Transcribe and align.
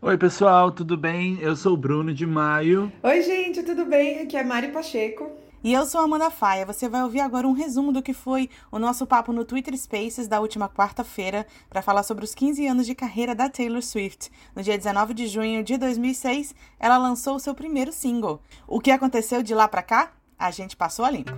Oi, 0.00 0.16
pessoal, 0.16 0.70
tudo 0.70 0.96
bem? 0.96 1.40
Eu 1.40 1.56
sou 1.56 1.74
o 1.74 1.76
Bruno 1.76 2.14
de 2.14 2.24
Maio. 2.24 2.92
Oi, 3.02 3.20
gente, 3.20 3.64
tudo 3.64 3.84
bem? 3.84 4.20
Aqui 4.20 4.36
é 4.36 4.44
Mari 4.44 4.68
Pacheco. 4.68 5.28
E 5.62 5.72
eu 5.72 5.84
sou 5.86 6.00
a 6.00 6.04
Amanda 6.04 6.30
Faia. 6.30 6.64
Você 6.64 6.88
vai 6.88 7.02
ouvir 7.02 7.18
agora 7.18 7.48
um 7.48 7.52
resumo 7.52 7.90
do 7.90 8.00
que 8.00 8.12
foi 8.12 8.48
o 8.70 8.78
nosso 8.78 9.04
papo 9.08 9.32
no 9.32 9.44
Twitter 9.44 9.76
Spaces 9.76 10.28
da 10.28 10.40
última 10.40 10.68
quarta-feira 10.68 11.44
para 11.68 11.82
falar 11.82 12.04
sobre 12.04 12.24
os 12.24 12.32
15 12.32 12.64
anos 12.64 12.86
de 12.86 12.94
carreira 12.94 13.34
da 13.34 13.48
Taylor 13.48 13.82
Swift. 13.82 14.30
No 14.54 14.62
dia 14.62 14.78
19 14.78 15.14
de 15.14 15.26
junho 15.26 15.64
de 15.64 15.76
2006, 15.76 16.54
ela 16.78 16.96
lançou 16.96 17.34
o 17.34 17.40
seu 17.40 17.52
primeiro 17.52 17.90
single. 17.90 18.40
O 18.68 18.78
que 18.78 18.92
aconteceu 18.92 19.42
de 19.42 19.52
lá 19.52 19.66
para 19.66 19.82
cá? 19.82 20.12
A 20.38 20.52
gente 20.52 20.76
passou 20.76 21.04
a 21.04 21.10
limpo. 21.10 21.32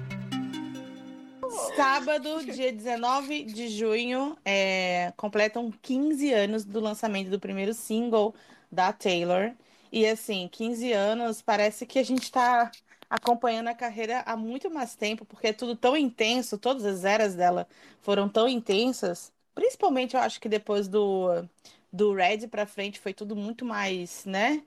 Sábado, 1.51 2.45
dia 2.45 2.73
19 2.73 3.43
de 3.43 3.69
junho, 3.69 4.37
é, 4.45 5.13
completam 5.17 5.73
15 5.83 6.33
anos 6.33 6.65
do 6.65 6.79
lançamento 6.79 7.29
do 7.29 7.41
primeiro 7.41 7.75
single 7.75 8.35
da 8.71 8.93
Taylor. 8.93 9.53
E 9.91 10.07
assim, 10.07 10.49
15 10.49 10.93
anos, 10.93 11.43
parece 11.43 11.85
que 11.87 11.99
a 11.99 12.05
gente 12.05 12.23
está 12.23 12.71
acompanhando 13.09 13.67
a 13.69 13.75
carreira 13.75 14.21
há 14.21 14.37
muito 14.37 14.71
mais 14.71 14.95
tempo, 14.95 15.25
porque 15.25 15.49
é 15.49 15.53
tudo 15.53 15.75
tão 15.75 15.97
intenso, 15.97 16.57
todas 16.57 16.85
as 16.85 17.05
eras 17.05 17.35
dela 17.35 17.67
foram 18.01 18.29
tão 18.29 18.49
intensas. 18.49 19.33
Principalmente, 19.53 20.15
eu 20.15 20.21
acho 20.21 20.41
que 20.41 20.49
depois 20.49 20.87
do, 20.87 21.45
do 21.93 22.15
Red 22.15 22.47
para 22.49 22.65
frente 22.67 23.01
foi 23.01 23.13
tudo 23.13 23.35
muito 23.35 23.65
mais, 23.65 24.25
né? 24.25 24.63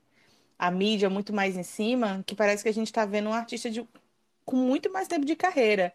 A 0.58 0.70
mídia 0.70 1.10
muito 1.10 1.32
mais 1.32 1.56
em 1.56 1.62
cima, 1.62 2.22
que 2.26 2.34
parece 2.36 2.62
que 2.62 2.68
a 2.68 2.74
gente 2.74 2.88
está 2.88 3.06
vendo 3.06 3.28
um 3.30 3.32
artista 3.32 3.70
de, 3.70 3.86
com 4.44 4.56
muito 4.56 4.92
mais 4.92 5.08
tempo 5.08 5.24
de 5.26 5.36
carreira. 5.36 5.94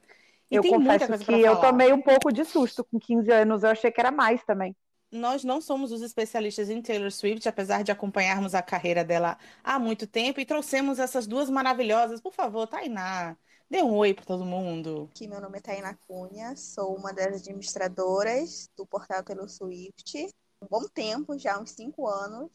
E 0.51 0.55
eu 0.55 0.63
confesso 0.63 1.17
que 1.19 1.31
eu 1.31 1.55
tomei 1.57 1.93
um 1.93 2.01
pouco 2.01 2.31
de 2.31 2.43
susto 2.43 2.83
com 2.83 2.99
15 2.99 3.31
anos, 3.31 3.63
eu 3.63 3.69
achei 3.69 3.91
que 3.91 3.99
era 3.99 4.11
mais 4.11 4.43
também 4.43 4.75
nós 5.11 5.43
não 5.43 5.59
somos 5.59 5.91
os 5.91 6.01
especialistas 6.01 6.69
em 6.69 6.81
Taylor 6.81 7.11
Swift, 7.11 7.47
apesar 7.47 7.83
de 7.83 7.91
acompanharmos 7.91 8.53
a 8.53 8.61
carreira 8.61 9.03
dela 9.03 9.37
há 9.63 9.79
muito 9.79 10.05
tempo, 10.05 10.39
e 10.39 10.45
trouxemos 10.45 10.99
essas 10.99 11.25
duas 11.25 11.49
maravilhosas. 11.49 12.21
Por 12.21 12.33
favor, 12.33 12.67
Tainá, 12.67 13.35
dê 13.69 13.81
um 13.81 13.95
oi 13.95 14.13
para 14.13 14.25
todo 14.25 14.45
mundo. 14.45 15.09
Aqui, 15.11 15.27
meu 15.27 15.41
nome 15.41 15.57
é 15.57 15.61
Tainá 15.61 15.95
Cunha, 16.07 16.55
sou 16.55 16.95
uma 16.95 17.11
das 17.11 17.41
administradoras 17.41 18.69
do 18.77 18.85
portal 18.85 19.23
Taylor 19.23 19.49
Swift. 19.49 20.27
Um 20.61 20.67
bom 20.69 20.87
tempo, 20.87 21.37
já 21.37 21.59
uns 21.59 21.71
cinco 21.71 22.07
anos, 22.07 22.51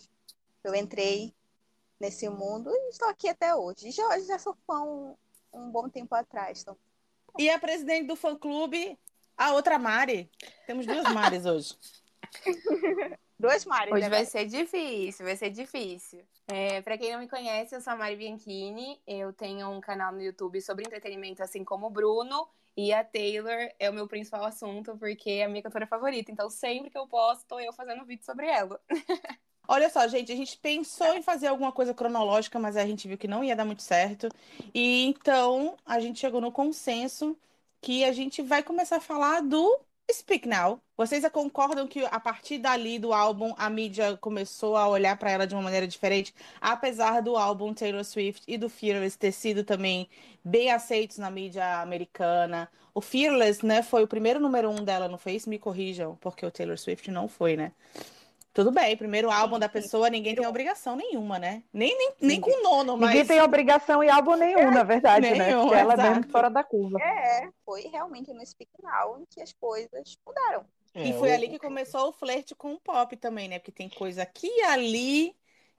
eu 0.63 0.75
entrei 0.75 1.35
nesse 1.99 2.29
mundo 2.29 2.71
e 2.71 2.91
estou 2.91 3.09
aqui 3.09 3.29
até 3.29 3.55
hoje. 3.55 3.91
Já, 3.91 4.21
já 4.21 4.39
sou 4.39 4.57
fã 4.67 4.83
um, 4.83 5.17
um 5.53 5.71
bom 5.71 5.89
tempo 5.89 6.15
atrás. 6.15 6.63
Então... 6.63 6.77
E 7.39 7.51
a 7.51 7.59
presidente 7.59 8.07
do 8.07 8.17
fã-clube, 8.17 8.99
a 9.37 9.53
outra 9.53 9.79
Mari. 9.79 10.31
Temos 10.67 10.87
duas 10.87 11.13
Mares 11.13 11.45
hoje. 11.45 11.77
Duas 13.37 13.65
Maris. 13.65 13.93
Hoje 13.93 14.03
né, 14.03 14.09
vai 14.09 14.25
ser 14.25 14.47
difícil, 14.47 15.27
vai 15.27 15.37
ser 15.37 15.51
difícil. 15.51 16.25
É, 16.47 16.81
para 16.81 16.97
quem 16.97 17.13
não 17.13 17.19
me 17.19 17.29
conhece, 17.29 17.75
eu 17.75 17.81
sou 17.81 17.93
a 17.93 17.97
Mari 17.97 18.17
Bianchini. 18.17 19.01
Eu 19.07 19.33
tenho 19.33 19.69
um 19.71 19.81
canal 19.81 20.13
no 20.13 20.23
YouTube 20.23 20.61
sobre 20.63 20.85
entretenimento, 20.85 21.43
assim 21.43 21.65
como 21.65 21.89
o 21.89 21.91
Bruno. 21.91 22.49
E 22.77 22.93
a 22.93 23.05
Taylor 23.05 23.71
é 23.79 23.91
o 23.91 23.93
meu 23.93 24.09
principal 24.09 24.45
assunto, 24.45 24.97
porque 24.97 25.31
é 25.31 25.45
a 25.45 25.49
minha 25.49 25.63
cantora 25.63 25.87
favorita. 25.87 26.31
Então, 26.31 26.49
sempre 26.49 26.91
que 26.91 26.99
eu 26.99 27.07
posto, 27.07 27.47
tô 27.47 27.61
eu 27.61 27.73
fazendo 27.73 28.05
vídeo 28.05 28.25
sobre 28.25 28.47
ela. 28.47 28.81
Olha 29.67 29.89
só, 29.89 30.07
gente, 30.09 30.31
a 30.31 30.37
gente 30.37 30.59
pensou 30.59 31.15
em 31.15 31.23
fazer 31.23 31.47
alguma 31.47 31.73
coisa 31.73 31.95
cronológica, 31.95 32.59
mas 32.59 32.77
a 32.77 32.87
gente 32.87 33.09
viu 33.09 33.17
que 33.17 33.29
não 33.29 33.43
ia 33.43 33.57
dar 33.57 33.65
muito 33.65 33.83
certo. 33.83 34.29
E 34.75 35.07
então 35.07 35.77
a 35.87 35.99
gente 36.01 36.19
chegou 36.21 36.41
no 36.41 36.53
consenso 36.53 37.37
que 37.81 38.05
a 38.05 38.13
gente 38.13 38.43
vai 38.43 38.63
começar 38.63 38.97
a 38.97 39.01
falar 39.01 39.41
do 39.43 39.81
Speak 40.13 40.47
Now. 40.47 40.81
Vocês 40.97 41.27
concordam 41.31 41.87
que 41.87 42.05
a 42.05 42.21
partir 42.21 42.59
dali 42.59 42.99
do 42.99 43.13
álbum 43.13 43.55
a 43.57 43.71
mídia 43.71 44.17
começou 44.19 44.77
a 44.77 44.87
olhar 44.87 45.17
para 45.17 45.31
ela 45.31 45.47
de 45.47 45.55
uma 45.55 45.63
maneira 45.63 45.87
diferente, 45.87 46.35
apesar 46.61 47.21
do 47.23 47.37
álbum 47.37 47.73
Taylor 47.73 48.05
Swift 48.05 48.45
e 48.47 48.59
do 48.59 48.69
Fearless 48.69 49.19
ter 49.19 49.33
sido 49.33 49.65
também 49.65 50.09
bem 50.45 50.71
aceitos 50.71 51.19
na 51.19 51.31
mídia 51.31 51.81
americana. 51.81 52.71
O 52.95 53.01
Fearless, 53.01 53.65
né, 53.65 53.83
foi 53.83 54.05
o 54.05 54.09
primeiro 54.09 54.39
número 54.39 54.71
um 54.71 54.85
dela 54.85 55.09
no 55.09 55.19
Face, 55.19 55.49
me 55.49 55.59
corrijam, 55.59 56.17
porque 56.21 56.45
o 56.47 56.51
Taylor 56.51 56.79
Swift 56.79 57.11
não 57.11 57.27
foi, 57.27 57.57
né? 57.57 57.73
Tudo 58.55 58.71
bem, 58.71 58.97
primeiro 58.97 59.33
álbum 59.33 59.59
da 59.59 59.69
pessoa, 59.69 60.09
ninguém 60.09 60.37
tem 60.37 60.47
obrigação 60.47 60.95
nenhuma, 60.95 61.41
né? 61.41 61.65
Nem, 61.73 61.99
nem, 61.99 62.13
nem 62.21 62.41
com 62.41 62.53
o 62.53 62.63
nono, 62.63 62.97
mas. 62.97 63.11
Ninguém 63.11 63.27
tem 63.27 63.43
obrigação 63.43 64.03
e 64.03 64.09
álbum 64.09 64.37
nenhum, 64.37 64.61
é, 64.61 64.71
na 64.71 64.85
verdade, 64.85 65.29
nenhum, 65.29 65.39
né? 65.39 65.61
Porque 65.61 65.75
ela 65.75 65.95
é 65.95 65.97
mesmo 65.97 66.31
fora 66.31 66.49
da 66.49 66.63
curva. 66.63 67.03
É, 67.03 67.49
foi 67.65 67.89
realmente 67.89 68.33
no 68.33 68.47
Speak 68.47 68.71
Now 68.81 69.19
em 69.21 69.25
que 69.25 69.43
as 69.43 69.53
coisas 69.53 70.17
mudaram. 70.25 70.65
É, 70.95 71.09
e 71.09 71.13
foi 71.15 71.33
ali 71.33 71.49
que 71.49 71.59
começou 71.59 72.09
o 72.09 72.13
flerte 72.13 72.55
com 72.55 72.75
o 72.75 72.79
pop 72.79 73.17
também, 73.17 73.49
né? 73.49 73.59
Porque 73.59 73.73
tem 73.73 73.89
coisa 73.89 74.23
aqui 74.23 74.47
e 74.47 74.63
ali 74.63 75.35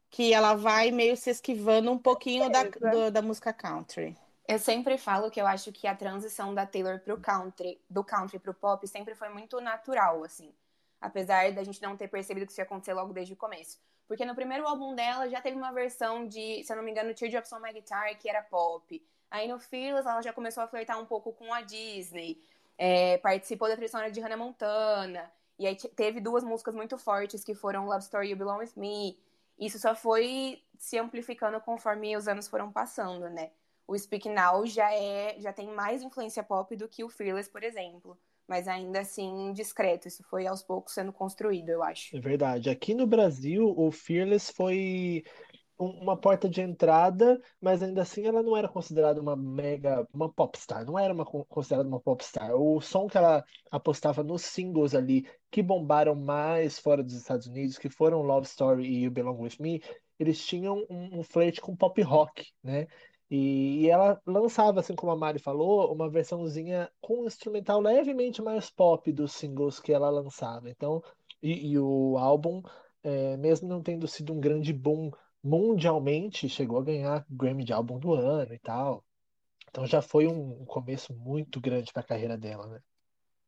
que 0.09 0.33
ela 0.33 0.53
vai 0.53 0.91
meio 0.91 1.15
se 1.15 1.29
esquivando 1.29 1.89
um 1.89 1.97
pouquinho 1.97 2.49
da, 2.49 2.63
do, 2.63 3.09
da 3.09 3.21
música 3.21 3.53
country. 3.53 4.17
Eu 4.45 4.59
sempre 4.59 4.97
falo 4.97 5.31
que 5.31 5.39
eu 5.39 5.47
acho 5.47 5.71
que 5.71 5.87
a 5.87 5.95
transição 5.95 6.53
da 6.53 6.65
Taylor 6.65 6.99
pro 6.99 7.17
country, 7.17 7.79
do 7.89 8.03
country 8.03 8.37
pro 8.37 8.53
pop, 8.53 8.85
sempre 8.85 9.15
foi 9.15 9.29
muito 9.29 9.61
natural, 9.61 10.21
assim 10.25 10.51
apesar 10.99 11.51
da 11.51 11.63
gente 11.63 11.81
não 11.81 11.95
ter 11.95 12.07
percebido 12.07 12.45
que 12.45 12.51
isso 12.51 12.61
ia 12.61 12.65
acontecer 12.65 12.93
logo 12.93 13.13
desde 13.13 13.33
o 13.33 13.37
começo. 13.37 13.79
Porque 14.07 14.25
no 14.25 14.35
primeiro 14.35 14.67
álbum 14.67 14.93
dela 14.93 15.27
já 15.29 15.41
teve 15.41 15.57
uma 15.57 15.71
versão 15.71 16.27
de, 16.27 16.63
se 16.63 16.71
eu 16.71 16.77
não 16.77 16.83
me 16.83 16.91
engano, 16.91 17.13
Teardrops 17.13 17.51
on 17.53 17.59
My 17.59 17.73
Guitar, 17.73 18.17
que 18.17 18.29
era 18.29 18.41
pop. 18.41 19.03
Aí 19.31 19.47
no 19.47 19.59
Fearless 19.59 20.07
ela 20.07 20.21
já 20.21 20.31
começou 20.31 20.63
a 20.63 20.67
flertar 20.67 20.99
um 20.99 21.05
pouco 21.05 21.33
com 21.33 21.53
a 21.53 21.61
Disney. 21.61 22.39
É, 22.77 23.17
participou 23.17 23.67
da 23.67 23.75
trilha 23.75 23.89
sonora 23.89 24.11
de 24.11 24.19
Hannah 24.19 24.37
Montana. 24.37 25.31
E 25.57 25.65
aí 25.65 25.75
teve 25.75 26.19
duas 26.19 26.43
músicas 26.43 26.75
muito 26.75 26.97
fortes 26.97 27.43
que 27.43 27.55
foram 27.55 27.85
Love 27.85 28.03
Story 28.03 28.29
You 28.29 28.37
Belong 28.37 28.59
With 28.59 28.73
Me. 28.75 29.17
Isso 29.57 29.79
só 29.79 29.95
foi 29.95 30.61
se 30.77 30.97
amplificando 30.97 31.59
conforme 31.61 32.15
os 32.15 32.27
anos 32.27 32.47
foram 32.47 32.71
passando, 32.71 33.29
né? 33.29 33.51
O 33.87 33.97
Speak 33.97 34.27
Now 34.29 34.65
já 34.65 34.93
é 34.93 35.35
já 35.39 35.53
tem 35.53 35.67
mais 35.67 36.01
influência 36.01 36.43
pop 36.43 36.75
do 36.75 36.87
que 36.87 37.03
o 37.03 37.09
Fearless, 37.09 37.49
por 37.49 37.63
exemplo 37.63 38.17
mas 38.47 38.67
ainda 38.67 38.99
assim 38.99 39.51
discreto. 39.53 40.07
Isso 40.07 40.23
foi 40.29 40.47
aos 40.47 40.63
poucos 40.63 40.93
sendo 40.93 41.11
construído, 41.11 41.69
eu 41.69 41.83
acho. 41.83 42.15
É 42.15 42.19
verdade. 42.19 42.69
Aqui 42.69 42.93
no 42.93 43.07
Brasil, 43.07 43.73
o 43.77 43.91
Fearless 43.91 44.51
foi 44.51 45.23
uma 45.77 46.15
porta 46.15 46.47
de 46.47 46.61
entrada, 46.61 47.39
mas 47.59 47.83
ainda 47.83 48.01
assim 48.01 48.25
ela 48.25 48.41
não 48.41 48.55
era 48.55 48.67
considerada 48.67 49.19
uma 49.19 49.35
mega, 49.35 50.07
uma 50.13 50.31
popstar, 50.31 50.85
não 50.85 50.97
era 50.97 51.13
uma, 51.13 51.25
considerada 51.25 51.87
uma 51.87 51.99
popstar. 51.99 52.55
O 52.55 52.79
som 52.79 53.07
que 53.07 53.17
ela 53.17 53.43
apostava 53.69 54.23
nos 54.23 54.43
singles 54.43 54.95
ali, 54.95 55.27
que 55.51 55.61
bombaram 55.61 56.15
mais 56.15 56.79
fora 56.79 57.03
dos 57.03 57.13
Estados 57.13 57.47
Unidos, 57.47 57.77
que 57.77 57.89
foram 57.89 58.21
Love 58.21 58.47
Story 58.47 58.85
e 58.85 59.03
You 59.03 59.11
Belong 59.11 59.41
With 59.41 59.57
Me, 59.59 59.81
eles 60.17 60.45
tinham 60.45 60.85
um, 60.89 61.19
um 61.19 61.23
flerte 61.23 61.59
com 61.59 61.75
pop 61.75 62.01
rock, 62.01 62.45
né? 62.63 62.87
E, 63.29 63.89
ela 63.89 64.21
lançava, 64.25 64.79
assim 64.79 64.95
como 64.95 65.11
a 65.11 65.15
Mari 65.15 65.39
falou, 65.39 65.91
uma 65.93 66.09
versãozinha 66.09 66.89
com 67.01 67.23
um 67.23 67.25
instrumental 67.25 67.81
levemente 67.81 68.41
mais 68.41 68.69
pop 68.69 69.11
dos 69.11 69.33
singles 69.33 69.79
que 69.79 69.91
ela 69.91 70.09
lançava. 70.09 70.69
Então, 70.69 71.03
e, 71.41 71.71
e 71.71 71.79
o 71.79 72.17
álbum, 72.17 72.61
é, 73.03 73.37
mesmo 73.37 73.67
não 73.67 73.81
tendo 73.81 74.07
sido 74.07 74.33
um 74.33 74.39
grande 74.39 74.73
boom 74.73 75.11
mundialmente, 75.43 76.49
chegou 76.49 76.79
a 76.79 76.83
ganhar 76.83 77.25
Grammy 77.29 77.63
de 77.63 77.73
álbum 77.73 77.99
do 77.99 78.13
ano 78.13 78.53
e 78.53 78.59
tal. 78.59 79.03
Então 79.69 79.85
já 79.85 80.01
foi 80.01 80.27
um, 80.27 80.61
um 80.61 80.65
começo 80.65 81.13
muito 81.13 81.59
grande 81.59 81.91
para 81.91 82.01
a 82.01 82.05
carreira 82.05 82.37
dela, 82.37 82.67
né? 82.67 82.79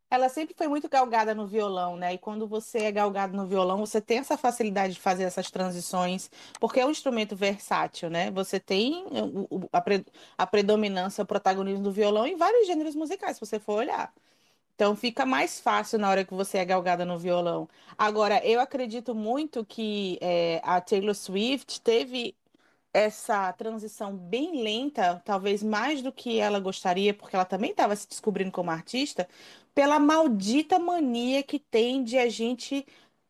Ela 0.10 0.30
sempre 0.30 0.56
foi 0.56 0.68
muito 0.68 0.88
galgada 0.90 1.36
no 1.36 1.48
violão, 1.48 1.98
né? 1.98 2.14
E 2.14 2.18
quando 2.18 2.48
você 2.48 2.80
é 2.80 2.92
galgado 2.92 3.36
no 3.36 3.46
violão, 3.46 3.78
você 3.78 4.00
tem 4.02 4.20
essa 4.20 4.38
facilidade 4.38 4.94
de 4.94 5.00
fazer 5.02 5.24
essas 5.24 5.52
transições, 5.52 6.30
porque 6.60 6.80
é 6.80 6.86
um 6.86 6.92
instrumento 6.92 7.36
versátil, 7.36 8.10
né? 8.10 8.32
Você 8.32 8.60
tem 8.60 9.06
a, 9.72 9.82
pre, 9.82 10.06
a 10.38 10.48
predominância, 10.48 11.24
o 11.24 11.28
protagonismo 11.28 11.84
do 11.84 11.92
violão 11.92 12.26
em 12.26 12.36
vários 12.38 12.68
gêneros 12.68 12.96
musicais, 12.96 13.38
se 13.38 13.46
você 13.46 13.60
for 13.60 13.80
olhar. 13.80 14.14
Então 14.76 14.96
fica 14.96 15.26
mais 15.26 15.60
fácil 15.60 16.00
na 16.00 16.10
hora 16.10 16.24
que 16.24 16.34
você 16.34 16.60
é 16.60 16.66
galgada 16.66 17.04
no 17.06 17.18
violão. 17.18 17.68
Agora, 17.98 18.46
eu 18.46 18.60
acredito 18.60 19.16
muito 19.16 19.66
que 19.66 20.18
é, 20.22 20.62
a 20.64 20.80
Taylor 20.82 21.16
Swift 21.16 21.82
teve 21.82 22.36
essa 22.98 23.54
transição 23.54 24.16
bem 24.18 24.64
lenta, 24.64 25.22
talvez 25.24 25.62
mais 25.62 26.02
do 26.02 26.12
que 26.12 26.40
ela 26.40 26.60
gostaria, 26.60 27.14
porque 27.14 27.36
ela 27.36 27.46
também 27.46 27.70
estava 27.70 27.96
se 27.96 28.08
descobrindo 28.10 28.52
como 28.52 28.72
artista, 28.72 29.30
pela 29.76 30.00
maldita 30.00 30.80
mania 30.80 31.44
que 31.44 31.60
tem 31.60 32.04
de 32.04 32.18
a 32.18 32.28
gente 32.28 32.84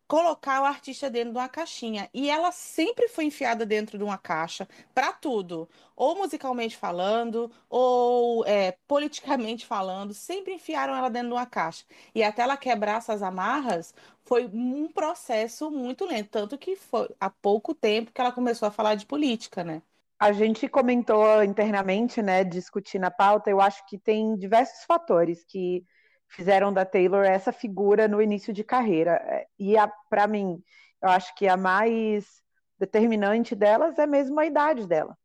colocar 0.07 0.62
o 0.62 0.65
artista 0.65 1.09
dentro 1.09 1.31
de 1.33 1.38
uma 1.38 1.50
caixinha. 1.50 2.09
E 2.13 2.30
ela 2.30 2.51
sempre 2.51 3.07
foi 3.09 3.25
enfiada 3.25 3.65
dentro 3.65 3.98
de 3.98 4.04
uma 4.04 4.18
caixa 4.18 4.68
para 4.94 5.12
tudo. 5.13 5.69
Ou 5.95 6.15
musicalmente 6.18 6.77
falando, 6.77 7.51
ou 7.69 8.45
é, 8.45 8.77
politicamente 8.88 9.65
falando, 9.65 10.13
sempre 10.13 10.54
enfiaram 10.54 10.95
ela 10.95 11.09
dentro 11.09 11.30
de 11.30 11.33
uma 11.33 11.45
caixa. 11.45 11.86
E 12.15 12.24
até 12.24 12.42
ela 12.44 12.57
quebrar 12.57 12.98
essas 12.98 13.21
amarras, 13.21 13.94
foi 14.24 14.45
um 14.45 14.88
processo 14.92 15.69
muito 15.71 16.06
lento. 16.06 16.30
Tanto 16.30 16.57
que 16.57 16.75
foi 16.75 17.10
há 17.19 17.30
pouco 17.30 17.74
tempo 17.74 18.12
que 18.13 18.21
ela 18.21 18.31
começou 18.31 18.68
a 18.68 18.71
falar 18.71 18.95
de 18.95 19.06
política, 19.06 19.63
né? 19.63 19.81
A 20.19 20.31
gente 20.31 20.68
comentou 20.68 21.44
internamente, 21.44 22.24
né, 22.24 22.44
discutir 22.44 22.98
na 22.98 23.12
pauta, 23.12 23.51
eu 23.51 23.62
acho 23.62 23.86
que 23.86 24.00
tem 24.00 24.36
diversos 24.36 24.83
fatores 24.83 25.44
que 25.45 25.86
fizeram 26.29 26.74
da 26.74 26.85
Taylor 26.85 27.24
essa 27.25 27.51
figura 27.51 28.07
no 28.07 28.21
início 28.21 28.53
de 28.53 28.63
carreira. 28.63 29.13
É, 29.25 29.47
e 29.59 29.75
para 30.09 30.27
mim, 30.27 30.62
eu 31.01 31.09
acho 31.09 31.33
que 31.35 31.47
a 31.47 31.57
mais 31.57 32.41
determinante 32.79 33.56
delas 33.56 33.97
é 33.97 34.06
mesmo 34.06 34.39
a 34.39 34.45
idade 34.45 34.88
dela. 34.88 35.18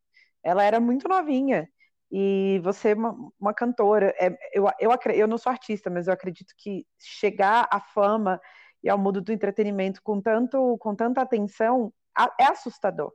Ela 0.43 0.63
era 0.63 0.79
muito 0.79 1.07
novinha. 1.07 1.69
E 2.11 2.59
você, 2.63 2.89
é 2.89 2.93
uma, 2.93 3.15
uma 3.39 3.53
cantora, 3.53 4.13
é, 4.19 4.37
eu, 4.53 4.67
eu, 4.79 4.91
eu 5.13 5.27
não 5.27 5.37
sou 5.37 5.51
artista, 5.51 5.89
mas 5.89 6.07
eu 6.07 6.13
acredito 6.13 6.53
que 6.57 6.85
chegar 6.99 7.67
à 7.71 7.79
fama 7.79 8.39
e 8.83 8.89
ao 8.89 8.97
mundo 8.99 9.21
do 9.21 9.31
entretenimento 9.31 10.01
com, 10.03 10.21
tanto, 10.21 10.77
com 10.77 10.95
tanta 10.95 11.21
atenção 11.21 11.91
é 12.39 12.43
assustador. 12.45 13.11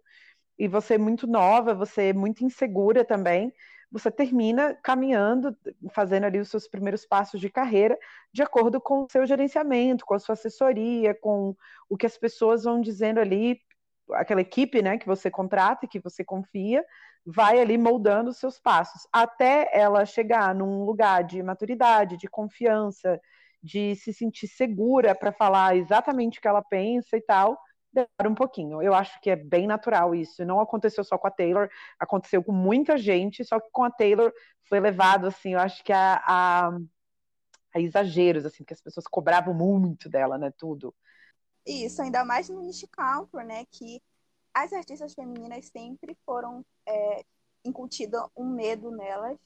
E 0.59 0.67
você 0.67 0.95
é 0.95 0.99
muito 0.99 1.27
nova, 1.27 1.75
você 1.75 2.09
é 2.09 2.13
muito 2.13 2.45
insegura 2.45 3.05
também, 3.05 3.53
você 3.91 4.11
termina 4.11 4.75
caminhando, 4.75 5.57
fazendo 5.93 6.25
ali 6.25 6.39
os 6.39 6.49
seus 6.51 6.69
primeiros 6.69 7.07
passos 7.07 7.41
de 7.41 7.49
carreira, 7.49 7.99
de 8.33 8.43
acordo 8.43 8.81
com 8.81 9.05
o 9.05 9.09
seu 9.11 9.27
gerenciamento, 9.27 10.05
com 10.05 10.15
a 10.15 10.19
sua 10.19 10.35
assessoria, 10.35 11.15
com 11.15 11.57
o 11.89 11.97
que 11.97 12.07
as 12.07 12.19
pessoas 12.19 12.65
vão 12.65 12.81
dizendo 12.81 13.19
ali, 13.19 13.61
aquela 14.13 14.41
equipe 14.41 14.83
né, 14.83 14.99
que 14.99 15.07
você 15.07 15.31
contrata 15.31 15.87
e 15.87 15.89
que 15.89 16.01
você 16.01 16.23
confia, 16.25 16.85
vai 17.25 17.61
ali 17.61 17.77
moldando 17.77 18.31
os 18.31 18.39
seus 18.39 18.59
passos, 18.59 19.07
até 19.13 19.69
ela 19.73 20.05
chegar 20.07 20.55
num 20.55 20.85
lugar 20.85 21.25
de 21.25 21.43
maturidade, 21.43 22.17
de 22.17 22.29
confiança, 22.29 23.21
de 23.63 23.95
se 23.97 24.13
sentir 24.13 24.47
segura 24.49 25.15
para 25.15 25.33
falar 25.33 25.77
exatamente 25.77 26.39
o 26.39 26.43
que 26.43 26.49
ela 26.49 26.63
pensa 26.63 27.17
e 27.17 27.21
tal, 27.21 27.59
demora 27.99 28.31
um 28.31 28.35
pouquinho. 28.35 28.83
Eu 28.83 28.95
acho 28.95 29.21
que 29.21 29.31
é 29.31 29.37
bem 29.37 29.67
natural 29.67 30.15
isso. 30.15 30.45
Não 30.45 30.61
aconteceu 30.61 31.05
só 31.05 31.19
com 31.19 31.27
a 31.27 31.31
Taylor, 31.31 31.69
aconteceu 31.99 32.43
com 32.43 32.53
muita 32.53 32.97
gente, 32.97 33.45
só 33.45 33.61
que 33.61 33.69
com 33.71 33.85
a 33.85 33.91
Taylor 33.91 34.33
foi 34.69 34.81
levado, 34.81 35.27
assim, 35.27 35.55
eu 35.55 35.61
acho 35.61 35.83
que 35.83 35.93
a, 35.93 36.23
a, 36.27 36.69
a 37.75 37.81
exageros, 37.81 38.45
assim, 38.45 38.59
porque 38.59 38.75
as 38.75 38.83
pessoas 38.83 39.07
cobravam 39.07 39.55
muito 39.55 40.09
dela, 40.09 40.37
né, 40.37 40.53
tudo. 40.57 40.95
Isso, 41.67 42.03
ainda 42.03 42.25
mais 42.25 42.49
no 42.49 42.63
niche 42.63 42.87
country, 42.89 43.45
né, 43.45 43.65
que 43.71 44.03
as 44.55 44.73
artistas 44.73 45.15
femininas 45.15 45.67
sempre 45.67 46.17
foram 46.25 46.65
é, 46.87 47.25
um 48.37 48.47
medo 48.47 48.91
nelas 48.91 49.39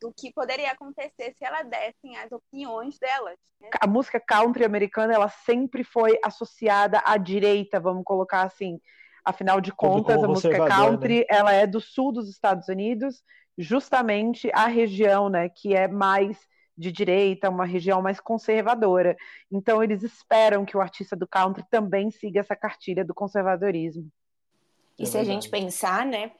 do 0.00 0.12
que 0.12 0.32
poderia 0.32 0.72
acontecer 0.72 1.34
se 1.36 1.44
elas 1.44 1.68
dessem 1.68 2.16
as 2.16 2.32
opiniões 2.32 2.98
delas. 2.98 3.36
Né? 3.60 3.68
A 3.80 3.86
música 3.86 4.18
country 4.18 4.64
americana, 4.64 5.14
ela 5.14 5.28
sempre 5.28 5.84
foi 5.84 6.18
associada 6.24 7.02
à 7.04 7.16
direita, 7.16 7.78
vamos 7.78 8.04
colocar 8.04 8.42
assim. 8.42 8.80
Afinal 9.24 9.60
de 9.60 9.70
contas, 9.70 10.22
a 10.22 10.26
música 10.26 10.66
country, 10.66 11.18
né? 11.18 11.26
ela 11.28 11.52
é 11.52 11.66
do 11.66 11.80
sul 11.80 12.10
dos 12.10 12.28
Estados 12.30 12.68
Unidos, 12.68 13.22
justamente 13.58 14.50
a 14.54 14.66
região, 14.66 15.28
né, 15.28 15.48
que 15.48 15.74
é 15.74 15.86
mais 15.86 16.38
de 16.76 16.90
direita, 16.90 17.50
uma 17.50 17.66
região 17.66 18.00
mais 18.00 18.18
conservadora. 18.18 19.14
Então, 19.52 19.84
eles 19.84 20.02
esperam 20.02 20.64
que 20.64 20.74
o 20.74 20.80
artista 20.80 21.14
do 21.14 21.28
country 21.28 21.62
também 21.70 22.10
siga 22.10 22.40
essa 22.40 22.56
cartilha 22.56 23.04
do 23.04 23.12
conservadorismo. 23.12 24.10
E 24.98 25.02
é 25.02 25.06
se 25.06 25.18
a 25.18 25.24
gente 25.24 25.50
pensar, 25.50 26.06
né, 26.06 26.32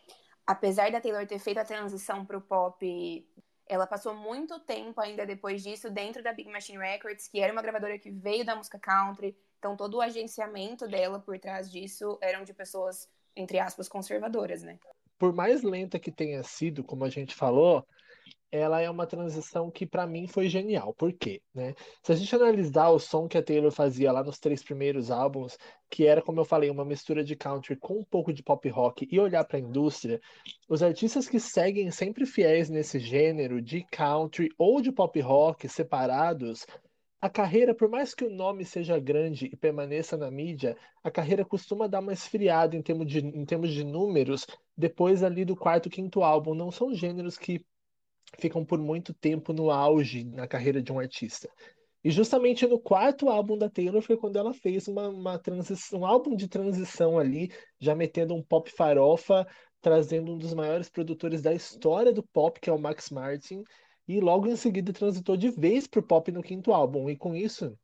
apesar 0.46 0.90
da 0.90 1.00
Taylor 1.00 1.26
ter 1.26 1.38
feito 1.38 1.58
a 1.58 1.64
transição 1.64 2.24
para 2.24 2.38
o 2.38 2.40
pop, 2.40 3.26
ela 3.70 3.86
passou 3.86 4.12
muito 4.12 4.58
tempo 4.58 5.00
ainda 5.00 5.24
depois 5.24 5.62
disso 5.62 5.88
dentro 5.88 6.24
da 6.24 6.32
Big 6.32 6.50
Machine 6.50 6.78
Records, 6.78 7.28
que 7.28 7.38
era 7.40 7.52
uma 7.52 7.62
gravadora 7.62 7.96
que 8.00 8.10
veio 8.10 8.44
da 8.44 8.56
música 8.56 8.80
country. 8.80 9.36
Então, 9.60 9.76
todo 9.76 9.98
o 9.98 10.00
agenciamento 10.00 10.88
dela 10.88 11.20
por 11.20 11.38
trás 11.38 11.70
disso 11.70 12.18
eram 12.20 12.42
de 12.42 12.52
pessoas, 12.52 13.08
entre 13.36 13.60
aspas, 13.60 13.88
conservadoras, 13.88 14.64
né? 14.64 14.76
Por 15.16 15.32
mais 15.32 15.62
lenta 15.62 16.00
que 16.00 16.10
tenha 16.10 16.42
sido, 16.42 16.82
como 16.82 17.04
a 17.04 17.08
gente 17.08 17.32
falou, 17.32 17.86
ela 18.52 18.80
é 18.80 18.90
uma 18.90 19.06
transição 19.06 19.70
que 19.70 19.86
para 19.86 20.06
mim 20.06 20.26
foi 20.26 20.48
genial. 20.48 20.92
Por 20.94 21.12
quê? 21.12 21.40
Né? 21.54 21.74
Se 22.02 22.12
a 22.12 22.14
gente 22.14 22.34
analisar 22.34 22.88
o 22.90 22.98
som 22.98 23.28
que 23.28 23.38
a 23.38 23.42
Taylor 23.42 23.70
fazia 23.70 24.10
lá 24.12 24.22
nos 24.22 24.38
três 24.38 24.62
primeiros 24.62 25.10
álbuns, 25.10 25.56
que 25.88 26.06
era, 26.06 26.22
como 26.22 26.40
eu 26.40 26.44
falei, 26.44 26.70
uma 26.70 26.84
mistura 26.84 27.22
de 27.22 27.36
country 27.36 27.76
com 27.76 27.98
um 27.98 28.04
pouco 28.04 28.32
de 28.32 28.42
pop 28.42 28.68
rock, 28.68 29.08
e 29.10 29.20
olhar 29.20 29.44
para 29.44 29.58
a 29.58 29.60
indústria, 29.60 30.20
os 30.68 30.82
artistas 30.82 31.28
que 31.28 31.38
seguem 31.38 31.90
sempre 31.90 32.26
fiéis 32.26 32.68
nesse 32.68 32.98
gênero 32.98 33.60
de 33.60 33.84
country 33.90 34.48
ou 34.58 34.80
de 34.80 34.90
pop 34.90 35.20
rock 35.20 35.68
separados, 35.68 36.66
a 37.20 37.28
carreira, 37.28 37.74
por 37.74 37.86
mais 37.88 38.14
que 38.14 38.24
o 38.24 38.30
nome 38.30 38.64
seja 38.64 38.98
grande 38.98 39.44
e 39.52 39.54
permaneça 39.54 40.16
na 40.16 40.30
mídia, 40.30 40.74
a 41.04 41.10
carreira 41.10 41.44
costuma 41.44 41.86
dar 41.86 42.00
uma 42.00 42.14
esfriada 42.14 42.74
em 42.74 42.80
termos 42.80 43.06
de, 43.06 43.18
em 43.18 43.44
termos 43.44 43.70
de 43.72 43.84
números 43.84 44.46
depois 44.74 45.22
ali 45.22 45.44
do 45.44 45.54
quarto, 45.54 45.90
quinto 45.90 46.22
álbum. 46.22 46.54
Não 46.54 46.70
são 46.70 46.94
gêneros 46.94 47.36
que 47.36 47.62
ficam 48.38 48.64
por 48.64 48.78
muito 48.78 49.12
tempo 49.14 49.52
no 49.52 49.70
auge 49.70 50.24
na 50.24 50.46
carreira 50.46 50.82
de 50.82 50.92
um 50.92 50.98
artista. 50.98 51.48
E 52.02 52.10
justamente 52.10 52.66
no 52.66 52.80
quarto 52.80 53.28
álbum 53.28 53.58
da 53.58 53.68
Taylor 53.68 54.00
foi 54.00 54.16
quando 54.16 54.36
ela 54.36 54.54
fez 54.54 54.88
uma, 54.88 55.08
uma 55.08 55.38
transição, 55.38 56.00
um 56.00 56.06
álbum 56.06 56.34
de 56.34 56.48
transição 56.48 57.18
ali, 57.18 57.52
já 57.78 57.94
metendo 57.94 58.34
um 58.34 58.42
pop 58.42 58.70
farofa, 58.70 59.46
trazendo 59.82 60.32
um 60.32 60.38
dos 60.38 60.54
maiores 60.54 60.88
produtores 60.88 61.42
da 61.42 61.52
história 61.52 62.12
do 62.12 62.22
pop, 62.22 62.58
que 62.58 62.70
é 62.70 62.72
o 62.72 62.78
Max 62.78 63.10
Martin, 63.10 63.62
e 64.08 64.18
logo 64.18 64.46
em 64.46 64.56
seguida 64.56 64.92
transitou 64.92 65.36
de 65.36 65.50
vez 65.50 65.86
pro 65.86 66.02
pop 66.02 66.32
no 66.32 66.42
quinto 66.42 66.72
álbum. 66.72 67.10
E 67.10 67.16
com 67.16 67.34
isso, 67.34 67.76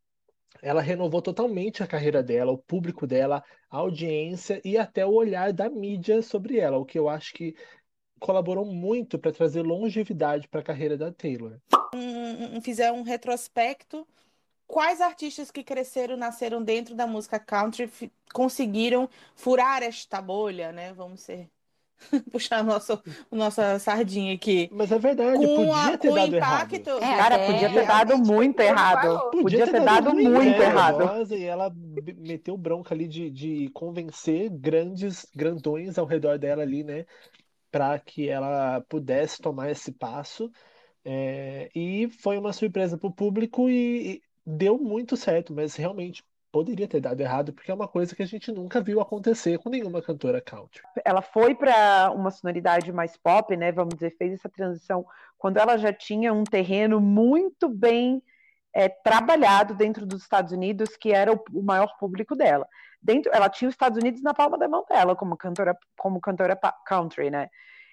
ela 0.62 0.80
renovou 0.80 1.20
totalmente 1.20 1.82
a 1.82 1.86
carreira 1.86 2.22
dela, 2.22 2.52
o 2.52 2.58
público 2.58 3.06
dela, 3.06 3.44
a 3.70 3.76
audiência 3.78 4.60
e 4.64 4.78
até 4.78 5.04
o 5.04 5.12
olhar 5.12 5.52
da 5.52 5.68
mídia 5.68 6.22
sobre 6.22 6.58
ela, 6.58 6.78
o 6.78 6.86
que 6.86 6.98
eu 6.98 7.08
acho 7.08 7.34
que 7.34 7.54
colaborou 8.18 8.64
muito 8.64 9.18
para 9.18 9.32
trazer 9.32 9.62
longevidade 9.62 10.48
para 10.48 10.60
a 10.60 10.64
carreira 10.64 10.96
da 10.96 11.12
Taylor. 11.12 11.58
Um, 11.94 12.56
um, 12.56 12.60
fizer 12.60 12.92
um 12.92 13.02
retrospecto, 13.02 14.06
quais 14.66 15.00
artistas 15.00 15.50
que 15.50 15.62
cresceram, 15.62 16.16
nasceram 16.16 16.62
dentro 16.62 16.94
da 16.94 17.06
música 17.06 17.38
country 17.38 17.90
conseguiram 18.32 19.08
furar 19.34 19.82
esta 19.82 20.20
bolha, 20.20 20.72
né? 20.72 20.92
Vamos 20.92 21.20
ser 21.20 21.48
puxar 22.30 22.62
nosso, 22.62 23.00
nossa 23.30 23.78
sardinha 23.78 24.34
aqui. 24.34 24.68
Mas 24.72 24.92
é 24.92 24.98
verdade, 24.98 25.46
com 25.46 25.56
podia 25.56 25.94
a, 25.94 25.98
ter 25.98 26.08
com 26.08 26.14
dado 26.14 26.36
impacto, 26.36 26.90
errado. 26.90 27.02
É, 27.02 27.16
Cara, 27.16 27.38
podia 27.46 27.72
ter 27.72 27.86
dado 27.86 28.18
muito 28.18 28.60
errado. 28.60 29.30
Podia, 29.30 29.42
podia 29.42 29.64
ter, 29.64 29.72
ter, 29.72 29.84
dado, 29.84 30.14
muito, 30.14 30.30
muito 30.30 30.60
errado. 30.60 31.32
E 31.32 31.44
ela 31.44 31.72
meteu 32.18 32.56
bronca 32.56 32.94
ali 32.94 33.08
de, 33.08 33.30
de 33.30 33.70
convencer 33.70 34.50
grandes 34.50 35.26
grandões 35.34 35.98
ao 35.98 36.06
redor 36.06 36.38
dela 36.38 36.62
ali, 36.62 36.84
né? 36.84 37.06
Para 37.76 37.98
que 37.98 38.26
ela 38.26 38.80
pudesse 38.88 39.38
tomar 39.38 39.70
esse 39.70 39.92
passo. 39.92 40.50
É, 41.04 41.68
e 41.74 42.08
foi 42.08 42.38
uma 42.38 42.50
surpresa 42.50 42.96
para 42.96 43.06
o 43.06 43.12
público 43.12 43.68
e, 43.68 44.14
e 44.14 44.22
deu 44.46 44.78
muito 44.78 45.14
certo, 45.14 45.52
mas 45.52 45.76
realmente 45.76 46.24
poderia 46.50 46.88
ter 46.88 47.00
dado 47.00 47.20
errado, 47.20 47.52
porque 47.52 47.70
é 47.70 47.74
uma 47.74 47.86
coisa 47.86 48.16
que 48.16 48.22
a 48.22 48.26
gente 48.26 48.50
nunca 48.50 48.80
viu 48.80 48.98
acontecer 48.98 49.58
com 49.58 49.68
nenhuma 49.68 50.00
cantora 50.00 50.40
country. 50.40 50.80
Ela 51.04 51.20
foi 51.20 51.54
para 51.54 52.10
uma 52.12 52.30
sonoridade 52.30 52.90
mais 52.90 53.14
pop, 53.14 53.54
né? 53.54 53.70
Vamos 53.70 53.94
dizer, 53.94 54.16
fez 54.16 54.32
essa 54.32 54.48
transição 54.48 55.04
quando 55.36 55.58
ela 55.58 55.76
já 55.76 55.92
tinha 55.92 56.32
um 56.32 56.44
terreno 56.44 56.98
muito 56.98 57.68
bem 57.68 58.22
é, 58.76 58.90
trabalhado 58.90 59.74
dentro 59.74 60.04
dos 60.04 60.20
Estados 60.20 60.52
Unidos, 60.52 60.98
que 60.98 61.10
era 61.10 61.32
o, 61.32 61.42
o, 61.50 61.62
maior 61.62 61.96
público 61.96 62.36
dela. 62.36 62.68
Dentro, 63.00 63.32
ela 63.34 63.48
tinha 63.48 63.70
os 63.70 63.74
Estados 63.74 63.96
Unidos 63.96 64.20
na 64.20 64.34
palma 64.34 64.58
da 64.58 64.68
mão 64.68 64.84
dela 64.86 65.16
como 65.16 65.34
cantora, 65.34 65.74
como 65.96 66.20
cantora 66.20 66.54
country, 66.84 67.30
né? 67.30 67.48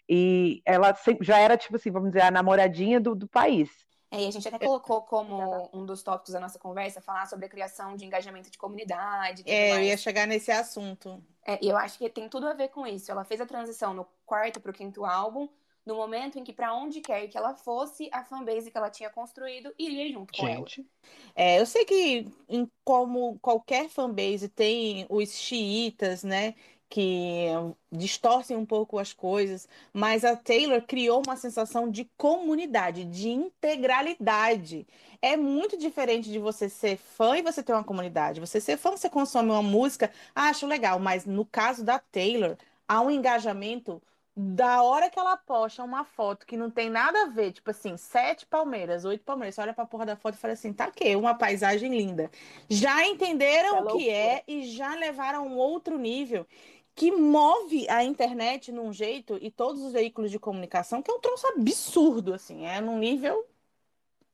E 0.10 0.62
ela 0.66 0.94
já 1.22 1.40
era, 1.40 1.56
tipo 1.56 1.78
assim, 1.78 1.90
vamos 1.90 2.10
dizer, 2.10 2.24
a 2.24 2.32
namoradinha 2.32 3.00
do, 3.00 3.16
do 3.16 3.30
país. 3.30 3.70
É, 4.12 4.24
e 4.24 4.28
a 4.28 4.32
gente 4.32 4.46
até 4.46 4.60
colocou 4.60 5.04
como 5.04 5.70
um 5.72 5.86
dos 5.86 6.04
tópicos 6.04 6.34
da 6.34 6.40
nossa 6.42 6.60
conversa 6.60 7.00
falar 7.00 7.28
sobre 7.28 7.46
a 7.46 7.50
criação 7.50 7.96
de 7.96 8.04
engajamento 8.04 8.52
de 8.52 8.58
comunidade. 8.58 9.42
É, 9.46 9.70
mais. 9.70 9.82
eu 9.82 9.88
ia 9.88 9.96
chegar 9.96 10.28
nesse 10.28 10.52
assunto. 10.52 11.24
É, 11.48 11.58
e 11.62 11.70
eu 11.70 11.78
acho 11.78 11.98
que 11.98 12.10
tem 12.10 12.28
tudo 12.28 12.46
a 12.46 12.54
ver 12.54 12.68
com 12.68 12.86
isso. 12.86 13.10
Ela 13.10 13.24
fez 13.24 13.40
a 13.40 13.46
transição 13.46 13.94
no 13.94 14.06
quarto 14.26 14.60
para 14.60 14.70
o 14.70 14.74
quinto 14.74 15.06
álbum, 15.06 15.48
no 15.86 15.96
momento 15.96 16.40
em 16.40 16.44
que, 16.44 16.54
para 16.54 16.74
onde 16.74 17.02
quer 17.02 17.28
que 17.28 17.38
ela 17.38 17.56
fosse, 17.56 18.10
a 18.12 18.24
fanbase 18.24 18.72
que 18.72 18.78
ela 18.78 18.90
tinha 18.90 19.10
construído 19.10 19.74
iria 19.78 20.12
junto 20.12 20.34
com 20.34 20.46
Gente. 20.46 20.82
ela. 20.82 20.90
É, 21.36 21.60
eu 21.60 21.66
sei 21.66 21.86
que, 21.86 22.26
em, 22.48 22.70
como 22.84 23.38
qualquer 23.40 23.90
fanbase, 23.90 24.48
tem 24.50 25.06
os 25.10 25.34
xiitas, 25.34 26.24
né? 26.24 26.56
que 26.94 27.48
distorcem 27.92 28.56
um 28.56 28.68
pouco 28.68 29.00
as 29.00 29.12
coisas, 29.12 29.68
mas 29.92 30.24
a 30.24 30.36
Taylor 30.36 30.80
criou 30.84 31.24
uma 31.26 31.36
sensação 31.36 31.90
de 31.90 32.08
comunidade, 32.16 33.04
de 33.04 33.30
integralidade. 33.30 34.86
É 35.20 35.36
muito 35.36 35.76
diferente 35.76 36.32
de 36.32 36.38
você 36.38 36.70
ser 36.70 36.98
fã 36.98 37.36
e 37.36 37.42
você 37.42 37.64
ter 37.64 37.74
uma 37.74 37.84
comunidade. 37.84 38.40
Você 38.40 38.62
ser 38.62 38.78
fã, 38.78 38.92
você 38.92 39.10
consome 39.10 39.50
uma 39.50 39.64
música, 39.64 40.12
acho 40.36 40.68
legal, 40.68 41.00
mas 41.00 41.26
no 41.26 41.44
caso 41.46 41.84
da 41.84 41.98
Taylor, 41.98 42.58
há 42.88 43.02
um 43.02 43.10
engajamento 43.10 44.00
da 44.36 44.82
hora 44.82 45.10
que 45.10 45.20
ela 45.20 45.38
posta 45.38 45.84
uma 45.84 46.04
foto 46.04 46.46
que 46.46 46.58
não 46.58 46.70
tem 46.72 46.90
nada 46.90 47.24
a 47.24 47.26
ver, 47.28 47.52
tipo 47.52 47.70
assim, 47.70 47.96
sete 47.98 48.46
palmeiras, 48.46 49.06
oito 49.06 49.24
palmeiras, 49.24 49.56
você 49.56 49.62
olha 49.62 49.74
pra 49.74 49.86
porra 49.86 50.06
da 50.06 50.16
foto 50.16 50.36
e 50.36 50.38
fala 50.38 50.54
assim, 50.54 50.74
tá 50.74 50.90
que 50.90 51.16
uma 51.16 51.36
paisagem 51.36 51.96
linda. 51.96 52.32
Já 52.70 53.06
entenderam 53.06 53.78
é 53.78 53.82
o 53.82 53.98
que 53.98 54.10
é 54.10 54.44
e 54.48 54.64
já 54.64 54.96
levaram 54.96 55.40
a 55.40 55.44
um 55.44 55.58
outro 55.58 55.98
nível 55.98 56.48
que 56.96 57.12
move 57.12 57.88
a 57.90 58.04
internet 58.04 58.72
num 58.72 58.92
jeito 58.92 59.38
e 59.42 59.52
todos 59.52 59.82
os 59.82 59.94
veículos 59.94 60.32
de 60.32 60.40
comunicação 60.40 61.02
que 61.02 61.12
é 61.12 61.14
um 61.14 61.20
troço 61.20 61.48
absurdo, 61.48 62.34
assim, 62.34 62.66
é 62.66 62.82
num 62.82 62.98
nível, 62.98 63.46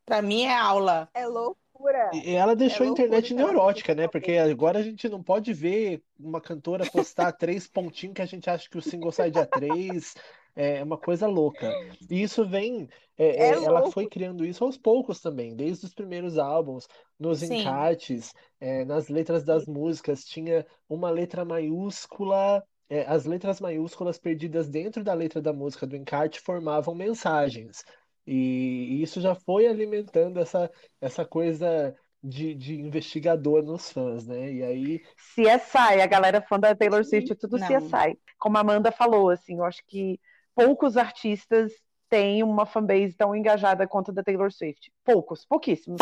para 0.06 0.22
mim 0.22 0.44
é 0.44 0.56
aula. 0.56 1.10
É 1.14 1.26
loucura. 1.26 1.69
Loucura. 1.80 2.12
E 2.12 2.32
ela 2.36 2.56
deixou 2.56 2.86
É 2.86 2.88
a 2.88 2.90
internet 2.90 3.34
neurótica, 3.34 3.94
né? 3.94 4.08
Porque 4.08 4.34
agora 4.34 4.80
a 4.80 4.82
gente 4.84 5.08
não 5.08 5.24
pode 5.24 5.54
ver 5.54 6.04
uma 6.18 6.42
cantora 6.42 6.86
postar 6.88 7.32
três 7.34 7.68
pontinhos 7.68 8.16
que 8.16 8.22
a 8.22 8.26
gente 8.26 8.50
acha 8.50 8.68
que 8.70 8.78
o 8.78 8.82
single 8.82 9.12
sai 9.12 9.30
dia 9.32 9.46
três. 9.46 10.14
É 10.56 10.84
uma 10.84 10.98
coisa 11.00 11.28
louca. 11.28 11.78
E 12.10 12.22
isso 12.22 12.48
vem. 12.48 12.88
é, 13.18 13.52
É 13.52 13.54
é, 13.54 13.64
ela 13.64 13.84
foi 13.84 14.08
criando 14.08 14.44
isso 14.46 14.64
aos 14.64 14.78
poucos 14.78 15.22
também, 15.22 15.56
desde 15.56 15.86
os 15.86 15.94
primeiros 15.94 16.38
álbuns, 16.38 16.88
nos 17.20 17.40
Sim. 17.40 17.46
encartes, 17.46 18.34
é, 18.60 18.84
nas 18.84 19.08
letras 19.08 19.44
das 19.44 19.66
músicas. 19.68 20.26
Tinha 20.26 20.66
uma 20.90 21.10
letra 21.12 21.46
maiúscula. 21.46 22.64
é, 22.90 23.06
as 23.06 23.26
letras 23.26 23.62
maiúsculas 23.62 24.18
perdidas 24.18 24.68
dentro 24.68 25.04
da 25.04 25.14
letra 25.14 25.40
da 25.42 25.54
música 25.54 25.86
do 25.86 25.96
encarte 25.96 26.40
formavam 26.42 26.96
mensagens. 26.96 27.84
E, 28.32 29.02
isso 29.02 29.20
já 29.20 29.34
foi 29.34 29.68
alimentando 29.68 30.40
essa, 30.40 30.70
essa 31.02 31.26
coisa 31.26 31.96
de, 32.24 32.54
de 32.54 32.80
investigador 32.80 33.64
nos 33.64 33.92
fãs, 33.92 34.28
né? 34.28 34.52
E 34.52 34.64
aí, 34.64 35.00
CSI, 35.36 36.02
a 36.02 36.06
galera 36.06 36.42
fã 36.42 36.60
da 36.60 36.76
Taylor 36.76 37.04
Swift 37.04 37.32
é 37.32 37.36
tudo 37.36 37.58
Não. 37.58 37.68
CSI. 37.68 38.20
Como 38.38 38.58
a 38.58 38.62
Amanda 38.62 38.92
falou, 38.92 39.30
assim, 39.30 39.56
eu 39.56 39.64
acho 39.64 39.82
que 39.88 40.20
poucos 40.54 40.96
artistas 40.96 41.72
têm 42.10 42.44
uma 42.44 42.66
fanbase 42.66 43.14
tão 43.14 43.36
engajada 43.36 43.88
quanto 43.88 44.12
a 44.12 44.14
da 44.14 44.24
Taylor 44.24 44.52
Swift. 44.52 44.92
Poucos, 45.04 45.46
pouquíssimos. 45.46 46.00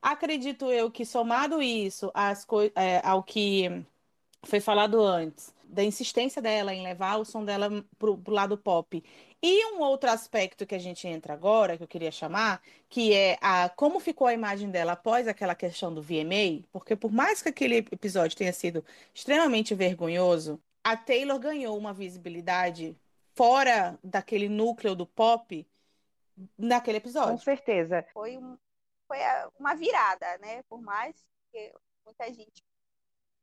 Acredito 0.00 0.70
eu 0.70 0.90
que 0.90 1.04
somado 1.04 1.60
isso 1.60 2.10
às 2.14 2.46
é, 2.74 3.00
ao 3.04 3.22
que 3.22 3.84
foi 4.44 4.60
falado 4.60 5.00
antes, 5.02 5.54
da 5.68 5.84
insistência 5.84 6.40
dela 6.42 6.74
em 6.74 6.82
levar 6.82 7.16
o 7.18 7.24
som 7.24 7.44
dela 7.44 7.68
pro, 7.98 8.16
pro 8.18 8.32
lado 8.34 8.56
pop. 8.58 9.02
E 9.42 9.66
um 9.74 9.80
outro 9.80 10.10
aspecto 10.10 10.66
que 10.66 10.74
a 10.74 10.78
gente 10.78 11.06
entra 11.06 11.34
agora, 11.34 11.76
que 11.76 11.82
eu 11.82 11.88
queria 11.88 12.10
chamar, 12.10 12.60
que 12.88 13.12
é 13.14 13.38
a 13.40 13.68
como 13.68 14.00
ficou 14.00 14.26
a 14.26 14.34
imagem 14.34 14.70
dela 14.70 14.92
após 14.92 15.28
aquela 15.28 15.54
questão 15.54 15.92
do 15.94 16.02
VMA, 16.02 16.64
porque 16.72 16.96
por 16.96 17.12
mais 17.12 17.42
que 17.42 17.48
aquele 17.50 17.76
episódio 17.78 18.36
tenha 18.36 18.52
sido 18.52 18.84
extremamente 19.14 19.74
vergonhoso, 19.74 20.60
a 20.82 20.96
Taylor 20.96 21.38
ganhou 21.38 21.76
uma 21.76 21.92
visibilidade 21.92 22.96
fora 23.34 23.98
daquele 24.02 24.48
núcleo 24.48 24.94
do 24.96 25.06
pop 25.06 25.66
naquele 26.56 26.98
Com 26.98 27.02
episódio. 27.02 27.38
certeza. 27.38 28.04
Foi, 28.12 28.36
um, 28.36 28.56
foi 29.06 29.18
uma 29.58 29.74
virada, 29.74 30.38
né? 30.38 30.62
Por 30.64 30.80
mais 30.80 31.14
que 31.52 31.72
muita 32.04 32.32
gente 32.32 32.62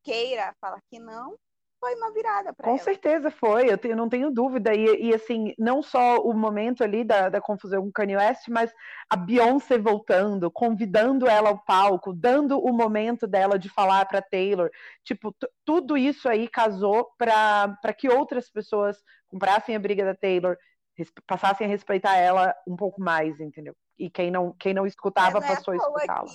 queira 0.04 0.54
falar 0.60 0.82
que 0.90 1.00
não, 1.00 1.38
foi 1.86 1.96
uma 1.96 2.12
virada 2.12 2.52
para 2.52 2.66
Com 2.66 2.72
ela. 2.72 2.80
certeza 2.80 3.30
foi, 3.30 3.72
eu 3.72 3.78
tenho- 3.78 3.96
não 3.96 4.10
tenho 4.10 4.32
dúvida. 4.32 4.74
E, 4.74 5.10
e, 5.10 5.14
assim, 5.14 5.54
não 5.58 5.84
só 5.84 6.18
o 6.18 6.34
momento 6.34 6.84
ali 6.84 7.04
da, 7.04 7.30
da 7.30 7.40
confusão 7.40 7.84
com 7.84 7.92
Kanye 7.92 8.18
West, 8.18 8.48
mas 8.50 8.74
a 9.08 9.16
Beyoncé 9.16 9.78
voltando, 9.78 10.50
convidando 10.50 11.28
ela 11.28 11.50
ao 11.50 11.64
palco, 11.64 12.12
dando 12.12 12.60
o 12.60 12.74
momento 12.74 13.28
dela 13.28 13.60
de 13.60 13.70
falar 13.70 14.06
para 14.08 14.22
Taylor. 14.22 14.70
Tipo, 15.04 15.36
tudo 15.64 15.96
isso 15.96 16.28
aí 16.28 16.48
casou 16.48 17.08
para 17.18 17.78
que 17.96 18.10
outras 18.10 18.50
pessoas 18.50 18.98
comprassem 19.28 19.76
a 19.76 19.80
briga 19.80 20.04
da 20.04 20.16
Taylor, 20.16 20.58
passassem 21.28 21.68
a 21.68 21.70
respeitar 21.70 22.16
ela 22.16 22.56
um 22.68 22.76
pouco 22.76 23.00
mais, 23.02 23.40
entendeu? 23.40 23.76
E 23.98 24.10
quem 24.10 24.32
não, 24.32 24.54
quem 24.60 24.74
não 24.74 24.88
escutava 24.88 25.38
é 25.38 25.42
passou 25.42 25.74
a 25.74 25.78
escutá-la. 25.78 26.32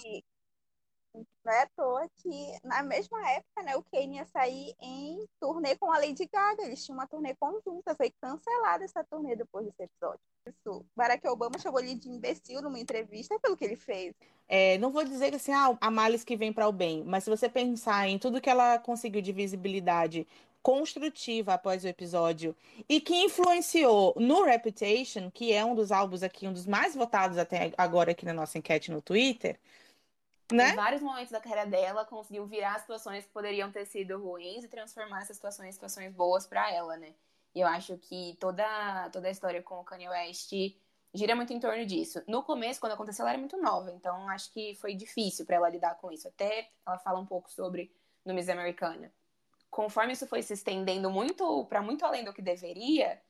Não 1.15 1.53
é 1.53 1.63
à 1.63 1.69
toa 1.77 2.09
que 2.19 2.59
na 2.63 2.83
mesma 2.83 3.19
época, 3.31 3.63
né, 3.63 3.77
o 3.77 3.83
Kanye 3.83 4.17
ia 4.17 4.27
sair 4.27 4.75
em 4.81 5.27
turnê 5.41 5.77
com 5.77 5.91
a 5.91 5.99
Lady 5.99 6.29
Gaga. 6.33 6.63
Eles 6.63 6.85
tinham 6.85 6.99
uma 6.99 7.07
turnê 7.07 7.35
conjunta. 7.35 7.95
Foi 7.95 8.13
cancelada 8.21 8.85
essa 8.85 9.05
turnê 9.05 9.35
depois 9.35 9.67
desse 9.67 9.83
episódio. 9.83 10.21
Isso. 10.47 10.85
Barack 10.97 11.27
Obama 11.29 11.59
chamou 11.59 11.81
ele 11.81 11.95
de 11.95 12.09
imbecil 12.09 12.63
numa 12.63 12.79
entrevista 12.79 13.39
pelo 13.41 13.57
que 13.57 13.65
ele 13.65 13.77
fez. 13.77 14.15
É, 14.49 14.79
não 14.79 14.91
vou 14.91 15.05
dizer 15.05 15.31
que 15.31 15.37
assim, 15.37 15.53
ah, 15.53 15.77
a 15.81 15.91
males 15.91 16.25
que 16.25 16.37
vem 16.37 16.53
para 16.53 16.69
o 16.69 16.73
bem, 16.73 17.05
mas 17.05 17.25
se 17.25 17.31
você 17.31 17.49
pensar 17.49 18.09
em 18.09 18.19
tudo 18.19 18.41
que 18.41 18.51
ela 18.51 18.79
conseguiu 18.79 19.23
de 19.23 19.33
visibilidade 19.33 20.27
construtiva 20.63 21.55
após 21.55 21.85
o 21.85 21.89
episódio 21.89 22.55
e 22.89 23.01
que 23.01 23.15
influenciou 23.15 24.15
no 24.19 24.45
Reputation, 24.45 25.31
que 25.31 25.53
é 25.53 25.65
um 25.65 25.75
dos 25.75 25.91
álbuns 25.91 26.23
aqui, 26.23 26.47
um 26.47 26.53
dos 26.53 26.67
mais 26.67 26.95
votados 26.95 27.39
até 27.39 27.73
agora 27.79 28.13
aqui 28.13 28.27
na 28.27 28.35
nossa 28.35 28.59
enquete 28.59 28.91
no 28.91 29.01
Twitter, 29.01 29.59
Em 30.53 30.57
né? 30.57 30.73
vários 30.75 31.03
momentos 31.03 31.31
da 31.31 31.41
carreira 31.41 31.67
dela, 31.67 32.05
conseguiu 32.05 32.47
virar 32.47 32.79
situações 32.79 33.25
que 33.25 33.31
poderiam 33.31 33.71
ter 33.71 33.85
sido 33.87 34.19
ruins 34.19 34.65
e 34.65 34.69
transformar 34.69 35.23
essas 35.23 35.37
situações 35.37 35.69
em 35.69 35.73
situações 35.73 36.13
boas 36.13 36.47
pra 36.47 36.73
ela, 36.73 36.97
né? 36.97 37.15
E 37.55 37.61
eu 37.61 37.67
acho 37.67 37.97
que 37.99 38.37
toda, 38.41 39.11
toda 39.11 39.29
a 39.29 39.31
história 39.31 39.63
com 39.63 39.81
o 39.81 39.85
Kanye 39.85 40.09
West 40.09 40.53
gira 41.13 41.35
muito 41.35 41.53
em 41.53 41.61
torno 41.61 41.85
disso. 41.85 42.23
No 42.27 42.43
começo, 42.43 42.81
quando 42.81 42.93
aconteceu, 42.93 43.25
ela 43.25 43.31
era 43.31 43.39
muito 43.39 43.57
nova, 43.57 43.91
então 43.91 44.29
acho 44.29 44.53
que 44.53 44.75
foi 44.77 44.95
difícil 44.95 45.45
pra 45.45 45.57
ela 45.57 45.69
lidar 45.69 45.97
com 45.97 46.13
isso. 46.13 46.29
Até 46.29 46.71
ela 46.87 46.99
fala 46.99 47.19
um 47.19 47.27
pouco 47.27 47.51
sobre 47.51 47.93
no 48.25 48.35
Miss 48.35 48.49
Americana. 48.49 49.13
Conforme 49.69 50.13
isso 50.13 50.27
foi 50.27 50.43
se 50.43 50.53
estendendo 50.53 51.11
muito 51.11 51.65
para 51.67 51.83
muito 51.83 52.05
além 52.05 52.25
do 52.25 52.33
que 52.33 52.43
deveria, 52.43 53.21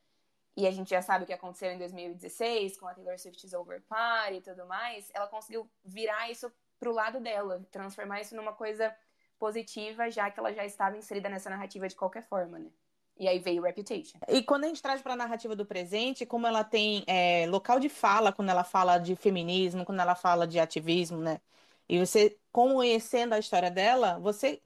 e 0.57 0.67
a 0.67 0.71
gente 0.71 0.91
já 0.91 1.01
sabe 1.01 1.25
o 1.25 1.27
que 1.27 1.33
aconteceu 1.33 1.71
em 1.71 1.79
2016 1.79 2.79
com 2.79 2.87
a 2.87 2.95
Taylor 2.95 3.19
Swift's 3.19 3.53
Over 3.53 3.83
Party 3.83 4.37
e 4.37 4.41
tudo 4.43 4.67
mais, 4.67 5.11
ela 5.15 5.27
conseguiu 5.27 5.71
virar 5.85 6.31
isso 6.31 6.53
pro 6.81 6.93
lado 6.93 7.21
dela, 7.21 7.63
transformar 7.71 8.23
isso 8.23 8.35
numa 8.35 8.53
coisa 8.53 8.93
positiva, 9.39 10.11
já 10.11 10.31
que 10.31 10.41
ela 10.41 10.53
já 10.53 10.65
estava 10.65 10.97
inserida 10.97 11.29
nessa 11.29 11.51
narrativa 11.51 11.87
de 11.87 11.95
qualquer 11.95 12.23
forma, 12.23 12.59
né? 12.59 12.71
E 13.19 13.29
aí 13.29 13.39
veio 13.39 13.63
Reputation. 13.63 14.19
E 14.27 14.43
quando 14.43 14.65
a 14.65 14.69
gente 14.69 14.81
traz 14.81 15.03
para 15.03 15.13
a 15.13 15.17
narrativa 15.17 15.55
do 15.55 15.67
presente, 15.67 16.25
como 16.25 16.47
ela 16.47 16.65
tem 16.65 17.05
é, 17.07 17.47
local 17.49 17.79
de 17.79 17.91
fala, 17.91 18.33
quando 18.33 18.49
ela 18.49 18.65
fala 18.65 18.97
de 18.97 19.15
feminismo, 19.15 19.85
quando 19.85 20.01
ela 20.01 20.15
fala 20.15 20.47
de 20.47 20.59
ativismo, 20.59 21.19
né? 21.19 21.39
E 21.87 21.99
você, 21.99 22.39
conhecendo 22.51 23.35
a 23.35 23.39
história 23.39 23.71
dela, 23.71 24.19
você 24.21 24.63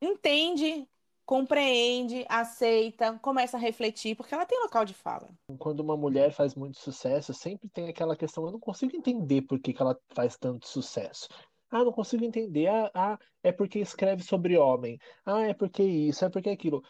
entende, 0.00 0.88
compreende, 1.26 2.24
aceita, 2.28 3.18
começa 3.20 3.58
a 3.58 3.60
refletir, 3.60 4.16
porque 4.16 4.32
ela 4.32 4.46
tem 4.46 4.58
local 4.62 4.86
de 4.86 4.94
fala. 4.94 5.28
quando 5.58 5.80
uma 5.80 5.96
mulher 5.96 6.32
faz 6.32 6.54
muito 6.54 6.78
sucesso, 6.78 7.34
sempre 7.34 7.68
tem 7.68 7.88
aquela 7.88 8.16
questão, 8.16 8.46
eu 8.46 8.52
não 8.52 8.60
consigo 8.60 8.96
entender 8.96 9.42
por 9.42 9.58
que 9.58 9.74
que 9.74 9.82
ela 9.82 9.98
faz 10.14 10.38
tanto 10.38 10.66
sucesso. 10.66 11.28
Ah, 11.70 11.84
não 11.84 11.92
consigo 11.92 12.24
entender. 12.24 12.66
Ah, 12.68 12.90
ah, 12.94 13.18
é 13.42 13.52
porque 13.52 13.78
escreve 13.78 14.22
sobre 14.22 14.56
homem. 14.56 14.98
Ah, 15.24 15.42
é 15.42 15.54
porque 15.54 15.82
isso, 15.82 16.24
é 16.24 16.30
porque 16.30 16.50
aquilo. 16.50 16.82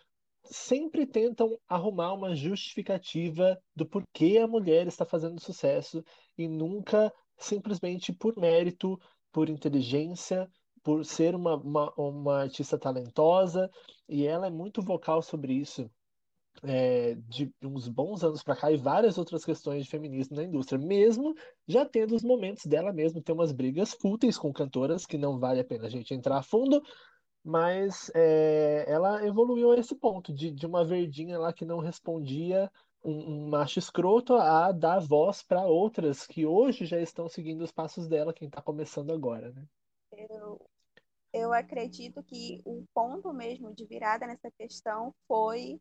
Sempre 0.45 1.07
tentam 1.07 1.59
arrumar 1.69 2.13
uma 2.15 2.35
justificativa 2.35 3.59
do 3.77 3.87
porquê 3.87 4.39
a 4.43 4.47
mulher 4.47 4.87
está 4.87 5.05
fazendo 5.05 5.41
sucesso 5.41 6.03
e 6.37 6.49
nunca 6.49 7.13
simplesmente 7.37 8.13
por 8.13 8.37
mérito, 8.39 8.99
por 9.33 9.49
inteligência, 9.49 10.49
por 10.83 11.05
ser 11.05 11.35
uma, 11.35 11.57
uma, 11.57 11.93
uma 11.97 12.43
artista 12.43 12.79
talentosa. 12.79 13.71
E 14.09 14.27
ela 14.27 14.47
é 14.47 14.51
muito 14.51 14.81
vocal 14.83 15.23
sobre 15.23 15.53
isso 15.55 15.91
é, 16.63 17.15
de 17.29 17.53
uns 17.63 17.89
bons 17.89 18.23
anos 18.25 18.43
para 18.43 18.57
cá 18.57 18.71
e 18.71 18.77
várias 18.77 19.19
outras 19.19 19.45
questões 19.45 19.85
de 19.85 19.91
feminismo 19.91 20.37
na 20.37 20.45
indústria, 20.45 20.79
mesmo 20.79 21.35
já 21.67 21.85
tendo 21.85 22.15
os 22.15 22.23
momentos 22.23 22.67
dela 22.67 22.93
mesmo 22.93 23.23
ter 23.23 23.33
umas 23.33 23.53
brigas 23.53 23.93
fúteis 23.95 24.39
com 24.39 24.53
cantoras 24.53 25.07
que 25.07 25.19
não 25.19 25.39
vale 25.39 25.61
a 25.61 25.65
pena 25.65 25.87
a 25.87 25.91
gente 25.91 26.15
entrar 26.15 26.39
a 26.39 26.43
fundo, 26.43 26.83
mas 27.45 28.11
é, 28.15 28.85
ela 28.89 29.25
evoluiu 29.27 29.73
a 29.73 29.79
esse 29.79 29.95
ponto 29.95 30.33
de, 30.33 30.51
de 30.51 30.67
uma 30.67 30.85
verdinha 30.85 31.39
lá 31.39 31.53
que 31.53 31.65
não 31.65 31.79
respondia 31.79 32.71
um, 33.05 33.45
um 33.45 33.49
macho 33.49 33.79
escroto 33.79 34.35
a 34.35 34.73
dar 34.73 35.01
voz 35.01 35.43
para 35.43 35.65
outras 35.65 36.27
que 36.27 36.45
hoje 36.45 36.85
já 36.85 37.01
estão 37.01 37.29
seguindo 37.29 37.63
os 37.63 37.73
passos 37.73 38.09
dela, 38.09 38.35
quem 38.35 38.49
está 38.49 38.61
começando 38.61 39.13
agora, 39.13 39.53
né? 39.53 39.65
Eu, 40.13 40.61
eu 41.33 41.53
acredito 41.53 42.23
que 42.23 42.61
o 42.65 42.85
ponto 42.93 43.33
mesmo 43.33 43.73
de 43.75 43.87
virada 43.87 44.27
nessa 44.27 44.51
questão 44.51 45.15
foi 45.27 45.81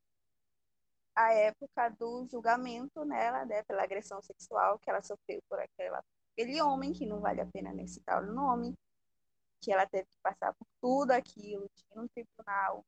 a 1.17 1.33
época 1.33 1.89
do 1.99 2.27
julgamento 2.29 3.03
nela, 3.03 3.43
né, 3.43 3.63
pela 3.63 3.81
agressão 3.83 4.21
sexual 4.21 4.77
que 4.77 4.87
ela 4.87 5.01
sofreu 5.01 5.41
por 5.49 5.59
aquela, 5.59 6.03
aquele 6.33 6.61
homem 6.61 6.93
que 6.93 7.07
não 7.07 7.19
vale 7.19 7.41
a 7.41 7.45
pena 7.47 7.73
nem 7.73 7.87
citar 7.87 8.23
o 8.23 8.31
nome, 8.31 8.77
que 9.59 9.71
ela 9.73 9.87
teve 9.87 10.05
que 10.05 10.19
passar 10.21 10.53
por 10.53 10.67
tudo 10.79 11.11
aquilo, 11.11 11.67
de 11.73 11.81
ir 11.81 11.95
no 11.95 12.07
tribunal, 12.09 12.85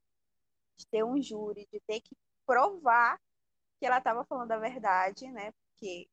de 0.78 0.86
ter 0.86 1.04
um 1.04 1.20
júri, 1.20 1.68
de 1.74 1.80
ter 1.88 2.02
que 2.02 2.16
provar 2.46 3.20
que 3.80 3.88
ela 3.88 3.98
estava 3.98 4.24
falando 4.26 4.52
a 4.52 4.60
verdade, 4.60 5.32
né, 5.32 5.52
porque 5.52 6.08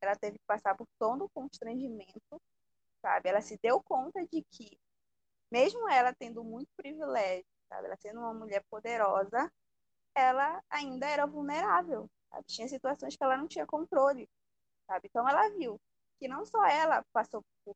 ela 0.00 0.16
teve 0.16 0.38
que 0.38 0.46
passar 0.46 0.74
por 0.74 0.86
todo 0.98 1.26
o 1.26 1.30
constrangimento, 1.30 2.40
sabe? 3.02 3.28
Ela 3.28 3.42
se 3.42 3.58
deu 3.62 3.82
conta 3.82 4.24
de 4.32 4.42
que, 4.50 4.78
mesmo 5.50 5.86
ela 5.90 6.14
tendo 6.14 6.42
muito 6.42 6.68
privilégio, 6.76 7.44
sabe? 7.68 7.88
Ela 7.88 7.96
sendo 7.96 8.20
uma 8.20 8.32
mulher 8.32 8.64
poderosa, 8.70 9.52
ela 10.14 10.62
ainda 10.70 11.06
era 11.06 11.26
vulnerável, 11.26 12.08
sabe? 12.30 12.44
Tinha 12.46 12.68
situações 12.68 13.16
que 13.16 13.24
ela 13.24 13.36
não 13.36 13.48
tinha 13.48 13.66
controle, 13.66 14.28
sabe? 14.86 15.08
Então 15.08 15.28
ela 15.28 15.48
viu 15.50 15.80
que 16.18 16.28
não 16.28 16.44
só 16.44 16.64
ela 16.66 17.04
passou 17.12 17.42
por 17.64 17.74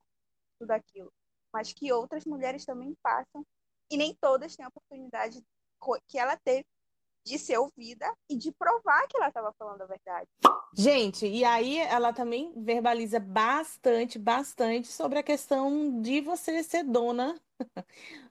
tudo 0.58 0.70
aquilo, 0.70 1.12
mas 1.52 1.72
que 1.72 1.92
outras 1.92 2.24
mulheres 2.24 2.64
também 2.64 2.94
passam 3.02 3.44
e 3.90 3.96
nem 3.96 4.14
todas 4.20 4.56
têm 4.56 4.64
a 4.64 4.68
oportunidade 4.68 5.42
que 6.08 6.18
ela 6.18 6.36
teve 6.38 6.66
de 7.24 7.38
ser 7.38 7.58
ouvida 7.58 8.12
e 8.30 8.36
de 8.36 8.52
provar 8.52 9.06
que 9.08 9.16
ela 9.16 9.28
estava 9.28 9.52
falando 9.58 9.82
a 9.82 9.86
verdade. 9.86 10.28
Gente, 10.72 11.26
e 11.26 11.44
aí 11.44 11.78
ela 11.78 12.12
também 12.12 12.52
verbaliza 12.56 13.18
bastante, 13.18 14.18
bastante 14.18 14.86
sobre 14.88 15.18
a 15.18 15.22
questão 15.22 16.00
de 16.00 16.20
você 16.20 16.62
ser 16.62 16.84
dona 16.84 17.40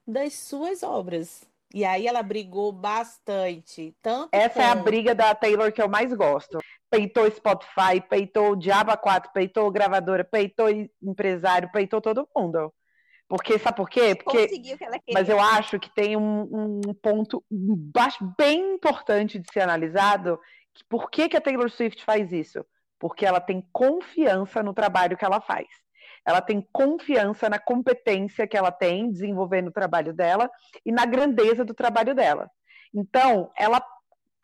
das 0.07 0.33
suas 0.35 0.81
obras. 0.81 1.43
E 1.73 1.83
aí 1.83 2.07
ela 2.07 2.23
brigou 2.23 2.71
bastante. 2.71 3.95
Tanto 4.01 4.29
Essa 4.31 4.55
com... 4.55 4.61
é 4.61 4.65
a 4.65 4.75
briga 4.75 5.15
da 5.15 5.33
Taylor 5.35 5.71
que 5.71 5.81
eu 5.81 5.89
mais 5.89 6.13
gosto. 6.13 6.57
Peitou 6.89 7.29
Spotify, 7.29 7.99
peitou 8.09 8.51
o 8.51 8.55
Diaba 8.55 8.95
4, 8.95 9.31
peitou 9.33 9.69
gravadora, 9.71 10.23
peitou 10.23 10.67
empresário, 11.01 11.71
peitou 11.71 11.99
todo 11.99 12.27
mundo. 12.35 12.71
Porque, 13.27 13.57
sabe 13.57 13.77
por 13.77 13.89
quê? 13.89 14.15
Porque, 14.15 14.47
Conseguiu 14.47 14.75
o 14.75 14.77
que 14.77 14.83
ela 14.83 14.99
queria. 14.99 15.13
mas 15.13 15.27
eu 15.27 15.39
acho 15.39 15.79
que 15.79 15.89
tem 15.93 16.15
um, 16.15 16.79
um 16.87 16.93
ponto 17.01 17.43
bem 18.37 18.75
importante 18.75 19.39
de 19.39 19.51
ser 19.51 19.61
analisado. 19.61 20.39
Que 20.73 20.83
por 20.87 21.09
que, 21.09 21.27
que 21.27 21.37
a 21.37 21.41
Taylor 21.41 21.69
Swift 21.69 22.03
faz 22.03 22.31
isso? 22.31 22.63
Porque 22.99 23.25
ela 23.25 23.41
tem 23.41 23.67
confiança 23.73 24.61
no 24.61 24.73
trabalho 24.73 25.17
que 25.17 25.25
ela 25.25 25.41
faz. 25.41 25.67
Ela 26.25 26.41
tem 26.41 26.61
confiança 26.73 27.47
na 27.49 27.59
competência 27.59 28.47
que 28.47 28.57
ela 28.57 28.71
tem 28.71 29.11
desenvolvendo 29.11 29.67
o 29.67 29.71
trabalho 29.71 30.13
dela 30.13 30.49
e 30.85 30.91
na 30.91 31.05
grandeza 31.05 31.63
do 31.63 31.73
trabalho 31.73 32.15
dela. 32.15 32.49
Então, 32.93 33.51
ela 33.55 33.83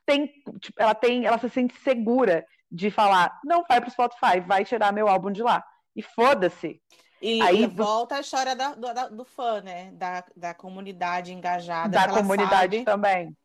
tem, 0.06 0.28
tipo, 0.60 0.80
ela 0.82 0.94
tem, 0.94 1.26
ela 1.26 1.38
se 1.40 1.50
sente 1.50 1.74
segura 1.82 2.46
de 2.72 2.90
falar, 2.92 3.40
não 3.44 3.64
vai 3.68 3.82
pro 3.82 3.90
Spotify, 3.92 4.40
vai 4.46 4.64
tirar 4.64 4.94
meu 4.94 5.08
álbum 5.08 5.32
de 5.32 5.42
lá. 5.42 5.64
E 5.96 6.02
foda-se. 6.02 6.82
E, 7.22 7.42
Aí 7.42 7.64
e 7.64 7.68
vo- 7.68 7.84
volta 7.84 8.16
a 8.16 8.20
história 8.22 8.56
da- 8.56 8.74
do, 8.76 8.94
da- 8.94 9.10
do 9.10 9.26
fã, 9.26 9.62
né? 9.62 9.92
Da, 9.94 10.24
da 10.36 10.54
comunidade 10.54 11.34
engajada. 11.34 11.90
Da 11.90 12.08
comunidade 12.08 12.78
sabe- 12.78 12.86
também. 12.86 13.38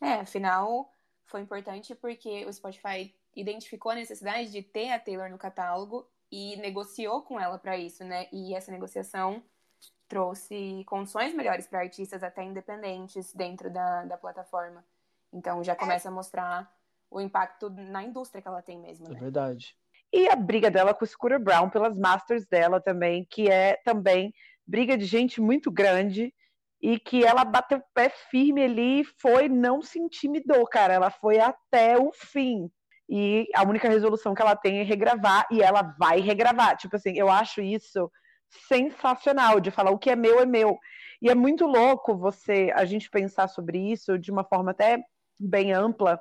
É, 0.00 0.14
afinal, 0.14 0.90
foi 1.24 1.40
importante 1.40 1.94
porque 1.94 2.44
o 2.46 2.52
Spotify 2.52 3.12
identificou 3.34 3.90
a 3.92 3.94
necessidade 3.96 4.50
de 4.52 4.62
ter 4.62 4.92
a 4.92 4.98
Taylor 4.98 5.28
no 5.30 5.38
catálogo 5.38 6.06
e 6.30 6.56
negociou 6.56 7.22
com 7.22 7.38
ela 7.40 7.58
para 7.58 7.76
isso, 7.76 8.04
né? 8.04 8.26
E 8.32 8.54
essa 8.54 8.70
negociação 8.70 9.42
trouxe 10.06 10.84
condições 10.86 11.34
melhores 11.34 11.66
para 11.66 11.80
artistas 11.80 12.22
até 12.22 12.42
independentes 12.42 13.32
dentro 13.34 13.70
da, 13.70 14.04
da 14.04 14.16
plataforma. 14.16 14.84
Então 15.32 15.62
já 15.62 15.74
começa 15.76 16.08
a 16.08 16.12
mostrar 16.12 16.70
o 17.10 17.20
impacto 17.20 17.70
na 17.70 18.02
indústria 18.02 18.40
que 18.42 18.48
ela 18.48 18.62
tem 18.62 18.78
mesmo, 18.78 19.06
É 19.06 19.10
né? 19.10 19.20
verdade. 19.20 19.76
E 20.12 20.28
a 20.28 20.36
briga 20.36 20.70
dela 20.70 20.94
com 20.94 21.04
o 21.04 21.08
Scooter 21.08 21.38
Brown 21.38 21.68
pelas 21.68 21.96
masters 21.96 22.46
dela 22.46 22.80
também, 22.80 23.26
que 23.30 23.50
é 23.50 23.76
também 23.84 24.32
briga 24.66 24.96
de 24.96 25.04
gente 25.04 25.40
muito 25.40 25.70
grande 25.70 26.34
e 26.80 26.98
que 26.98 27.24
ela 27.24 27.44
bateu 27.44 27.78
o 27.78 27.84
pé 27.92 28.08
firme 28.08 28.62
ali, 28.62 29.04
foi, 29.04 29.48
não 29.48 29.82
se 29.82 29.98
intimidou, 29.98 30.66
cara. 30.66 30.94
Ela 30.94 31.10
foi 31.10 31.38
até 31.38 31.98
o 31.98 32.10
fim. 32.12 32.70
E 33.08 33.46
a 33.54 33.62
única 33.62 33.88
resolução 33.88 34.34
que 34.34 34.42
ela 34.42 34.54
tem 34.54 34.80
é 34.80 34.82
regravar 34.82 35.46
e 35.50 35.62
ela 35.62 35.82
vai 35.98 36.20
regravar. 36.20 36.76
Tipo 36.76 36.96
assim, 36.96 37.12
eu 37.16 37.30
acho 37.30 37.60
isso 37.62 38.10
sensacional 38.68 39.60
de 39.60 39.70
falar 39.70 39.90
o 39.90 39.98
que 39.98 40.10
é 40.10 40.16
meu 40.16 40.40
é 40.40 40.46
meu. 40.46 40.78
E 41.20 41.28
é 41.30 41.34
muito 41.34 41.66
louco 41.66 42.16
você 42.16 42.70
a 42.74 42.84
gente 42.84 43.10
pensar 43.10 43.48
sobre 43.48 43.78
isso 43.78 44.18
de 44.18 44.30
uma 44.30 44.44
forma 44.44 44.70
até 44.70 45.02
bem 45.38 45.72
ampla. 45.72 46.20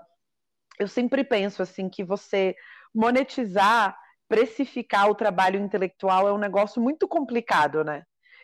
Eu 0.79 0.88
sempre 0.88 1.24
penso 1.24 1.62
assim 1.62 1.89
que 1.89 2.03
você 2.03 2.56
monetizar, 2.94 3.98
precificar 4.27 5.10
o 5.10 5.15
trabalho 5.15 5.60
intelectual 5.60 6.27
é 6.27 6.34
um 6.34 6.38
negócio 6.38 6.82
muito 6.82 7.08
complicado, 7.08 7.84
né? 7.84 8.03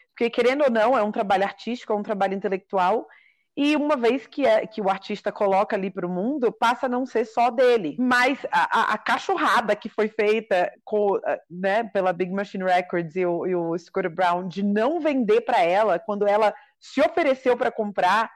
Porque, 0.09 0.29
querendo 0.29 0.63
ou 0.63 0.69
não, 0.69 0.97
é 0.97 1.01
um 1.01 1.11
trabalho 1.11 1.43
artístico, 1.43 1.91
é 1.91 1.95
um 1.95 2.03
trabalho 2.03 2.35
intelectual, 2.35 3.07
e 3.55 3.75
uma 3.75 3.95
vez 3.95 4.25
que, 4.25 4.45
é, 4.45 4.65
que 4.65 4.81
o 4.81 4.89
artista 4.89 5.31
coloca 5.31 5.75
ali 5.75 5.91
para 5.91 6.07
o 6.07 6.09
mundo, 6.09 6.51
passa 6.51 6.87
a 6.87 6.89
não 6.89 7.05
ser 7.05 7.25
só 7.25 7.51
dele. 7.51 7.95
Mas 7.99 8.43
a, 8.51 8.91
a- 8.91 8.93
a 8.93 8.97
cachorrada 8.97 9.75
que 9.75 9.89
foi 9.89 10.07
feita 10.07 10.71
com, 10.83 11.19
né, 11.49 11.83
pela 11.83 12.11
Big 12.11 12.31
Machine 12.31 12.63
Records 12.63 13.15
e 13.15 13.25
o, 13.25 13.45
e 13.45 13.55
o 13.55 13.75
Brown 14.11 14.47
de 14.47 14.63
não 14.63 14.99
vender 14.99 15.41
para 15.41 15.61
ela 15.61 15.99
quando 15.99 16.27
ela 16.27 16.53
se 16.79 16.99
ofereceu 17.01 17.55
para 17.55 17.71
comprar, 17.71 18.31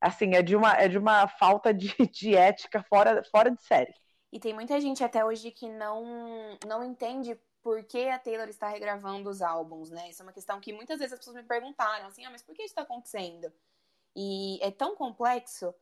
assim, 0.00 0.34
é 0.34 0.42
de 0.42 0.56
uma, 0.56 0.72
é 0.74 0.88
de 0.88 0.96
uma 0.96 1.28
falta 1.28 1.72
de, 1.72 1.94
de 2.10 2.34
ética 2.34 2.82
fora, 2.88 3.22
fora 3.30 3.50
de 3.50 3.62
série. 3.62 3.92
E 4.32 4.40
tem 4.40 4.54
muita 4.54 4.80
gente 4.80 5.04
até 5.04 5.22
hoje 5.24 5.50
que 5.50 5.68
não, 5.68 6.58
não 6.66 6.82
entende 6.82 7.38
por 7.62 7.84
que 7.84 8.08
a 8.08 8.18
Taylor 8.18 8.48
está 8.48 8.68
regravando 8.68 9.28
os 9.28 9.42
álbuns, 9.42 9.90
né? 9.90 10.08
Isso 10.08 10.22
é 10.22 10.24
uma 10.24 10.32
questão 10.32 10.60
que 10.60 10.72
muitas 10.72 10.98
vezes 10.98 11.12
as 11.12 11.18
pessoas 11.18 11.36
me 11.36 11.42
perguntaram, 11.44 12.06
assim, 12.06 12.24
ah, 12.24 12.30
mas 12.30 12.42
por 12.42 12.54
que 12.54 12.62
isso 12.62 12.72
está 12.72 12.82
acontecendo? 12.82 13.52
E 14.14 14.58
é 14.62 14.70
tão 14.70 14.94
complexo 14.94 15.74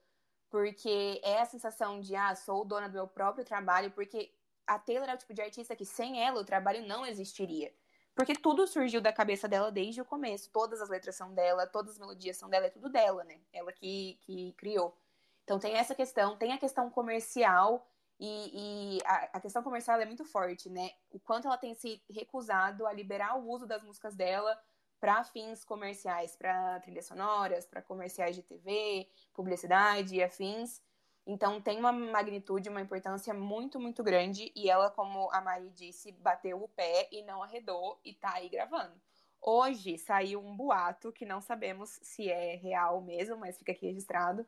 porque 0.49 1.21
é 1.23 1.41
a 1.41 1.47
sensação 1.47 2.01
de, 2.01 2.17
ah, 2.17 2.35
sou 2.35 2.65
dona 2.65 2.89
do 2.89 2.95
meu 2.95 3.07
próprio 3.07 3.45
trabalho, 3.45 3.91
porque 3.93 4.33
a 4.67 4.79
Taylor 4.79 5.09
é 5.09 5.15
o 5.15 5.19
tipo 5.19 5.33
de 5.33 5.43
artista 5.43 5.77
que 5.77 5.85
sem 5.85 6.25
ela 6.25 6.41
o 6.41 6.45
trabalho 6.45 6.87
não 6.87 7.07
existiria. 7.07 7.73
Porque 8.15 8.35
tudo 8.35 8.67
surgiu 8.67 9.01
da 9.01 9.13
cabeça 9.13 9.49
dela 9.49 9.71
desde 9.71 10.01
o 10.01 10.05
começo. 10.05 10.51
Todas 10.51 10.81
as 10.81 10.89
letras 10.89 11.15
são 11.15 11.33
dela, 11.33 11.67
todas 11.67 11.93
as 11.93 11.99
melodias 11.99 12.37
são 12.37 12.51
dela, 12.51 12.67
é 12.67 12.71
tudo 12.71 12.89
dela, 12.89 13.23
né? 13.25 13.41
Ela 13.53 13.73
que, 13.73 14.19
que 14.23 14.53
criou. 14.55 14.97
Então 15.45 15.59
tem 15.59 15.75
essa 15.75 15.95
questão, 15.95 16.37
tem 16.37 16.53
a 16.53 16.59
questão 16.59 16.91
comercial, 16.91 17.87
e, 18.21 18.99
e 18.99 18.99
a, 19.07 19.15
a 19.33 19.41
questão 19.41 19.63
comercial 19.63 19.99
é 19.99 20.05
muito 20.05 20.25
forte, 20.25 20.69
né? 20.69 20.91
O 21.11 21.19
quanto 21.19 21.47
ela 21.47 21.57
tem 21.57 21.75
se 21.75 22.03
recusado 22.11 22.87
a 22.87 22.93
liberar 22.93 23.39
o 23.39 23.49
uso 23.49 23.67
das 23.67 23.83
músicas 23.83 24.15
dela 24.15 24.61
para 25.01 25.25
fins 25.25 25.65
comerciais, 25.65 26.37
para 26.37 26.79
trilhas 26.81 27.07
sonoras, 27.07 27.67
para 27.67 27.81
comerciais 27.81 28.37
de 28.37 28.43
TV, 28.43 29.09
publicidade 29.33 30.17
e 30.17 30.23
afins. 30.23 30.83
Então 31.27 31.61
tem 31.61 31.79
uma 31.79 31.93
magnitude, 31.93 32.69
uma 32.69 32.81
importância 32.81 33.33
muito, 33.33 33.81
muito 33.81 34.03
grande. 34.03 34.53
E 34.55 34.69
ela, 34.69 34.91
como 34.91 35.31
a 35.33 35.41
Mari 35.41 35.71
disse, 35.71 36.13
bateu 36.13 36.63
o 36.63 36.69
pé 36.69 37.09
e 37.11 37.23
não 37.23 37.43
arredou 37.43 37.99
e 38.05 38.15
tá 38.15 38.35
aí 38.35 38.49
gravando. 38.49 39.01
Hoje 39.41 39.97
saiu 39.97 40.41
um 40.45 40.55
boato 40.55 41.13
que 41.13 41.25
não 41.25 41.41
sabemos 41.41 41.99
se 42.03 42.29
é 42.29 42.57
real 42.57 43.01
mesmo, 43.01 43.39
mas 43.39 43.57
fica 43.57 43.73
aqui 43.73 43.87
registrado, 43.87 44.47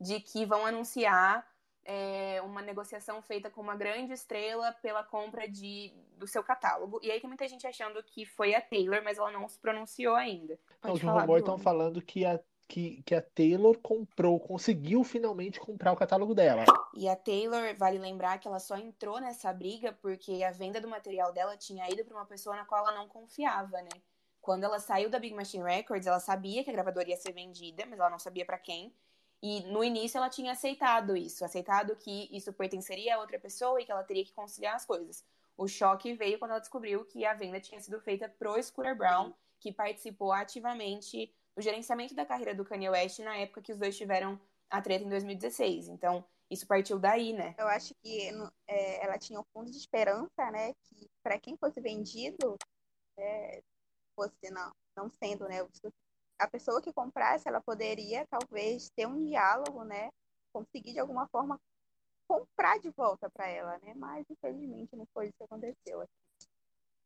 de 0.00 0.20
que 0.20 0.46
vão 0.46 0.64
anunciar 0.64 1.46
é, 1.84 2.40
uma 2.42 2.62
negociação 2.62 3.20
feita 3.20 3.50
com 3.50 3.60
uma 3.60 3.76
grande 3.76 4.12
estrela 4.12 4.72
pela 4.72 5.04
compra 5.04 5.46
de, 5.46 5.92
do 6.22 6.26
seu 6.28 6.42
catálogo. 6.42 7.00
E 7.02 7.10
aí 7.10 7.20
tem 7.20 7.28
muita 7.28 7.48
gente 7.48 7.66
achando 7.66 8.00
que 8.02 8.24
foi 8.24 8.54
a 8.54 8.60
Taylor, 8.60 9.02
mas 9.02 9.18
ela 9.18 9.32
não 9.32 9.48
se 9.48 9.58
pronunciou 9.58 10.14
ainda. 10.14 10.58
Pode 10.80 10.94
os 10.94 11.02
rumores 11.02 11.42
estão 11.42 11.58
falando 11.58 12.00
que 12.00 12.24
a, 12.24 12.38
que, 12.68 13.02
que 13.02 13.14
a 13.14 13.20
Taylor 13.20 13.76
comprou, 13.78 14.38
conseguiu 14.38 15.02
finalmente 15.02 15.58
comprar 15.58 15.92
o 15.92 15.96
catálogo 15.96 16.34
dela. 16.34 16.64
E 16.94 17.08
a 17.08 17.16
Taylor, 17.16 17.74
vale 17.76 17.98
lembrar 17.98 18.38
que 18.38 18.46
ela 18.46 18.60
só 18.60 18.76
entrou 18.76 19.20
nessa 19.20 19.52
briga 19.52 19.92
porque 20.00 20.44
a 20.44 20.52
venda 20.52 20.80
do 20.80 20.88
material 20.88 21.32
dela 21.32 21.56
tinha 21.56 21.88
ido 21.90 22.04
para 22.04 22.16
uma 22.16 22.24
pessoa 22.24 22.54
na 22.54 22.64
qual 22.64 22.86
ela 22.86 22.96
não 22.96 23.08
confiava, 23.08 23.82
né? 23.82 23.90
Quando 24.40 24.64
ela 24.64 24.78
saiu 24.78 25.10
da 25.10 25.18
Big 25.18 25.34
Machine 25.34 25.64
Records, 25.64 26.06
ela 26.06 26.20
sabia 26.20 26.62
que 26.62 26.70
a 26.70 26.72
gravadora 26.72 27.08
ia 27.08 27.16
ser 27.16 27.32
vendida, 27.32 27.84
mas 27.86 27.98
ela 27.98 28.10
não 28.10 28.18
sabia 28.18 28.44
para 28.44 28.58
quem. 28.58 28.94
E 29.42 29.60
no 29.64 29.82
início 29.82 30.18
ela 30.18 30.30
tinha 30.30 30.52
aceitado 30.52 31.16
isso, 31.16 31.44
aceitado 31.44 31.96
que 31.96 32.28
isso 32.30 32.52
pertenceria 32.52 33.16
a 33.16 33.18
outra 33.18 33.40
pessoa 33.40 33.80
e 33.80 33.84
que 33.84 33.90
ela 33.90 34.04
teria 34.04 34.24
que 34.24 34.32
conciliar 34.32 34.76
as 34.76 34.86
coisas. 34.86 35.24
O 35.56 35.68
choque 35.68 36.14
veio 36.14 36.38
quando 36.38 36.52
ela 36.52 36.60
descobriu 36.60 37.04
que 37.04 37.24
a 37.24 37.34
venda 37.34 37.60
tinha 37.60 37.80
sido 37.80 38.00
feita 38.00 38.28
pro 38.28 38.60
Scooter 38.62 38.96
Brown, 38.96 39.32
que 39.60 39.72
participou 39.72 40.32
ativamente 40.32 41.32
do 41.54 41.62
gerenciamento 41.62 42.14
da 42.14 42.26
carreira 42.26 42.54
do 42.54 42.64
Kanye 42.64 42.88
West 42.88 43.18
na 43.20 43.36
época 43.36 43.62
que 43.62 43.72
os 43.72 43.78
dois 43.78 43.96
tiveram 43.96 44.40
a 44.70 44.80
treta 44.80 45.04
em 45.04 45.08
2016. 45.08 45.88
Então, 45.88 46.24
isso 46.50 46.66
partiu 46.66 46.98
daí, 46.98 47.32
né? 47.32 47.54
Eu 47.58 47.68
acho 47.68 47.94
que 48.02 48.30
é, 48.66 49.04
ela 49.04 49.18
tinha 49.18 49.40
um 49.40 49.44
fundo 49.52 49.70
de 49.70 49.76
esperança, 49.76 50.50
né? 50.50 50.74
Que 50.74 51.08
para 51.22 51.38
quem 51.38 51.56
fosse 51.56 51.80
vendido, 51.80 52.56
é, 53.18 53.62
fosse 54.14 54.50
não, 54.50 54.72
não 54.96 55.10
sendo, 55.10 55.46
né? 55.48 55.66
A 56.38 56.48
pessoa 56.48 56.82
que 56.82 56.92
comprasse, 56.92 57.48
ela 57.48 57.60
poderia 57.60 58.26
talvez 58.26 58.90
ter 58.90 59.06
um 59.06 59.24
diálogo, 59.24 59.84
né? 59.84 60.10
Conseguir 60.52 60.92
de 60.92 60.98
alguma 60.98 61.28
forma 61.28 61.58
comprar 62.32 62.78
de 62.78 62.88
volta 62.90 63.28
para 63.28 63.46
ela, 63.48 63.78
né? 63.82 63.92
Mas 63.94 64.24
infelizmente 64.30 64.96
não 64.96 65.06
foi 65.12 65.26
isso 65.26 65.34
que 65.36 65.44
aconteceu. 65.44 66.08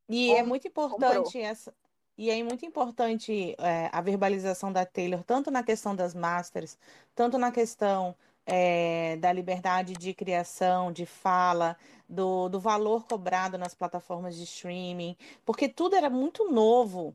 E 0.09 0.29
Como 0.29 0.39
é 0.39 0.43
muito 0.45 0.69
importante 0.69 1.41
essa. 1.41 1.75
E 2.17 2.31
é 2.31 2.43
muito 2.43 2.65
importante 2.65 3.55
é, 3.59 3.91
a 3.93 4.01
verbalização 4.01 4.73
da 4.73 4.87
Taylor, 4.87 5.23
tanto 5.25 5.51
na 5.51 5.62
questão 5.62 5.95
das 5.95 6.15
masters, 6.15 6.79
tanto 7.15 7.37
na 7.37 7.53
questão 7.53 8.17
é, 8.47 9.17
da 9.17 9.33
liberdade 9.33 9.93
de 9.95 10.15
criação, 10.15 10.91
de 10.91 11.05
fala, 11.05 11.77
do, 12.09 12.49
do 12.49 12.59
valor 12.59 13.05
cobrado 13.07 13.59
nas 13.59 13.75
plataformas 13.75 14.37
de 14.37 14.45
streaming, 14.45 15.15
porque 15.45 15.69
tudo 15.69 15.95
era 15.95 16.09
muito 16.09 16.51
novo, 16.51 17.15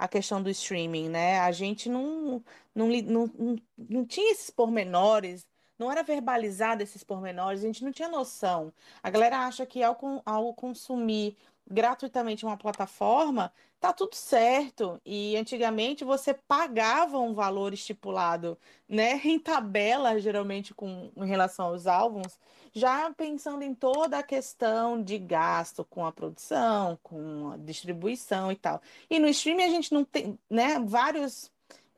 a 0.00 0.08
questão 0.08 0.42
do 0.42 0.48
streaming, 0.48 1.10
né? 1.10 1.38
A 1.40 1.52
gente 1.52 1.88
não, 1.88 2.42
não, 2.74 2.88
não, 2.88 3.26
não, 3.38 3.56
não 3.76 4.06
tinha 4.06 4.32
esses 4.32 4.48
pormenores, 4.48 5.46
não 5.80 5.90
era 5.90 6.02
verbalizado 6.02 6.82
esses 6.82 7.02
pormenores, 7.02 7.64
a 7.64 7.66
gente 7.66 7.82
não 7.82 7.90
tinha 7.90 8.08
noção. 8.08 8.70
A 9.02 9.08
galera 9.08 9.38
acha 9.46 9.64
que 9.64 9.82
ao, 9.82 9.98
ao 10.26 10.52
consumir 10.52 11.36
gratuitamente 11.66 12.44
uma 12.44 12.56
plataforma, 12.56 13.50
tá 13.78 13.92
tudo 13.92 14.14
certo. 14.14 15.00
E 15.06 15.36
antigamente 15.36 16.04
você 16.04 16.34
pagava 16.34 17.18
um 17.18 17.32
valor 17.32 17.72
estipulado, 17.72 18.58
né, 18.88 19.20
em 19.24 19.38
tabela, 19.38 20.20
geralmente 20.20 20.74
com 20.74 21.10
em 21.16 21.26
relação 21.26 21.68
aos 21.68 21.86
álbuns, 21.86 22.38
já 22.74 23.10
pensando 23.12 23.62
em 23.62 23.74
toda 23.74 24.18
a 24.18 24.22
questão 24.22 25.02
de 25.02 25.18
gasto 25.18 25.84
com 25.84 26.04
a 26.04 26.12
produção, 26.12 26.98
com 27.02 27.52
a 27.52 27.56
distribuição 27.56 28.52
e 28.52 28.56
tal. 28.56 28.82
E 29.08 29.18
no 29.18 29.28
streaming 29.28 29.64
a 29.64 29.70
gente 29.70 29.94
não 29.94 30.04
tem, 30.04 30.38
né, 30.50 30.78
vários 30.80 31.50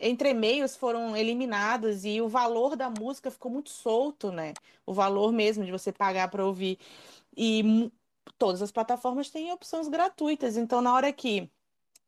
entre-meios 0.02 0.76
foram 0.76 1.16
eliminados 1.16 2.04
e 2.04 2.20
o 2.20 2.28
valor 2.28 2.76
da 2.76 2.90
música 2.90 3.30
ficou 3.30 3.50
muito 3.50 3.70
solto, 3.70 4.32
né? 4.32 4.52
O 4.84 4.92
valor 4.92 5.32
mesmo 5.32 5.64
de 5.64 5.70
você 5.70 5.92
pagar 5.92 6.28
para 6.28 6.44
ouvir. 6.44 6.78
E 7.36 7.90
todas 8.36 8.60
as 8.60 8.72
plataformas 8.72 9.30
têm 9.30 9.52
opções 9.52 9.88
gratuitas. 9.88 10.56
Então, 10.56 10.82
na 10.82 10.92
hora 10.92 11.12
que 11.12 11.48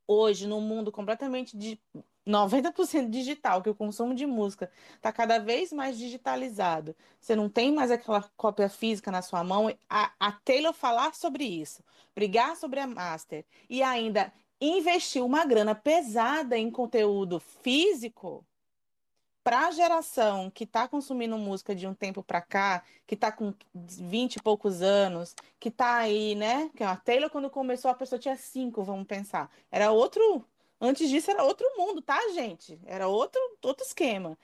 hoje, 0.07 0.46
no 0.46 0.61
mundo 0.61 0.92
completamente 0.92 1.57
de 1.57 1.80
90% 2.26 3.11
digital, 3.11 3.62
que 3.62 3.70
o 3.70 3.74
consumo 3.74 4.14
de 4.14 4.26
música 4.26 4.70
está 4.96 5.12
cada 5.12 5.38
vez 5.38 5.72
mais 5.72 5.98
digitalizado, 5.98 6.96
você 7.20 7.37
não 7.37 7.48
tem 7.48 7.72
mais 7.72 7.90
aquela 7.90 8.22
cópia 8.37 8.68
física 8.68 9.11
na 9.11 9.22
sua 9.22 9.44
mão, 9.44 9.72
a, 9.88 10.12
a 10.18 10.33
Taylor 10.33 10.72
falar 10.72 11.14
sobre 11.14 11.44
isso, 11.44 11.83
brigar 12.14 12.57
sobre 12.57 12.80
a 12.80 12.87
Master 12.87 13.44
e 13.68 13.83
ainda 13.83 14.33
investir 14.66 15.24
uma 15.24 15.44
grana 15.44 15.74
pesada 15.74 16.57
em 16.59 16.70
conteúdo 16.70 17.40
físico 17.40 18.44
para 19.44 19.66
a 19.66 19.70
geração 19.70 20.50
que 20.50 20.64
está 20.64 20.88
consumindo 20.88 21.37
música 21.37 21.74
de 21.74 21.87
um 21.87 21.92
tempo 21.92 22.22
para 22.22 22.40
cá, 22.40 22.83
que 23.07 23.14
está 23.14 23.31
com 23.31 23.53
20 23.74 24.37
e 24.37 24.42
poucos 24.42 24.81
anos, 24.81 25.37
que 25.61 25.68
está 25.68 25.96
aí, 25.96 26.35
né? 26.35 26.70
Que 26.74 26.83
a 26.83 26.96
Taylor, 26.96 27.29
quando 27.29 27.50
começou, 27.50 27.90
a 27.90 27.94
pessoa 27.94 28.18
tinha 28.18 28.37
cinco, 28.37 28.83
vamos 28.83 29.07
pensar. 29.07 29.50
Era 29.70 29.92
outro. 29.92 30.44
Antes 30.81 31.11
disso, 31.11 31.31
era 31.31 31.44
outro 31.44 31.66
mundo, 31.77 32.00
tá, 32.00 32.18
gente? 32.33 32.81
Era 32.87 33.07
outro, 33.07 33.40
outro 33.62 33.85
esquema. 33.85 34.37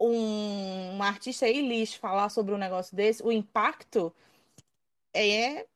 Um, 0.00 0.92
uma 0.94 1.08
artista 1.08 1.46
aí, 1.46 1.60
Liz, 1.60 1.94
falar 1.94 2.28
sobre 2.28 2.54
um 2.54 2.58
negócio 2.58 2.96
desse, 2.96 3.22
o 3.22 3.32
impacto 3.32 4.14
é 5.12 5.66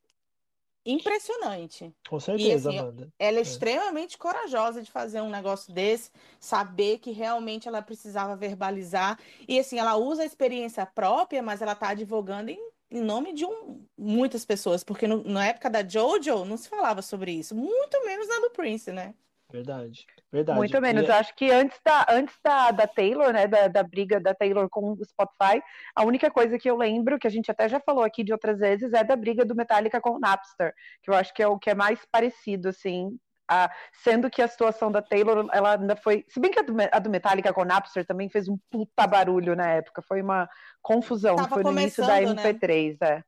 impressionante. 0.85 1.95
Com 2.09 2.19
certeza, 2.19 2.71
e, 2.71 2.75
assim, 2.75 2.79
Amanda. 2.79 3.13
Ela 3.19 3.37
é, 3.37 3.41
é, 3.41 3.43
extremamente 3.43 4.19
corajosa 4.19 4.83
de 4.83 4.91
fazer 4.91 5.21
um 5.21 5.31
negócio 5.31 5.73
desse, 5.73 6.11
saber 6.41 6.99
que 6.99 7.11
realmente 7.11 7.69
ela 7.69 7.83
precisava 7.83 8.37
verbalizar. 8.37 9.19
E 9.47 9.59
assim, 9.59 9.79
ela 9.79 9.97
usa 9.97 10.23
a 10.23 10.27
experiência 10.27 10.85
própria, 10.85 11.43
mas 11.43 11.63
ela 11.63 11.73
está 11.73 11.91
advogando 11.91 12.51
em, 12.51 12.59
em 12.91 13.01
nome 13.01 13.33
de 13.33 13.45
um, 13.45 13.85
muitas 13.97 14.45
pessoas, 14.45 14.83
porque 14.83 15.07
no, 15.07 15.23
na 15.25 15.47
época 15.47 15.71
da 15.71 15.87
Jojo 15.87 16.45
não 16.45 16.57
se 16.57 16.69
falava 16.69 17.03
sobre 17.03 17.33
isso, 17.33 17.55
muito 17.55 18.05
menos 18.05 18.29
na 18.29 18.41
do 18.41 18.51
Prince, 18.51 18.93
né? 18.93 19.15
Verdade, 19.53 20.07
verdade. 20.33 20.59
Muito 20.59 20.81
menos. 20.81 21.03
E 21.03 21.07
Eu 21.07 21.15
acho 21.15 21.35
que 21.37 21.51
antes 21.51 21.79
da, 21.85 22.07
antes 22.09 22.35
da, 22.43 22.71
da 22.71 22.87
Taylor, 22.87 23.33
né, 23.33 23.47
da, 23.47 23.69
da 23.69 23.83
briga 23.83 24.19
da 24.19 24.35
Taylor 24.35 24.69
com 24.71 24.93
o 24.93 25.05
Spotify, 25.05 25.63
a 25.95 26.05
única 26.05 26.31
coisa 26.31 26.59
que 26.59 26.69
eu 26.69 26.77
lembro, 26.77 27.19
que 27.19 27.27
a 27.27 27.31
gente 27.31 27.51
até 27.51 27.69
já 27.69 27.79
falou 27.79 28.03
aqui 28.03 28.25
de 28.25 28.33
outras 28.33 28.59
vezes, 28.59 28.93
é 28.95 29.05
da 29.05 29.15
briga 29.15 29.45
do 29.45 29.55
Metallica 29.55 30.01
com 30.01 30.13
o 30.13 30.19
Napster, 30.19 30.73
que 31.03 31.11
eu 31.11 31.15
acho 31.15 31.35
que 31.35 31.43
é 31.43 31.47
o 31.47 31.59
que 31.59 31.69
é 31.69 31.75
mais 31.75 32.01
parecido, 32.11 32.71
assim, 32.71 33.19
a, 33.49 33.71
sendo 34.03 34.31
que 34.31 34.41
a 34.41 34.49
situação 34.49 34.91
da 34.91 35.03
Taylor, 35.03 35.47
ela 35.53 35.79
ainda 35.79 35.97
foi. 35.97 36.25
Se 36.29 36.41
bem 36.41 36.51
que 36.51 36.59
a 36.59 36.63
do, 36.63 36.75
a 36.91 36.99
do 36.99 37.11
Metallica 37.11 37.53
com 37.53 37.63
o 37.63 37.67
Napster 37.67 38.07
também 38.07 38.31
fez 38.31 38.49
um 38.49 38.59
puta 38.71 39.07
barulho 39.07 39.55
na 39.55 39.69
época, 39.69 40.01
foi 40.01 40.23
uma 40.23 40.49
confusão, 40.81 41.37
Tava 41.37 41.49
foi 41.57 41.63
no 41.63 41.73
início 41.73 42.05
da 42.07 42.15
começando, 42.15 42.37
né? 42.37 42.53
MP3, 42.53 42.97
é. 43.03 43.23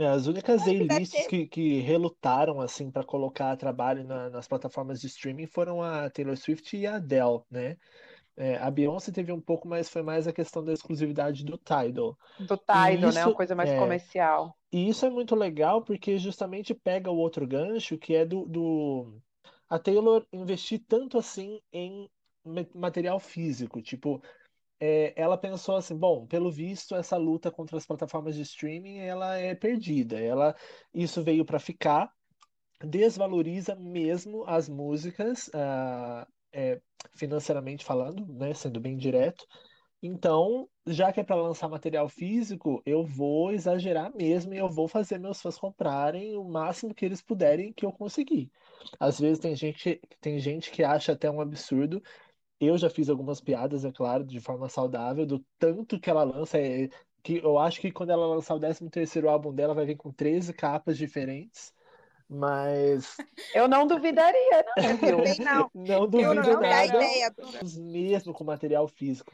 É, 0.00 0.06
as 0.06 0.26
únicas 0.26 0.66
A-lists 0.66 1.26
ter. 1.26 1.26
que, 1.26 1.46
que 1.46 1.80
relutaram 1.80 2.58
assim 2.60 2.90
para 2.90 3.04
colocar 3.04 3.54
trabalho 3.56 4.02
na- 4.02 4.30
nas 4.30 4.48
plataformas 4.48 4.98
de 5.00 5.06
streaming 5.08 5.46
foram 5.46 5.82
a 5.82 6.08
Taylor 6.08 6.36
Swift 6.38 6.74
e 6.76 6.86
a 6.86 6.96
Adele, 6.96 7.42
né? 7.50 7.76
É, 8.36 8.56
a 8.58 8.70
Beyoncé 8.70 9.12
teve 9.12 9.32
um 9.32 9.40
pouco, 9.40 9.68
mas 9.68 9.90
foi 9.90 10.02
mais 10.02 10.28
a 10.28 10.32
questão 10.32 10.64
da 10.64 10.72
exclusividade 10.72 11.44
do 11.44 11.58
Tidal. 11.58 12.18
Do 12.38 12.56
Tidal, 12.56 13.12
né? 13.12 13.24
Uma 13.24 13.30
isso 13.30 13.32
coisa 13.32 13.54
mais 13.54 13.72
é, 13.72 13.72
comercial. 13.72 14.58
e 14.72 14.88
isso 14.88 15.06
é 15.06 15.10
muito 15.10 15.34
legal 15.34 15.84
porque 15.84 16.18
justamente 16.18 16.74
pega 16.74 17.10
o 17.10 17.16
outro 17.18 17.46
gancho 17.46 17.98
que 17.98 18.14
é 18.14 18.24
do, 18.26 18.46
do 18.46 19.20
a 19.68 19.78
Taylor 19.78 20.26
investir 20.32 20.84
tanto 20.86 21.18
assim 21.18 21.60
em 21.72 22.10
ma- 22.44 22.66
material 22.74 23.18
físico, 23.20 23.82
tipo 23.82 24.22
é, 24.80 25.12
ela 25.14 25.36
pensou 25.36 25.76
assim, 25.76 25.96
bom, 25.96 26.26
pelo 26.26 26.50
visto, 26.50 26.94
essa 26.94 27.16
luta 27.16 27.50
contra 27.50 27.76
as 27.76 27.86
plataformas 27.86 28.34
de 28.34 28.42
streaming, 28.42 28.98
ela 28.98 29.36
é 29.36 29.54
perdida. 29.54 30.18
Ela, 30.18 30.56
isso 30.94 31.22
veio 31.22 31.44
para 31.44 31.58
ficar, 31.58 32.10
desvaloriza 32.82 33.76
mesmo 33.76 34.44
as 34.46 34.68
músicas, 34.68 35.50
ah, 35.54 36.26
é, 36.52 36.80
financeiramente 37.14 37.84
falando, 37.84 38.26
né, 38.26 38.54
sendo 38.54 38.80
bem 38.80 38.96
direto. 38.96 39.46
Então, 40.02 40.66
já 40.86 41.12
que 41.12 41.20
é 41.20 41.24
para 41.24 41.36
lançar 41.36 41.68
material 41.68 42.08
físico, 42.08 42.82
eu 42.86 43.04
vou 43.04 43.52
exagerar 43.52 44.14
mesmo 44.14 44.54
e 44.54 44.56
eu 44.56 44.68
vou 44.70 44.88
fazer 44.88 45.18
meus 45.18 45.42
fãs 45.42 45.58
comprarem 45.58 46.34
o 46.36 46.44
máximo 46.44 46.94
que 46.94 47.04
eles 47.04 47.20
puderem 47.20 47.72
que 47.72 47.84
eu 47.84 47.92
conseguir. 47.92 48.50
Às 48.98 49.20
vezes 49.20 49.38
tem 49.38 49.54
gente, 49.54 50.00
tem 50.20 50.38
gente 50.38 50.70
que 50.70 50.82
acha 50.82 51.12
até 51.12 51.30
um 51.30 51.40
absurdo. 51.40 52.02
Eu 52.60 52.76
já 52.78 52.90
fiz 52.90 53.08
algumas 53.08 53.40
piadas, 53.40 53.84
é 53.84 53.90
claro, 53.92 54.24
de 54.24 54.38
forma 54.38 54.68
saudável, 54.68 55.26
do 55.26 55.44
tanto 55.58 55.98
que 55.98 56.10
ela 56.10 56.22
lança. 56.24 56.58
é, 56.58 56.88
que 57.22 57.36
eu 57.38 57.58
acho 57.58 57.80
que 57.80 57.90
quando 57.90 58.10
ela 58.10 58.26
lançar 58.26 58.54
o 58.54 58.60
13º 58.60 59.28
álbum 59.28 59.52
dela, 59.54 59.74
vai 59.74 59.86
vir 59.86 59.96
com 59.96 60.12
13 60.12 60.52
capas 60.52 60.96
diferentes. 60.96 61.72
Mas 62.28 63.16
Eu 63.54 63.66
não 63.66 63.86
duvidaria, 63.86 64.64
não, 64.76 64.96
viu? 64.96 65.16
Também 65.16 65.38
não. 65.40 65.70
não 65.74 65.94
Eu 65.94 66.06
duvido 66.06 66.34
não 66.34 66.60
dá 66.60 66.60
nada, 66.60 66.84
ideia. 66.86 67.34
mesmo 67.76 68.32
com 68.32 68.44
material 68.44 68.86
físico. 68.86 69.32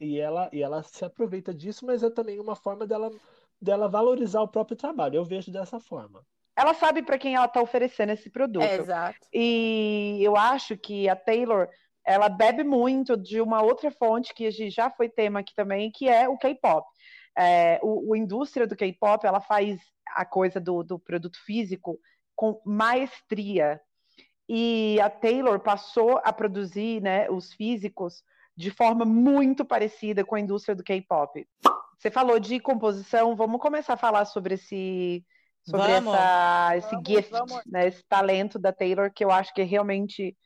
E 0.00 0.18
ela, 0.18 0.50
e 0.52 0.60
ela 0.62 0.82
se 0.82 1.04
aproveita 1.04 1.54
disso, 1.54 1.86
mas 1.86 2.02
é 2.02 2.10
também 2.10 2.40
uma 2.40 2.56
forma 2.56 2.86
dela, 2.86 3.10
dela 3.60 3.88
valorizar 3.88 4.42
o 4.42 4.48
próprio 4.48 4.76
trabalho. 4.76 5.16
Eu 5.16 5.24
vejo 5.24 5.52
dessa 5.52 5.78
forma. 5.78 6.26
Ela 6.56 6.74
sabe 6.74 7.02
para 7.02 7.16
quem 7.18 7.34
ela 7.34 7.46
está 7.46 7.62
oferecendo 7.62 8.10
esse 8.10 8.28
produto. 8.28 8.64
É, 8.64 8.76
exato. 8.76 9.18
E 9.32 10.18
eu 10.20 10.36
acho 10.36 10.76
que 10.76 11.08
a 11.08 11.16
Taylor, 11.16 11.68
ela 12.04 12.28
bebe 12.28 12.64
muito 12.64 13.16
de 13.16 13.40
uma 13.40 13.62
outra 13.62 13.90
fonte 13.90 14.34
que 14.34 14.46
a 14.46 14.50
gente 14.50 14.74
já 14.74 14.90
foi 14.90 15.08
tema 15.08 15.40
aqui 15.40 15.54
também, 15.54 15.90
que 15.90 16.08
é 16.08 16.28
o 16.28 16.36
K-pop. 16.36 16.86
É, 17.36 17.78
o, 17.82 18.12
a 18.12 18.18
indústria 18.18 18.66
do 18.66 18.76
K-pop, 18.76 19.26
ela 19.26 19.40
faz 19.40 19.80
a 20.14 20.24
coisa 20.24 20.60
do, 20.60 20.82
do 20.82 20.98
produto 20.98 21.38
físico 21.44 21.98
com 22.34 22.60
maestria. 22.64 23.80
E 24.48 25.00
a 25.00 25.08
Taylor 25.08 25.60
passou 25.60 26.20
a 26.24 26.32
produzir, 26.32 27.00
né, 27.00 27.30
os 27.30 27.52
físicos 27.54 28.22
de 28.56 28.70
forma 28.70 29.04
muito 29.04 29.64
parecida 29.64 30.24
com 30.24 30.34
a 30.34 30.40
indústria 30.40 30.74
do 30.74 30.84
K-pop. 30.84 31.46
Você 31.98 32.10
falou 32.10 32.38
de 32.38 32.58
composição, 32.58 33.36
vamos 33.36 33.60
começar 33.60 33.94
a 33.94 33.98
falar 33.98 34.24
sobre 34.24 34.54
esse 34.54 35.24
sobre 35.64 35.86
Vamos. 35.92 36.12
essa, 36.12 36.76
esse 36.76 36.90
Vamos, 36.90 37.08
gift, 37.08 37.30
vamos. 37.30 37.62
né, 37.64 37.86
esse 37.86 38.04
talento 38.08 38.58
da 38.58 38.72
Taylor, 38.72 39.12
que 39.14 39.24
eu 39.24 39.30
acho 39.30 39.54
que 39.54 39.62
realmente 39.62 40.36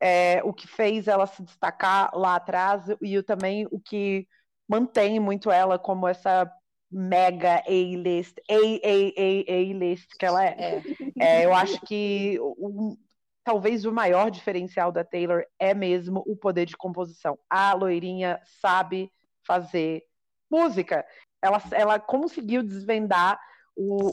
é 0.00 0.40
o 0.44 0.52
que 0.52 0.66
fez 0.66 1.08
ela 1.08 1.26
se 1.26 1.42
destacar 1.42 2.10
lá 2.14 2.36
atrás 2.36 2.84
e 3.02 3.22
também 3.22 3.66
o 3.70 3.80
que 3.80 4.26
mantém 4.68 5.18
muito 5.18 5.50
ela 5.50 5.78
como 5.78 6.06
essa 6.06 6.50
mega 6.90 7.62
A-list, 7.66 8.38
A-A-A-A-list 8.48 10.08
que 10.18 10.24
ela 10.26 10.44
é. 10.44 10.56
É. 10.58 10.82
É, 11.20 11.44
eu 11.44 11.52
acho 11.52 11.80
que 11.82 12.38
o- 12.40 12.96
talvez 13.44 13.84
o 13.84 13.92
maior 13.92 14.30
diferencial 14.30 14.92
da 14.92 15.04
Taylor 15.04 15.44
é 15.58 15.74
mesmo 15.74 16.22
o 16.26 16.36
poder 16.36 16.66
de 16.66 16.76
composição. 16.76 17.38
A 17.50 17.72
loirinha 17.74 18.40
sabe 18.60 19.10
fazer 19.46 20.04
música. 20.50 21.04
Ela, 21.42 21.62
ela 21.72 21.98
conseguiu 21.98 22.62
desvendar 22.62 23.40
o, 23.74 24.08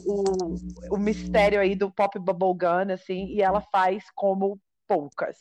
o, 0.52 0.94
o 0.94 0.96
mistério 0.96 1.60
aí 1.60 1.74
do 1.74 1.90
pop 1.90 2.18
bubblegum, 2.18 2.92
assim, 2.92 3.26
e 3.26 3.42
ela 3.42 3.60
faz 3.60 4.04
como 4.14 4.60
poucas. 4.86 5.36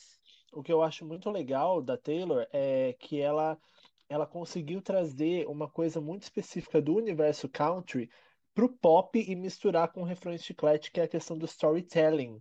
O 0.55 0.63
que 0.63 0.71
eu 0.71 0.81
acho 0.81 1.05
muito 1.05 1.29
legal 1.29 1.81
da 1.81 1.97
Taylor 1.97 2.47
é 2.53 2.95
que 2.97 3.19
ela, 3.19 3.59
ela 4.07 4.25
conseguiu 4.25 4.81
trazer 4.81 5.45
uma 5.47 5.69
coisa 5.69 5.99
muito 5.99 6.23
específica 6.23 6.81
do 6.81 6.95
universo 6.95 7.49
country 7.49 8.09
pro 8.53 8.69
pop 8.69 9.19
e 9.19 9.35
misturar 9.35 9.91
com 9.91 10.01
refrões 10.03 10.45
chiclete, 10.45 10.91
que 10.91 11.01
é 11.01 11.03
a 11.03 11.09
questão 11.09 11.37
do 11.37 11.45
storytelling, 11.45 12.39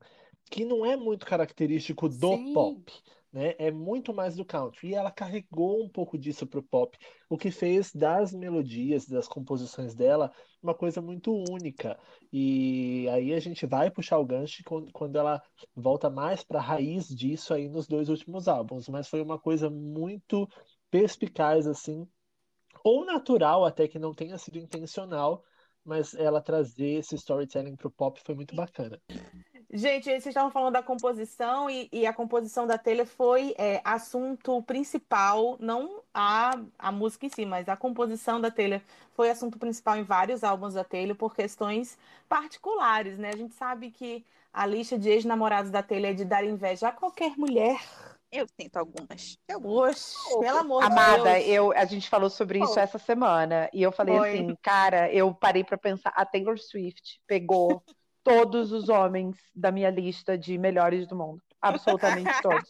que 0.48 0.64
não 0.64 0.87
é 0.87 0.96
muito 0.96 1.27
característico 1.27 2.09
do 2.09 2.37
Sim. 2.37 2.53
pop, 2.53 2.92
né? 3.35 3.57
É 3.59 3.70
muito 3.73 4.14
mais 4.14 4.37
do 4.37 4.44
country. 4.44 4.90
E 4.90 4.94
ela 4.94 5.11
carregou 5.11 5.85
um 5.85 5.88
pouco 5.88 6.16
disso 6.16 6.47
pro 6.47 6.62
pop, 6.62 6.97
o 7.29 7.37
que 7.37 7.51
fez 7.51 7.92
das 7.92 8.33
melodias, 8.33 9.07
das 9.07 9.27
composições 9.27 9.92
dela, 9.92 10.33
uma 10.62 10.73
coisa 10.73 11.03
muito 11.03 11.35
única. 11.51 11.99
E 12.33 13.09
aí 13.11 13.35
a 13.35 13.40
gente 13.40 13.66
vai 13.66 13.90
puxar 13.90 14.18
o 14.18 14.25
gancho 14.25 14.62
quando, 14.92 15.18
ela 15.18 15.42
volta 15.75 16.09
mais 16.09 16.44
para 16.44 16.61
a 16.61 16.62
raiz 16.62 17.09
disso 17.09 17.53
aí 17.53 17.68
nos 17.68 17.88
dois 17.88 18.09
últimos 18.09 18.47
álbuns, 18.47 18.88
mas 18.88 19.09
foi 19.09 19.20
uma 19.20 19.38
coisa 19.38 19.68
muito 19.68 20.49
perspicaz 20.88 21.66
assim, 21.66 22.07
ou 22.85 23.05
natural 23.05 23.64
até 23.64 23.88
que 23.88 23.99
não 23.99 24.14
tenha 24.14 24.38
sido 24.38 24.59
intencional, 24.59 25.42
mas 25.85 26.14
ela 26.14 26.40
trazer 26.40 27.01
esse 27.01 27.16
storytelling 27.16 27.75
pro 27.75 27.90
pop 27.90 28.20
foi 28.25 28.37
muito 28.37 28.55
bacana. 28.55 29.01
Gente, 29.72 30.05
vocês 30.05 30.27
estavam 30.27 30.50
falando 30.50 30.74
da 30.74 30.83
composição 30.83 31.68
e, 31.68 31.88
e 31.92 32.07
a 32.07 32.12
composição 32.12 32.66
da 32.66 32.79
Taylor 32.79 33.07
foi 33.07 33.55
é, 33.59 33.81
assunto 33.85 34.62
principal, 34.62 35.57
não 35.59 36.03
a, 36.12 36.53
a 36.79 36.92
música 36.92 37.27
em 37.27 37.29
si, 37.29 37.44
mas 37.44 37.68
a 37.68 37.77
composição 37.77 38.40
da 38.40 38.50
Taylor 38.50 38.81
foi 39.14 39.31
assunto 39.31 39.59
principal 39.59 39.96
em 39.96 40.03
vários 40.03 40.44
álbuns 40.44 40.74
da 40.74 40.85
Taylor 40.85 41.16
por 41.16 41.35
questões 41.35 41.98
particulares, 42.29 43.18
né? 43.18 43.31
A 43.33 43.37
gente 43.37 43.55
sabe 43.55 43.90
que 43.90 44.24
a 44.53 44.66
lista 44.66 44.98
de 44.98 45.11
ex-namorados 45.11 45.70
da 45.70 45.83
Taylor 45.83 46.11
é 46.11 46.14
de 46.14 46.24
dar 46.24 46.44
inveja 46.44 46.88
a 46.88 46.92
qualquer 46.92 47.37
mulher. 47.37 47.81
Eu 48.31 48.46
sinto 48.61 48.77
algumas. 48.77 49.38
Eu... 49.48 49.64
Oxe, 49.64 50.16
pelo 50.40 50.59
amor 50.59 50.81
de 50.81 50.92
Amada, 50.92 51.35
Deus. 51.35 51.46
eu, 51.46 51.72
a 51.72 51.85
gente 51.85 52.09
falou 52.09 52.29
sobre 52.29 52.59
isso 52.59 52.74
Foi. 52.74 52.83
essa 52.83 52.98
semana. 52.98 53.70
E 53.72 53.81
eu 53.83 53.92
falei 53.92 54.16
Foi. 54.16 54.35
assim, 54.35 54.57
cara, 54.61 55.12
eu 55.12 55.33
parei 55.33 55.62
pra 55.62 55.79
pensar. 55.79 56.12
A 56.16 56.27
Taylor 56.27 56.59
Swift 56.59 57.20
pegou 57.29 57.81
todos 58.25 58.73
os 58.73 58.89
homens 58.89 59.37
da 59.55 59.71
minha 59.71 59.91
lista 59.91 60.37
de 60.37 60.59
melhores 60.59 61.07
do 61.07 61.15
mundo. 61.15 61.41
Absolutamente 61.61 62.31
todos. 62.43 62.67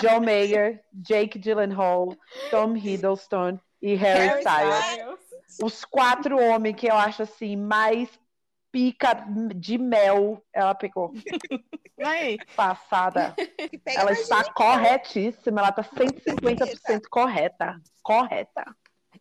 John 0.00 0.20
Mayer, 0.20 0.82
Jake 0.92 1.38
Gyllenhaal, 1.38 2.14
Tom 2.50 2.76
Hiddleston 2.76 3.58
e 3.80 3.94
Harry, 3.94 4.28
Harry 4.28 4.40
Styles. 4.40 5.16
Os 5.62 5.84
quatro 5.84 6.38
homens 6.40 6.76
que 6.76 6.88
eu 6.88 6.96
acho 6.96 7.22
assim 7.22 7.56
mais 7.56 8.08
pica 8.72 9.14
de 9.54 9.76
mel, 9.78 10.42
ela 10.52 10.74
pegou. 10.74 11.12
Aí, 12.02 12.38
Passada. 12.56 13.34
Ela 13.86 14.12
está 14.12 14.38
gente. 14.38 14.54
corretíssima, 14.54 15.60
ela 15.60 15.68
está 15.68 15.84
150% 15.84 17.02
correta. 17.10 17.80
Correta. 18.02 18.64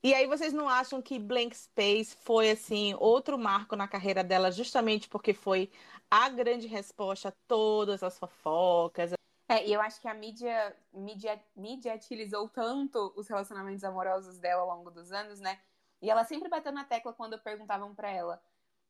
E 0.04 0.16
aí 0.16 0.26
vocês 0.26 0.52
não 0.52 0.68
acham 0.68 1.00
que 1.02 1.20
Blank 1.20 1.56
Space 1.56 2.16
foi 2.22 2.50
assim 2.50 2.96
outro 3.00 3.38
marco 3.38 3.76
na 3.76 3.88
carreira 3.88 4.24
dela, 4.24 4.52
justamente 4.52 5.08
porque 5.08 5.32
foi 5.32 5.70
a 6.10 6.28
grande 6.28 6.66
resposta 6.66 7.30
a 7.30 7.34
todas 7.48 8.02
as 8.02 8.18
fofocas? 8.18 9.14
É, 9.48 9.68
e 9.68 9.74
eu 9.74 9.82
acho 9.82 10.02
que 10.02 10.08
a 10.08 10.14
mídia, 10.14 10.76
mídia 10.94 11.40
mediatilizou 11.56 12.50
tanto 12.50 13.14
os 13.16 13.28
relacionamentos 13.28 13.84
amorosos 13.84 14.40
dela 14.40 14.62
ao 14.62 14.68
longo 14.68 14.90
dos 14.90 15.12
anos, 15.12 15.40
né? 15.40 15.60
E 16.02 16.10
ela 16.10 16.24
sempre 16.24 16.50
bateu 16.50 16.72
na 16.72 16.84
tecla 16.84 17.14
quando 17.14 17.38
perguntavam 17.38 17.94
pra 17.94 18.10
ela 18.10 18.42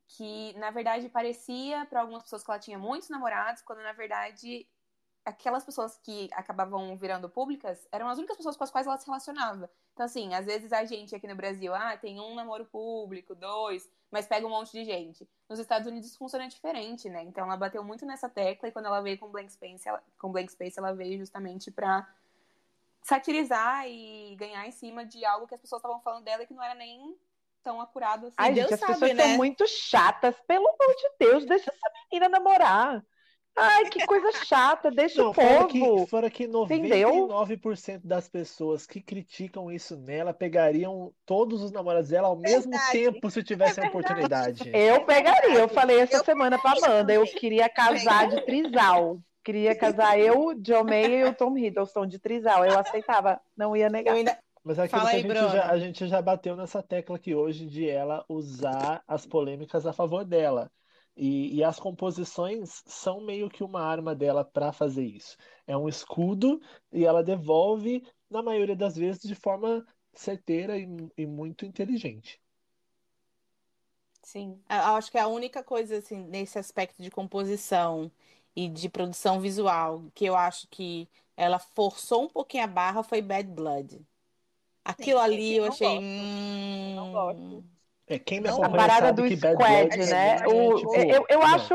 que, 0.08 0.54
na 0.58 0.72
verdade, 0.72 1.10
parecia 1.10 1.86
para 1.86 2.02
algumas 2.02 2.24
pessoas 2.24 2.44
que 2.44 2.52
ela 2.52 2.60
tinha 2.60 2.78
muitos 2.78 3.10
namorados, 3.10 3.62
quando 3.62 3.82
na 3.82 3.94
verdade 3.94 4.68
aquelas 5.26 5.64
pessoas 5.64 5.98
que 5.98 6.30
acabavam 6.34 6.96
virando 6.98 7.30
públicas 7.30 7.88
eram 7.92 8.08
as 8.08 8.18
únicas 8.18 8.38
pessoas 8.38 8.58
com 8.58 8.64
as 8.64 8.72
quais 8.72 8.88
ela 8.88 8.98
se 8.98 9.06
relacionava. 9.06 9.70
Então, 9.94 10.06
assim, 10.06 10.34
às 10.34 10.46
vezes 10.46 10.74
a 10.74 10.84
gente 10.86 11.16
aqui 11.16 11.28
no 11.28 11.36
Brasil, 11.36 11.74
ah, 11.74 11.96
tem 11.98 12.20
um 12.20 12.34
namoro 12.34 12.66
público, 12.66 13.36
dois, 13.36 13.90
mas 14.10 14.28
pega 14.28 14.46
um 14.48 14.50
monte 14.50 14.72
de 14.72 14.84
gente. 14.84 15.28
Nos 15.48 15.60
Estados 15.60 15.88
Unidos 15.88 16.10
isso 16.10 16.18
funciona 16.18 16.48
diferente, 16.48 17.10
né? 17.10 17.24
Então 17.24 17.46
ela 17.46 17.58
bateu 17.58 17.84
muito 17.84 18.06
nessa 18.06 18.28
tecla 18.28 18.70
e 18.70 18.72
quando 18.72 18.86
ela 18.86 19.02
veio 19.02 19.18
com 19.18 19.30
Blank 19.30 19.52
Space, 19.52 19.88
ela, 19.88 20.04
com 20.18 20.32
Blank 20.32 20.52
Space, 20.52 20.80
ela 20.80 20.94
veio 20.94 21.18
justamente 21.18 21.70
pra 21.70 22.08
satirizar 23.04 23.88
e 23.88 24.36
ganhar 24.36 24.66
em 24.68 24.72
cima 24.72 25.06
de 25.06 25.24
algo 25.26 25.48
que 25.48 25.56
as 25.56 25.62
pessoas 25.62 25.80
estavam 25.80 26.02
falando 26.02 26.24
dela 26.24 26.44
e 26.44 26.48
que 26.48 26.54
não 26.54 26.64
era 26.64 26.76
nem 26.76 27.18
tão 27.64 27.80
acurado 27.80 28.28
assim. 28.28 28.36
Ai, 28.38 28.54
Deus 28.54 28.70
gente, 28.70 28.74
as 28.74 28.80
sabe, 28.80 28.94
pessoas 28.94 29.14
né? 29.14 29.24
são 29.24 29.38
muito 29.38 29.68
chatas. 29.68 30.36
Pelo 30.48 30.68
amor 30.68 30.96
de 30.96 31.12
Deus, 31.20 31.46
deixa 31.46 31.70
essa 31.70 31.92
menina 32.10 32.30
namorar. 32.30 33.04
Ai, 33.58 33.86
que 33.90 34.06
coisa 34.06 34.32
chata, 34.46 34.90
deixa 34.90 35.22
Não, 35.22 35.30
o 35.32 35.34
fora 35.34 35.66
que, 35.66 35.80
povo. 35.80 36.08
fora 36.08 36.30
que 36.30 36.48
Entendeu? 36.70 37.10
99% 37.10 38.02
das 38.06 38.28
pessoas 38.30 38.86
que 38.88 39.02
criticam 39.02 39.72
isso 39.72 39.98
nela 39.98 40.34
pegariam 40.34 41.14
todos 41.26 41.62
os 41.62 41.72
namorados 41.72 42.10
dela 42.10 42.30
ao 42.30 42.36
mesmo 42.38 42.72
Verdade. 42.72 42.92
tempo 42.92 43.30
se 43.30 43.44
tivessem 43.44 43.84
a 43.84 43.88
É 43.88 43.90
verdade. 43.90 44.64
oportunidade. 44.64 44.70
Eu 44.74 45.06
pegaria, 45.06 45.60
eu 45.60 45.68
falei 45.70 46.00
essa 46.00 46.18
Eu 46.18 46.24
semana 46.24 46.58
pra 46.58 46.72
Amanda, 46.74 47.14
eu 47.14 47.24
queria 47.26 47.70
casar 47.70 48.28
de 48.30 48.42
trisal. 48.46 49.20
Queria 49.44 49.76
casar 49.76 50.20
eu, 50.20 50.54
John 50.56 50.84
Mayer 50.84 51.26
e 51.28 51.30
o 51.30 51.34
Tom 51.34 51.58
Hiddleston 51.58 52.06
de 52.08 52.20
trisal. 52.20 52.64
Eu 52.66 52.78
aceitava, 52.78 53.42
não 53.58 53.76
ia 53.76 53.90
negar. 53.90 54.16
Mas 54.64 54.78
é 54.78 54.84
aquilo 54.84 55.02
Fala 55.02 55.10
que 55.10 55.16
a 55.16 55.18
aí, 55.18 55.22
gente, 55.24 55.28
Bruno. 55.34 55.50
já, 55.50 55.70
a 55.72 55.80
gente 55.80 56.08
já 56.08 56.22
bateu 56.22 56.56
nessa 56.56 56.84
tecla 56.84 57.16
aqui 57.16 57.34
hoje 57.34 57.66
de 57.66 57.90
ela 57.90 58.24
usar 58.30 59.04
as 59.08 59.26
polêmicas 59.26 59.86
a 59.88 59.94
favor 59.94 60.24
dela. 60.24 60.72
E, 61.16 61.56
e 61.58 61.64
as 61.64 61.80
composições 61.80 62.84
são 62.88 63.22
meio 63.22 63.50
que 63.50 63.64
uma 63.64 63.82
arma 63.82 64.16
dela 64.16 64.44
para 64.46 64.72
fazer 64.74 65.06
isso. 65.06 65.38
É 65.68 65.76
um 65.78 65.88
escudo 65.90 66.60
e 66.92 67.06
ela 67.06 67.24
devolve, 67.24 68.04
na 68.30 68.42
maioria 68.42 68.76
das 68.76 68.96
vezes, 68.96 69.22
de 69.24 69.36
forma 69.36 69.86
certeira 70.14 70.78
e, 70.78 70.88
e 71.18 71.26
muito 71.28 71.66
inteligente. 71.66 72.40
Sim. 74.24 74.62
Eu 74.70 74.96
acho 74.96 75.12
que 75.12 75.18
a 75.18 75.28
única 75.28 75.64
coisa, 75.64 75.98
assim, 75.98 76.20
nesse 76.28 76.58
aspecto 76.60 77.02
de 77.02 77.10
composição 77.12 78.12
e 78.56 78.68
de 78.70 78.88
produção 78.90 79.40
visual, 79.42 80.12
que 80.14 80.26
eu 80.26 80.36
acho 80.36 80.68
que 80.68 81.10
ela 81.36 81.58
forçou 81.60 82.24
um 82.24 82.28
pouquinho 82.30 82.64
a 82.64 82.68
barra 82.68 83.04
foi 83.04 83.22
Bad 83.22 83.50
Blood. 83.52 84.06
Aquilo 84.86 85.20
Sim, 85.28 85.42
ali 85.42 85.56
eu 85.56 85.58
eu 85.58 85.66
não 85.66 85.76
achei. 85.76 85.78
gosto. 85.78 86.30
hum, 86.38 86.96
Não 86.96 87.10
gosto. 87.12 87.66
É, 88.14 88.20
quem 88.20 88.42
me 88.42 88.50
Não, 88.50 88.64
A 88.64 88.70
parada 88.70 89.12
sabe 89.12 89.24
do 89.24 89.24
que 89.24 89.36
Bad 89.36 89.64
squad, 89.64 89.66
Blood 89.66 90.06
né? 90.06 90.40
é, 90.48 90.48
O, 90.48 90.74
tipo, 90.74 90.96
eu, 91.10 91.26
eu 91.30 91.44
não. 91.44 91.44
acho, 91.44 91.74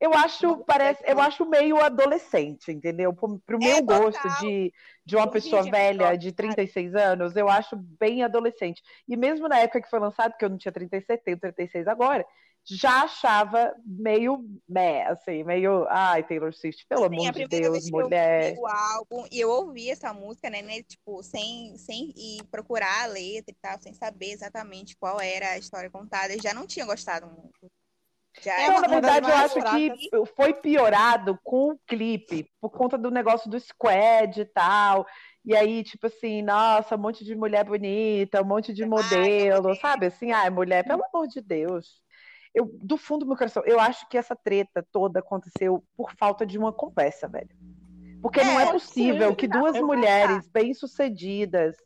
eu 0.00 0.14
acho, 0.14 0.58
parece, 0.64 1.02
eu 1.06 1.20
acho 1.20 1.44
meio 1.46 1.78
adolescente, 1.80 2.72
entendeu? 2.72 3.12
Pro, 3.14 3.38
pro 3.40 3.58
meu 3.60 3.76
É, 3.76 3.82
gosto 3.82 4.28
total. 4.28 4.30
de, 4.30 4.72
de 5.04 5.16
uma 5.16 5.26
O 5.26 5.30
pessoa 5.30 5.62
velha 5.68 6.16
de 6.16 6.32
36 6.32 6.94
anos, 6.94 7.36
eu 7.36 7.48
acho 7.48 7.76
bem 7.76 8.22
adolescente. 8.24 8.82
E 9.06 9.16
mesmo 9.16 9.48
na 9.48 9.58
época 9.58 9.82
que 9.82 9.90
foi 9.90 9.98
lançado, 10.00 10.32
porque 10.32 10.44
eu 10.44 10.50
não 10.50 10.58
tinha 10.58 10.72
37, 10.72 11.24
tenho 11.24 11.38
36 11.38 11.86
agora, 11.88 12.24
já 12.70 13.04
achava 13.04 13.74
meio 13.84 14.44
meh, 14.68 15.04
assim, 15.06 15.44
meio, 15.44 15.86
ai, 15.88 16.26
Taylor 16.26 16.52
Swift, 16.54 16.86
pelo 16.88 17.04
Sim, 17.04 17.04
amor 17.04 17.30
de 17.32 17.44
Deus, 17.44 17.90
eu 17.96 18.06
mulher. 18.06 18.06
ouvi 18.06 18.60
o 18.60 18.66
álbum 18.66 19.24
e 19.30 19.38
eu 19.40 19.50
ouvi 19.50 19.88
essa 19.90 20.12
música, 20.12 20.50
né, 20.50 20.62
né, 20.62 20.82
tipo, 20.82 21.22
sem, 21.22 21.76
sem 21.78 22.12
ir 22.16 22.44
procurar 22.50 23.04
a 23.04 23.06
letra 23.06 23.52
e 23.52 23.56
tal, 23.60 23.80
sem 23.80 23.94
saber 23.94 24.30
exatamente 24.32 24.96
qual 24.96 25.20
era 25.20 25.50
a 25.52 25.58
história 25.58 25.90
contada, 25.90 26.34
eu 26.34 26.40
já 26.42 26.52
não 26.52 26.66
tinha 26.66 26.84
gostado 26.86 27.26
muito. 27.28 27.70
Já 28.42 28.60
É 28.62 28.70
Então, 28.70 28.70
uma- 28.70 28.80
na 28.80 28.88
verdade, 28.88 29.30
eu 29.30 29.36
acho 29.36 29.60
fracas. 29.60 29.98
que 29.98 30.10
foi 30.36 30.52
piorado 30.54 31.38
com 31.44 31.72
o 31.72 31.78
clipe, 31.86 32.50
por 32.60 32.70
conta 32.70 32.98
do 32.98 33.10
negócio 33.10 33.50
do 33.50 33.58
squad 33.58 34.40
e 34.40 34.44
tal. 34.46 35.06
E 35.44 35.54
aí, 35.56 35.82
tipo 35.84 36.06
assim, 36.08 36.42
nossa, 36.42 36.96
um 36.96 36.98
monte 36.98 37.24
de 37.24 37.34
mulher 37.36 37.64
bonita, 37.64 38.42
um 38.42 38.44
monte 38.44 38.72
de 38.72 38.84
modelo, 38.84 39.74
sabe? 39.76 40.06
Assim, 40.06 40.32
ai, 40.32 40.50
mulher, 40.50 40.84
pelo 40.84 41.02
amor 41.04 41.26
de 41.28 41.40
Deus. 41.40 42.00
Eu, 42.54 42.70
do 42.82 42.96
fundo 42.96 43.20
do 43.20 43.28
meu 43.28 43.36
coração, 43.36 43.62
eu 43.66 43.78
acho 43.78 44.08
que 44.08 44.18
essa 44.18 44.34
treta 44.34 44.86
toda 44.92 45.20
aconteceu 45.20 45.82
por 45.96 46.12
falta 46.12 46.46
de 46.46 46.58
uma 46.58 46.72
conversa, 46.72 47.28
velho. 47.28 47.50
Porque 48.20 48.42
não 48.42 48.58
É, 48.58 48.64
é 48.64 48.72
possível 48.72 49.34
que 49.34 49.46
duas 49.46 49.76
É 49.76 49.80
mulheres 49.80 50.48
bem-sucedidas, 50.48 51.76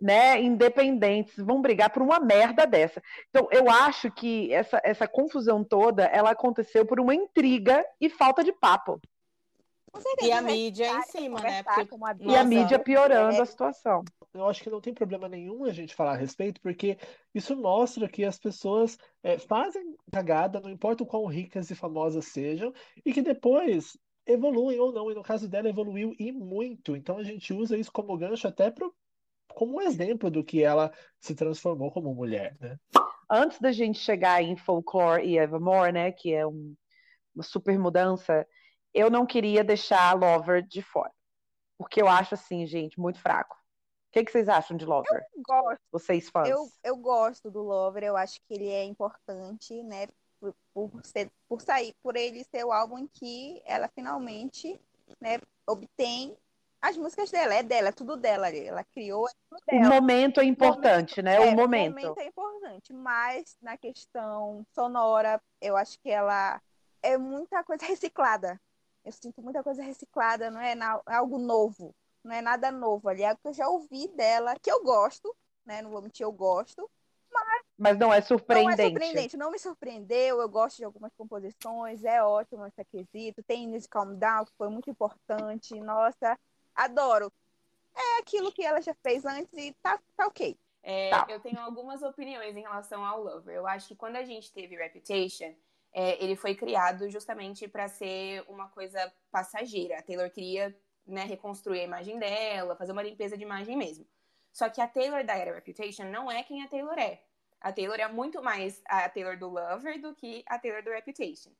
né, 0.00 0.40
independentes, 0.42 1.36
vão 1.38 1.62
brigar 1.62 1.90
por 1.90 2.02
uma 2.02 2.20
merda 2.20 2.66
dessa. 2.66 3.02
Então, 3.30 3.48
eu 3.50 3.70
acho 3.70 4.10
que 4.10 4.52
essa, 4.52 4.80
essa 4.84 5.08
confusão 5.08 5.64
toda, 5.64 6.04
ela 6.04 6.30
aconteceu 6.30 6.84
por 6.84 7.00
uma 7.00 7.14
intriga 7.14 7.84
e 8.00 8.10
falta 8.10 8.44
de 8.44 8.52
papo. 8.52 9.00
Certeza, 10.00 10.28
E 10.28 10.32
a 10.32 10.38
é 10.38 10.40
mídia 10.42 10.84
em 10.86 10.96
necessário 10.96 11.12
cima, 11.12 11.40
né? 11.40 11.62
Porque 11.62 11.88
a 12.04 12.16
E 12.20 12.36
a 12.36 12.44
mídia 12.44 12.78
piorando 12.78 13.38
é, 13.38 13.40
a 13.40 13.46
situação. 13.46 14.04
Eu 14.32 14.48
acho 14.48 14.62
que 14.62 14.70
não 14.70 14.80
tem 14.80 14.92
problema 14.92 15.28
nenhum 15.28 15.64
a 15.64 15.72
gente 15.72 15.94
falar 15.94 16.12
a 16.12 16.16
respeito, 16.16 16.60
porque 16.60 16.98
isso 17.34 17.56
mostra 17.56 18.08
que 18.08 18.24
as 18.24 18.38
pessoas 18.38 18.98
é, 19.22 19.38
fazem 19.38 19.94
cagada, 20.12 20.60
não 20.60 20.70
importa 20.70 21.04
o 21.04 21.06
quão 21.06 21.26
ricas 21.26 21.70
e 21.70 21.74
famosas 21.74 22.26
sejam, 22.26 22.72
e 23.04 23.12
que 23.12 23.22
depois 23.22 23.96
evoluem 24.26 24.80
ou 24.80 24.92
não. 24.92 25.10
E 25.10 25.14
no 25.14 25.22
caso 25.22 25.48
dela, 25.48 25.68
evoluiu 25.68 26.14
e 26.18 26.32
muito. 26.32 26.96
Então 26.96 27.18
a 27.18 27.22
gente 27.22 27.52
usa 27.52 27.76
isso 27.76 27.92
como 27.92 28.16
gancho 28.16 28.48
até 28.48 28.70
pro, 28.70 28.94
como 29.48 29.76
um 29.76 29.80
exemplo 29.80 30.30
do 30.30 30.42
que 30.42 30.62
ela 30.62 30.92
se 31.20 31.34
transformou 31.34 31.90
como 31.92 32.14
mulher, 32.14 32.56
né? 32.60 32.78
Antes 33.30 33.60
da 33.60 33.72
gente 33.72 33.98
chegar 33.98 34.42
em 34.42 34.56
Folklore 34.56 35.24
e 35.24 35.38
Evermore, 35.38 35.92
né, 35.92 36.12
que 36.12 36.32
é 36.32 36.46
um- 36.46 36.74
uma 37.34 37.42
super 37.42 37.78
mudança, 37.78 38.46
eu 38.94 39.10
não 39.10 39.26
queria 39.26 39.64
deixar 39.64 40.14
Lover 40.14 40.62
de 40.62 40.80
fora. 40.80 41.12
Porque 41.76 42.00
eu 42.00 42.08
acho, 42.08 42.34
assim, 42.34 42.64
gente, 42.66 42.98
muito 43.00 43.20
fraco. 43.20 43.56
O 43.56 44.12
que, 44.12 44.24
que 44.24 44.30
vocês 44.30 44.48
acham 44.48 44.76
de 44.76 44.86
Lover? 44.86 45.26
gosto. 45.44 45.80
Vocês 45.90 46.28
fãs? 46.30 46.48
Eu, 46.48 46.68
eu 46.84 46.96
gosto 46.96 47.50
do 47.50 47.62
Lover, 47.62 48.04
eu 48.04 48.16
acho 48.16 48.40
que 48.46 48.54
ele 48.54 48.68
é 48.68 48.84
importante, 48.84 49.82
né? 49.82 50.06
Por, 50.38 50.54
por, 50.72 51.04
ser, 51.04 51.30
por 51.48 51.60
sair, 51.60 51.94
por 52.02 52.16
ele 52.16 52.44
ser 52.44 52.64
o 52.64 52.70
álbum 52.72 52.98
em 52.98 53.08
que 53.08 53.60
ela 53.64 53.88
finalmente, 53.88 54.78
né, 55.20 55.40
obtém 55.66 56.36
as 56.82 56.98
músicas 56.98 57.30
dela, 57.30 57.54
é 57.54 57.62
dela, 57.62 57.88
é 57.88 57.92
tudo 57.92 58.14
dela 58.14 58.46
ali. 58.46 58.66
Ela 58.66 58.84
criou, 58.84 59.26
é 59.26 59.32
tudo 59.48 59.62
O 59.66 59.80
dela. 59.80 59.94
momento 59.94 60.40
é 60.40 60.44
importante, 60.44 61.22
né? 61.22 61.36
É, 61.36 61.40
O 61.40 61.56
momento. 61.56 61.94
momento 61.94 62.18
é 62.18 62.26
importante, 62.26 62.92
mas 62.92 63.56
na 63.62 63.76
questão 63.78 64.64
sonora, 64.74 65.40
eu 65.62 65.76
acho 65.78 65.98
que 65.98 66.10
ela 66.10 66.60
é 67.02 67.16
muita 67.16 67.64
coisa 67.64 67.84
reciclada. 67.88 68.60
Eu 69.04 69.12
sinto 69.12 69.42
muita 69.42 69.62
coisa 69.62 69.82
reciclada, 69.82 70.50
não 70.50 70.60
é 70.60 70.74
na- 70.74 71.00
algo 71.06 71.38
novo, 71.38 71.94
não 72.22 72.34
é 72.34 72.40
nada 72.40 72.70
novo 72.72 73.08
ali, 73.08 73.22
é 73.22 73.28
algo 73.28 73.40
que 73.42 73.48
eu 73.48 73.52
já 73.52 73.68
ouvi 73.68 74.08
dela, 74.08 74.54
que 74.60 74.70
eu 74.70 74.82
gosto, 74.82 75.34
né? 75.64 75.82
Não 75.82 75.90
vou 75.90 76.00
mentir, 76.02 76.24
eu 76.24 76.32
gosto, 76.32 76.90
mas 77.30 77.62
Mas 77.76 77.98
não 77.98 78.12
é 78.12 78.20
surpreendente. 78.20 78.76
Não 78.76 78.86
é 78.86 78.90
surpreendente, 78.90 79.36
não 79.36 79.50
me 79.50 79.58
surpreendeu. 79.58 80.40
Eu 80.40 80.48
gosto 80.48 80.76
de 80.78 80.84
algumas 80.84 81.12
composições, 81.16 82.04
é 82.04 82.22
ótimo 82.22 82.64
esse 82.66 82.84
quesito. 82.86 83.42
Tem 83.42 83.66
Need 83.66 83.88
Calm 83.88 84.14
Down, 84.16 84.44
que 84.44 84.52
foi 84.56 84.68
muito 84.70 84.88
importante. 84.88 85.78
Nossa, 85.80 86.38
adoro. 86.74 87.32
É 87.94 88.18
aquilo 88.20 88.52
que 88.52 88.64
ela 88.64 88.80
já 88.80 88.94
fez 89.02 89.24
antes 89.24 89.52
e 89.54 89.72
tá, 89.82 90.00
tá 90.16 90.26
ok. 90.26 90.56
É, 90.82 91.10
Tá. 91.10 91.26
Eu 91.28 91.40
tenho 91.40 91.58
algumas 91.60 92.02
opiniões 92.02 92.56
em 92.56 92.62
relação 92.62 93.04
ao 93.04 93.22
Lover. 93.22 93.54
Eu 93.54 93.66
acho 93.66 93.88
que 93.88 93.96
quando 93.96 94.16
a 94.16 94.24
gente 94.24 94.52
teve 94.52 94.76
Reputation, 94.76 95.54
é, 95.94 96.22
ele 96.22 96.34
foi 96.34 96.56
criado 96.56 97.08
justamente 97.08 97.68
para 97.68 97.86
ser 97.86 98.44
uma 98.48 98.68
coisa 98.68 99.12
passageira. 99.30 99.98
A 99.98 100.02
Taylor 100.02 100.28
queria 100.28 100.76
né, 101.06 101.22
reconstruir 101.22 101.80
a 101.80 101.84
imagem 101.84 102.18
dela, 102.18 102.74
fazer 102.74 102.90
uma 102.90 103.02
limpeza 103.02 103.36
de 103.36 103.44
imagem 103.44 103.76
mesmo. 103.76 104.04
Só 104.52 104.68
que 104.68 104.80
a 104.80 104.88
Taylor 104.88 105.24
da 105.24 105.36
era 105.36 105.54
Reputation 105.54 106.04
não 106.04 106.30
é 106.30 106.42
quem 106.42 106.64
a 106.64 106.68
Taylor 106.68 106.98
é. 106.98 107.22
A 107.60 107.72
Taylor 107.72 107.98
é 107.98 108.08
muito 108.08 108.42
mais 108.42 108.82
a 108.86 109.08
Taylor 109.08 109.38
do 109.38 109.48
Lover 109.48 110.00
do 110.00 110.14
que 110.14 110.44
a 110.46 110.58
Taylor 110.58 110.82
do 110.82 110.90
Reputation. 110.90 111.50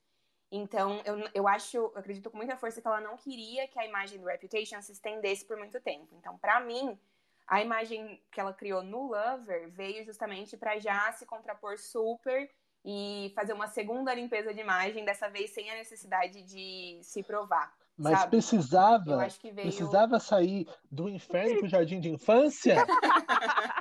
Então, 0.51 1.01
eu, 1.05 1.31
eu 1.33 1.49
acho, 1.49 1.77
eu 1.77 1.93
acredito 1.95 2.31
com 2.31 2.37
muita 2.37 2.57
força 2.57 2.81
que 2.81 2.87
ela 2.87 3.01
não 3.01 3.17
queria 3.17 3.69
que 3.69 3.79
a 3.79 3.87
imagem 3.87 4.21
do 4.21 4.27
Reputation 4.27 4.83
se 4.83 4.93
estendesse 4.93 5.45
por 5.45 5.57
muito 5.57 5.81
tempo. 5.81 6.09
Então, 6.19 6.37
pra 6.39 6.61
mim, 6.61 6.99
a 7.47 7.63
imagem 7.63 8.21
que 8.33 8.41
ela 8.41 8.53
criou 8.53 8.83
no 8.83 9.07
Lover 9.07 9.71
veio 9.71 10.05
justamente 10.05 10.57
pra 10.57 10.79
já 10.79 11.13
se 11.13 11.25
contrapor 11.25 11.79
super 11.79 12.51
e 12.85 13.33
fazer 13.35 13.53
uma 13.53 13.67
segunda 13.67 14.15
limpeza 14.15 14.53
de 14.53 14.61
imagem, 14.61 15.05
dessa 15.05 15.29
vez 15.29 15.51
sem 15.51 15.71
a 15.71 15.75
necessidade 15.75 16.43
de 16.43 16.99
se 17.03 17.23
provar. 17.23 17.73
Mas 17.97 18.19
sabe? 18.19 18.31
Precisava, 18.31 19.29
veio. 19.43 19.55
precisava 19.55 20.19
sair 20.19 20.69
do 20.91 21.09
inferno 21.09 21.61
pro 21.61 21.69
jardim 21.69 22.01
de 22.01 22.11
infância? 22.11 22.77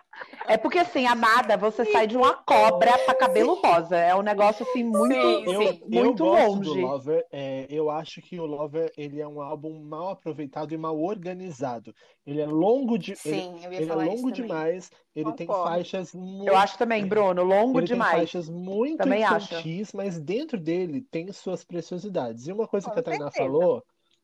É 0.47 0.57
porque, 0.57 0.79
assim, 0.79 1.05
amada, 1.05 1.55
você 1.57 1.85
sai 1.85 2.05
de 2.07 2.17
uma 2.17 2.33
cobra 2.33 2.97
pra 2.99 3.15
cabelo 3.15 3.55
rosa. 3.55 3.95
É 3.97 4.13
um 4.15 4.21
negócio, 4.21 4.63
assim, 4.63 4.83
muito, 4.83 5.15
Sim, 5.21 5.43
Eu, 5.45 5.61
sim. 5.67 5.81
eu 5.91 6.05
muito 6.05 6.23
gosto 6.23 6.25
longe. 6.25 6.63
do 6.63 6.73
Lover. 6.73 7.25
é, 7.31 7.65
eu 7.69 7.89
acho 7.89 8.21
que 8.21 8.39
o 8.39 8.45
Lover 8.45 8.91
ele 8.97 9.21
é 9.21 9.27
um 9.27 9.41
álbum 9.41 9.79
mal 9.83 10.09
aproveitado 10.09 10.73
e 10.73 10.77
mal 10.77 10.99
organizado. 11.01 11.93
Ele 12.25 12.41
é 12.41 12.45
longo 12.45 12.97
de, 12.97 13.19
ele, 13.25 13.41
Sim, 13.41 13.63
eu 13.63 13.71
ia 13.73 13.81
ele 13.81 13.85
é 13.85 13.87
falar 13.87 14.05
longo 14.05 14.31
demais. 14.31 14.91
Ele 15.15 15.31
tem 15.33 15.47
Concordo. 15.47 15.63
faixas 15.69 16.13
muito 16.13 16.47
Eu 16.47 16.55
acho 16.57 16.77
também, 16.77 17.07
Bruno, 17.07 17.43
longo 17.43 17.79
Ele 17.79 17.87
tem 17.87 17.97
demais. 17.97 18.11
faixas 18.11 18.49
muito 18.49 18.97
Também 18.97 19.23
acho. 19.23 19.53
infantis, 19.53 19.93
mas 19.93 20.19
dentro 20.19 20.59
dele 20.59 21.01
tem 21.01 21.31
suas 21.31 21.63
preciosidades. 21.63 22.47
E 22.47 22.51
uma 22.51 22.67
coisa 22.67 22.87
Com 22.87 22.93
que 22.93 22.99
a 22.99 23.03
Tainá 23.03 23.31
certeza. 23.31 23.31
falou, 23.31 23.77
a 23.79 23.83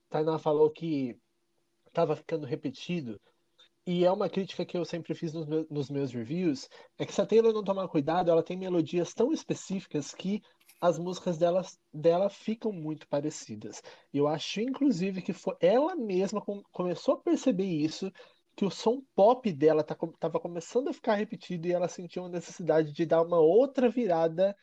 Tainá 0.09 0.39
falou 0.39 0.69
que 0.71 1.17
tava 1.93 2.15
ficando 2.15 2.45
repetido, 2.45 3.19
e 3.91 4.05
é 4.05 4.11
uma 4.11 4.29
crítica 4.29 4.65
que 4.65 4.77
eu 4.77 4.85
sempre 4.85 5.15
fiz 5.15 5.33
nos 5.33 5.45
meus, 5.47 5.67
nos 5.69 5.89
meus 5.89 6.11
reviews, 6.13 6.69
é 6.97 7.05
que 7.05 7.13
se 7.13 7.21
a 7.21 7.25
Taylor 7.25 7.53
não 7.53 7.63
tomar 7.63 7.87
cuidado, 7.87 8.29
ela 8.29 8.43
tem 8.43 8.57
melodias 8.57 9.13
tão 9.13 9.31
específicas 9.33 10.13
que 10.13 10.41
as 10.81 10.97
músicas 10.99 11.37
dela, 11.37 11.61
dela 11.93 12.29
ficam 12.29 12.71
muito 12.71 13.07
parecidas. 13.07 13.81
Eu 14.13 14.27
acho, 14.27 14.61
inclusive, 14.61 15.21
que 15.21 15.33
foi 15.33 15.55
ela 15.59 15.95
mesma 15.95 16.41
com- 16.41 16.61
começou 16.71 17.15
a 17.15 17.21
perceber 17.21 17.65
isso, 17.65 18.11
que 18.55 18.65
o 18.65 18.69
som 18.71 19.01
pop 19.15 19.51
dela 19.51 19.83
tá, 19.83 19.95
com- 19.95 20.11
tava 20.13 20.39
começando 20.39 20.89
a 20.89 20.93
ficar 20.93 21.15
repetido 21.15 21.67
e 21.67 21.71
ela 21.73 21.87
sentiu 21.87 22.25
a 22.25 22.29
necessidade 22.29 22.91
de 22.93 23.05
dar 23.05 23.21
uma 23.23 23.39
outra 23.39 23.89
virada 23.89 24.55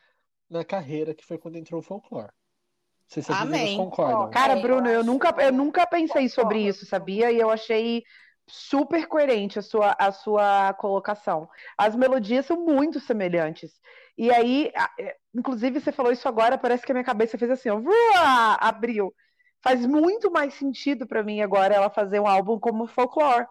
na 0.49 0.65
carreira, 0.65 1.15
que 1.15 1.25
foi 1.25 1.39
quando 1.39 1.57
entrou 1.57 1.81
o 1.81 1.83
folclore. 1.83 2.29
Não 2.29 3.09
sei 3.09 3.23
se 3.23 3.33
Amém. 3.33 3.77
concordam. 3.77 4.31
Cara, 4.31 4.53
É, 4.53 4.59
eu 4.59 4.63
Bruno, 4.63 4.89
eu 4.89 5.05
nunca, 5.05 5.35
eu 5.43 5.53
nunca 5.53 5.87
pensei 5.87 6.29
sobre 6.29 6.61
isso, 6.67 6.87
sabia? 6.87 7.33
E 7.33 7.39
eu 7.41 7.51
achei 7.51 8.03
super 8.49 9.07
coerente 9.07 9.59
a 9.59 9.63
sua, 9.63 9.97
a 9.99 10.13
sua 10.13 10.75
colocação. 10.75 11.49
As 11.77 11.97
melodias 11.97 12.47
são 12.47 12.65
muito 12.65 13.01
semelhantes. 13.01 13.81
E 14.17 14.31
aí, 14.31 14.73
é, 14.99 15.17
inclusive, 15.35 15.81
você 15.81 15.93
falou 15.93 16.13
isso 16.13 16.29
agora, 16.29 16.57
parece 16.59 16.85
que 16.85 16.93
a 16.93 16.95
minha 16.95 17.05
cabeça 17.05 17.37
fez 17.39 17.51
assim, 17.51 17.69
ó, 17.71 17.81
abriu. 18.61 19.15
Faz 19.63 19.85
muito 19.85 20.31
mais 20.31 20.55
sentido 20.55 21.07
pra 21.07 21.23
mim 21.23 21.41
agora 21.41 21.75
ela 21.75 21.91
fazer 21.91 22.21
um 22.21 22.27
álbum 22.27 22.59
como 22.59 22.87
Folklore. 22.87 23.47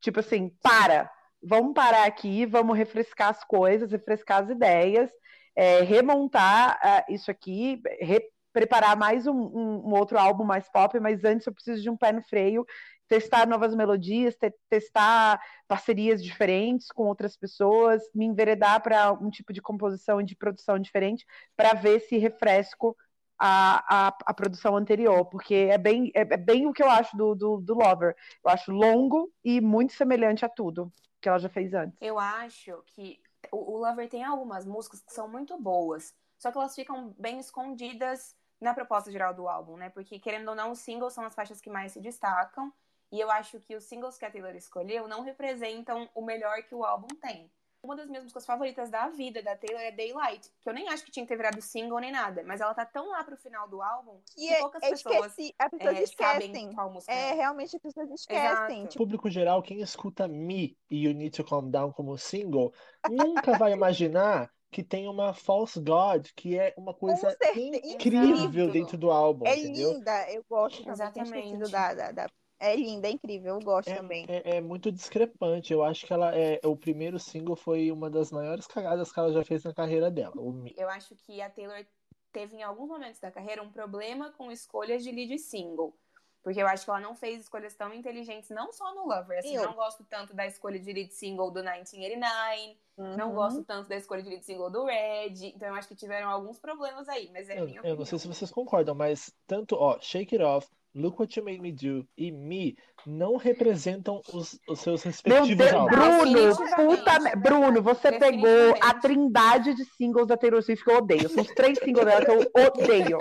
Tipo 0.00 0.20
assim, 0.20 0.50
para, 0.62 1.10
vamos 1.42 1.74
parar 1.74 2.06
aqui, 2.06 2.44
vamos 2.46 2.76
refrescar 2.76 3.30
as 3.30 3.44
coisas, 3.44 3.92
refrescar 3.92 4.42
as 4.42 4.50
ideias, 4.50 5.10
é, 5.56 5.80
remontar 5.82 6.78
ah, 6.82 7.04
isso 7.08 7.30
aqui, 7.30 7.80
re- 8.00 8.31
preparar 8.52 8.96
mais 8.96 9.26
um, 9.26 9.32
um- 9.34 9.88
um 9.88 9.94
outro 9.94 10.18
álbum 10.18 10.44
mais 10.44 10.68
pop, 10.68 10.98
mas 11.00 11.24
antes 11.24 11.46
eu 11.46 11.52
preciso 11.54 11.82
de 11.82 11.90
um 11.90 11.96
pé 11.96 12.12
no 12.12 12.22
freio, 12.22 12.66
testar 13.08 13.46
novas 13.46 13.74
melodias, 13.74 14.36
te- 14.36 14.54
testar 14.68 15.40
parcerias 15.68 16.22
diferentes 16.22 16.88
com 16.88 17.04
outras 17.04 17.36
pessoas, 17.36 18.02
me 18.14 18.24
enveredar 18.24 18.82
para 18.82 19.12
um 19.12 19.30
tipo 19.30 19.52
de 19.52 19.60
composição 19.62 20.20
e 20.20 20.24
de 20.24 20.36
produção 20.36 20.78
diferente, 20.78 21.26
para 21.56 21.74
ver 21.74 22.00
se 22.00 22.16
refresco 22.18 22.96
a, 23.38 24.08
a, 24.08 24.16
a 24.26 24.34
produção 24.34 24.76
anterior, 24.76 25.24
porque 25.26 25.54
é 25.54 25.76
bem, 25.78 26.10
é, 26.14 26.20
é 26.20 26.36
bem 26.36 26.66
o 26.66 26.72
que 26.72 26.82
eu 26.82 26.88
acho 26.90 27.16
do, 27.16 27.34
do, 27.34 27.60
do 27.60 27.74
Lover. 27.74 28.14
Eu 28.44 28.50
acho 28.50 28.70
longo 28.70 29.32
e 29.44 29.60
muito 29.60 29.92
semelhante 29.94 30.44
a 30.44 30.48
tudo 30.48 30.90
que 31.20 31.28
ela 31.28 31.38
já 31.38 31.48
fez 31.48 31.74
antes. 31.74 31.98
Eu 32.00 32.18
acho 32.18 32.82
que 32.86 33.20
o, 33.50 33.74
o 33.74 33.78
Lover 33.78 34.08
tem 34.08 34.24
algumas 34.24 34.64
músicas 34.64 35.02
que 35.02 35.12
são 35.12 35.28
muito 35.28 35.58
boas, 35.60 36.14
só 36.38 36.50
que 36.50 36.58
elas 36.58 36.74
ficam 36.74 37.14
bem 37.18 37.38
escondidas 37.38 38.36
na 38.62 38.72
proposta 38.72 39.10
geral 39.10 39.34
do 39.34 39.48
álbum, 39.48 39.76
né? 39.76 39.90
Porque, 39.90 40.18
querendo 40.18 40.48
ou 40.48 40.54
não, 40.54 40.70
os 40.70 40.78
singles 40.78 41.12
são 41.12 41.24
as 41.24 41.34
faixas 41.34 41.60
que 41.60 41.68
mais 41.68 41.92
se 41.92 42.00
destacam, 42.00 42.72
e 43.10 43.20
eu 43.20 43.30
acho 43.30 43.60
que 43.60 43.74
os 43.74 43.84
singles 43.84 44.16
que 44.16 44.24
a 44.24 44.30
Taylor 44.30 44.54
escolheu 44.54 45.08
não 45.08 45.22
representam 45.22 46.08
o 46.14 46.22
melhor 46.22 46.62
que 46.62 46.74
o 46.74 46.84
álbum 46.84 47.08
tem. 47.20 47.50
Uma 47.82 47.96
das 47.96 48.08
minhas 48.08 48.22
músicas 48.22 48.46
favoritas 48.46 48.88
da 48.88 49.08
vida 49.08 49.42
da 49.42 49.56
Taylor 49.56 49.82
é 49.82 49.90
Daylight, 49.90 50.48
que 50.60 50.68
eu 50.68 50.72
nem 50.72 50.88
acho 50.88 51.04
que 51.04 51.10
tinha 51.10 51.26
que 51.26 51.28
ter 51.28 51.36
virado 51.36 51.60
single 51.60 51.98
nem 51.98 52.12
nada, 52.12 52.44
mas 52.46 52.60
ela 52.60 52.72
tá 52.72 52.86
tão 52.86 53.08
lá 53.08 53.24
pro 53.24 53.36
final 53.36 53.68
do 53.68 53.82
álbum 53.82 54.20
E 54.38 54.46
que 54.46 54.54
é, 54.54 54.60
poucas 54.60 54.82
é 54.84 54.90
pessoas 54.90 55.26
esqueci, 55.26 55.54
as 55.58 55.70
pessoas 55.70 55.96
é, 55.96 56.02
esquecem. 56.04 56.54
sabem 56.54 56.72
qual 56.72 56.92
música 56.92 57.12
É, 57.12 57.30
é. 57.30 57.32
realmente 57.32 57.74
as 57.74 57.82
pessoas 57.82 58.08
esquecem. 58.12 58.46
Exato. 58.46 58.86
Tipo, 58.86 59.04
público 59.04 59.28
geral, 59.28 59.60
quem 59.60 59.80
escuta 59.80 60.28
Me 60.28 60.78
e 60.88 61.04
You 61.04 61.12
Need 61.12 61.36
to 61.36 61.44
Calm 61.44 61.68
Down 61.68 61.92
como 61.92 62.16
single, 62.16 62.72
nunca 63.10 63.58
vai 63.58 63.72
imaginar 63.74 64.48
que 64.72 64.82
tem 64.82 65.06
uma 65.06 65.34
False 65.34 65.78
God, 65.78 66.28
que 66.34 66.58
é 66.58 66.74
uma 66.78 66.94
coisa 66.94 67.30
certeza, 67.30 67.80
incrível 67.84 68.70
dentro 68.70 68.96
do 68.96 69.10
álbum, 69.10 69.46
é 69.46 69.54
entendeu? 69.54 69.92
linda, 69.92 70.32
eu 70.32 70.44
gosto 70.48 70.82
Exatamente. 70.84 71.58
da, 71.70 71.94
da, 71.94 72.12
da- 72.12 72.30
É 72.58 72.74
linda, 72.74 73.06
é 73.06 73.10
incrível, 73.10 73.54
eu 73.56 73.60
gosto 73.60 73.94
também. 73.94 74.26
É, 74.28 74.56
é 74.56 74.60
muito 74.60 74.90
discrepante. 74.90 75.72
Eu 75.72 75.82
acho 75.82 76.06
que 76.06 76.12
ela 76.12 76.34
é 76.34 76.58
o 76.64 76.76
primeiro 76.76 77.18
single 77.18 77.54
foi 77.54 77.92
uma 77.92 78.08
das 78.08 78.32
maiores 78.32 78.66
cagadas 78.66 79.12
que 79.12 79.18
ela 79.18 79.32
já 79.32 79.44
fez 79.44 79.62
na 79.64 79.74
carreira 79.74 80.10
dela. 80.10 80.34
O. 80.36 80.64
Eu 80.76 80.88
acho 80.88 81.14
que 81.16 81.40
a 81.42 81.50
Taylor 81.50 81.84
teve 82.32 82.56
em 82.56 82.62
alguns 82.62 82.88
momentos 82.88 83.20
da 83.20 83.30
carreira 83.30 83.62
um 83.62 83.70
problema 83.70 84.32
com 84.32 84.50
escolhas 84.50 85.02
de 85.02 85.10
lead 85.12 85.38
single. 85.38 85.94
Porque 86.42 86.60
eu 86.60 86.66
acho 86.66 86.84
que 86.84 86.90
ela 86.90 86.98
não 87.00 87.14
fez 87.14 87.40
escolhas 87.42 87.72
tão 87.74 87.94
inteligentes, 87.94 88.50
não 88.50 88.72
só 88.72 88.92
no 88.94 89.06
Lover. 89.06 89.38
Assim, 89.38 89.54
Eu. 89.54 89.62
não 89.64 89.74
gosto 89.74 90.04
tanto 90.10 90.34
da 90.34 90.44
escolha 90.44 90.78
de 90.78 90.92
lead 90.92 91.12
single 91.14 91.50
do 91.52 91.60
1989, 91.60 92.76
não 93.16 93.28
Uhum. 93.28 93.34
gosto 93.34 93.64
tanto 93.64 93.88
da 93.88 93.96
escolha 93.96 94.22
de 94.22 94.28
lead 94.28 94.44
single 94.44 94.68
do 94.70 94.84
Red. 94.84 95.34
Então 95.54 95.68
eu 95.68 95.74
acho 95.74 95.86
que 95.88 95.94
tiveram 95.94 96.28
alguns 96.28 96.58
problemas 96.58 97.08
aí, 97.08 97.30
mas 97.32 97.48
é 97.48 97.60
Eu, 97.60 97.66
minha 97.66 97.80
eu 97.84 97.96
não 97.96 98.04
sei 98.04 98.18
se 98.18 98.26
vocês 98.26 98.50
concordam, 98.50 98.94
mas 98.94 99.32
tanto, 99.46 99.76
ó, 99.76 99.98
Shake 100.00 100.34
It 100.34 100.44
Off, 100.44 100.68
Look 100.94 101.20
What 101.20 101.38
You 101.38 101.44
Made 101.44 101.60
Me 101.60 101.72
Do 101.72 102.06
e 102.18 102.30
Me 102.30 102.76
não 103.06 103.36
representam 103.36 104.20
os, 104.32 104.58
os 104.68 104.80
seus 104.80 105.02
Meu 105.04 105.12
respectivos 105.12 105.56
Deus, 105.56 105.72
álbuns. 105.72 105.96
Bruno, 105.96 106.96
puta, 106.96 107.20
me- 107.20 107.36
Bruno, 107.36 107.82
você 107.82 108.12
pegou 108.18 108.74
a 108.80 108.94
trindade 108.94 109.74
de 109.74 109.84
singles 109.84 110.26
da 110.26 110.36
Taylor 110.36 110.62
Swift 110.62 110.84
que 110.84 110.90
eu 110.90 110.96
odeio. 110.98 111.28
São 111.30 111.42
os 111.42 111.48
três 111.52 111.78
singles 111.78 112.04
dela 112.04 112.24
que 112.24 112.30
eu 112.30 112.66
odeio. 112.66 113.18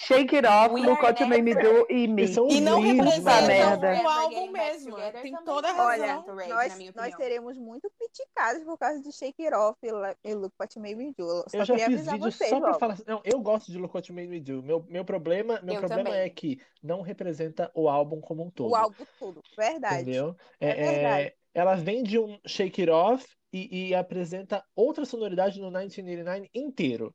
Shake 0.00 0.36
It 0.36 0.46
Off, 0.46 0.72
We 0.74 0.80
Look 0.82 1.02
What 1.02 1.20
You 1.22 1.28
Made 1.28 1.42
Me 1.42 1.54
Do 1.54 1.86
e 1.90 2.06
Me. 2.06 2.22
E 2.22 2.24
os 2.26 2.36
E 2.36 2.60
não 2.60 2.80
mano. 2.80 3.46
merda. 3.48 4.02
o 4.02 4.08
álbum 4.08 4.52
Back 4.52 4.52
mesmo. 4.52 4.96
Tem 4.96 5.12
também 5.12 5.44
toda 5.44 5.68
a 5.68 5.84
Olha, 5.84 6.06
razão. 6.06 6.20
representa 6.20 6.32
o 6.32 6.36
Red, 6.36 6.48
nós, 6.48 6.94
nós 6.94 7.14
seremos 7.16 7.58
muito 7.58 7.90
criticados 7.98 8.64
por 8.64 8.78
causa 8.78 9.02
de 9.02 9.12
Shake 9.12 9.42
It 9.44 9.54
Off 9.56 9.78
e 9.82 10.34
Look 10.34 10.54
What 10.60 10.78
You 10.78 10.82
Made 10.82 10.94
Me 10.96 11.12
Do. 11.16 11.26
Só 11.48 11.58
Eu 11.58 11.64
já 11.64 11.76
fiz 11.78 12.02
vídeos 12.12 12.34
vocês 12.34 12.50
só 12.50 12.60
pra 12.60 12.68
logo. 12.68 12.78
falar 12.80 12.94
assim, 12.94 13.04
não, 13.06 13.20
eu 13.24 13.40
gosto 13.40 13.72
de 13.72 13.78
Look 13.78 13.94
What 13.94 14.10
You 14.10 14.14
Made 14.16 14.28
Me 14.28 14.40
Do. 14.40 14.62
Meu, 14.62 14.84
meu 14.88 15.04
problema, 15.04 15.60
meu 15.62 15.74
Eu 15.74 15.80
problema 15.80 16.04
também. 16.04 16.22
é 16.22 16.30
que 16.30 16.60
não 16.82 17.02
representa 17.02 17.70
o 17.74 17.88
álbum 17.88 18.20
como 18.20 18.44
um 18.44 18.50
todo, 18.50 18.70
O 18.70 18.76
álbum 18.76 19.04
todo, 19.18 19.42
verdade. 19.56 20.02
entendeu? 20.02 20.36
É 20.60 20.68
É, 20.70 20.74
verdade. 20.74 21.26
é, 21.28 21.34
ela 21.54 21.74
vem 21.74 22.02
de 22.02 22.18
um 22.18 22.38
Shake 22.46 22.82
It 22.82 22.90
Off 22.90 23.26
e, 23.52 23.88
e 23.88 23.94
apresenta 23.94 24.62
outra 24.76 25.04
sonoridade 25.04 25.58
no 25.58 25.66
1989 25.70 26.48
inteiro. 26.54 27.14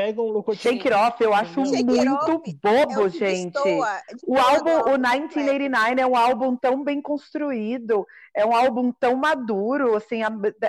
Pega 0.00 0.22
um 0.22 0.30
Look 0.30 0.48
What 0.48 0.66
You 0.66 0.72
Shake 0.72 0.88
It 0.88 0.98
Off 0.98 1.22
eu 1.22 1.34
acho 1.34 1.64
Shake 1.66 1.76
It 1.76 1.84
muito 1.84 2.32
Off 2.32 2.58
bobo, 2.62 2.92
é 2.92 2.98
o 2.98 3.08
gente. 3.08 3.52
destoa, 3.52 4.02
O 4.26 4.38
álbum, 4.38 4.70
o 4.70 4.76
completo. 4.76 5.38
1989 5.38 6.00
é 6.00 6.06
um 6.06 6.16
álbum 6.16 6.56
tão 6.56 6.82
bem 6.82 7.02
construído, 7.02 8.06
é 8.34 8.46
um 8.46 8.54
álbum 8.54 8.92
tão 8.92 9.14
maduro, 9.16 9.94
assim, 9.94 10.22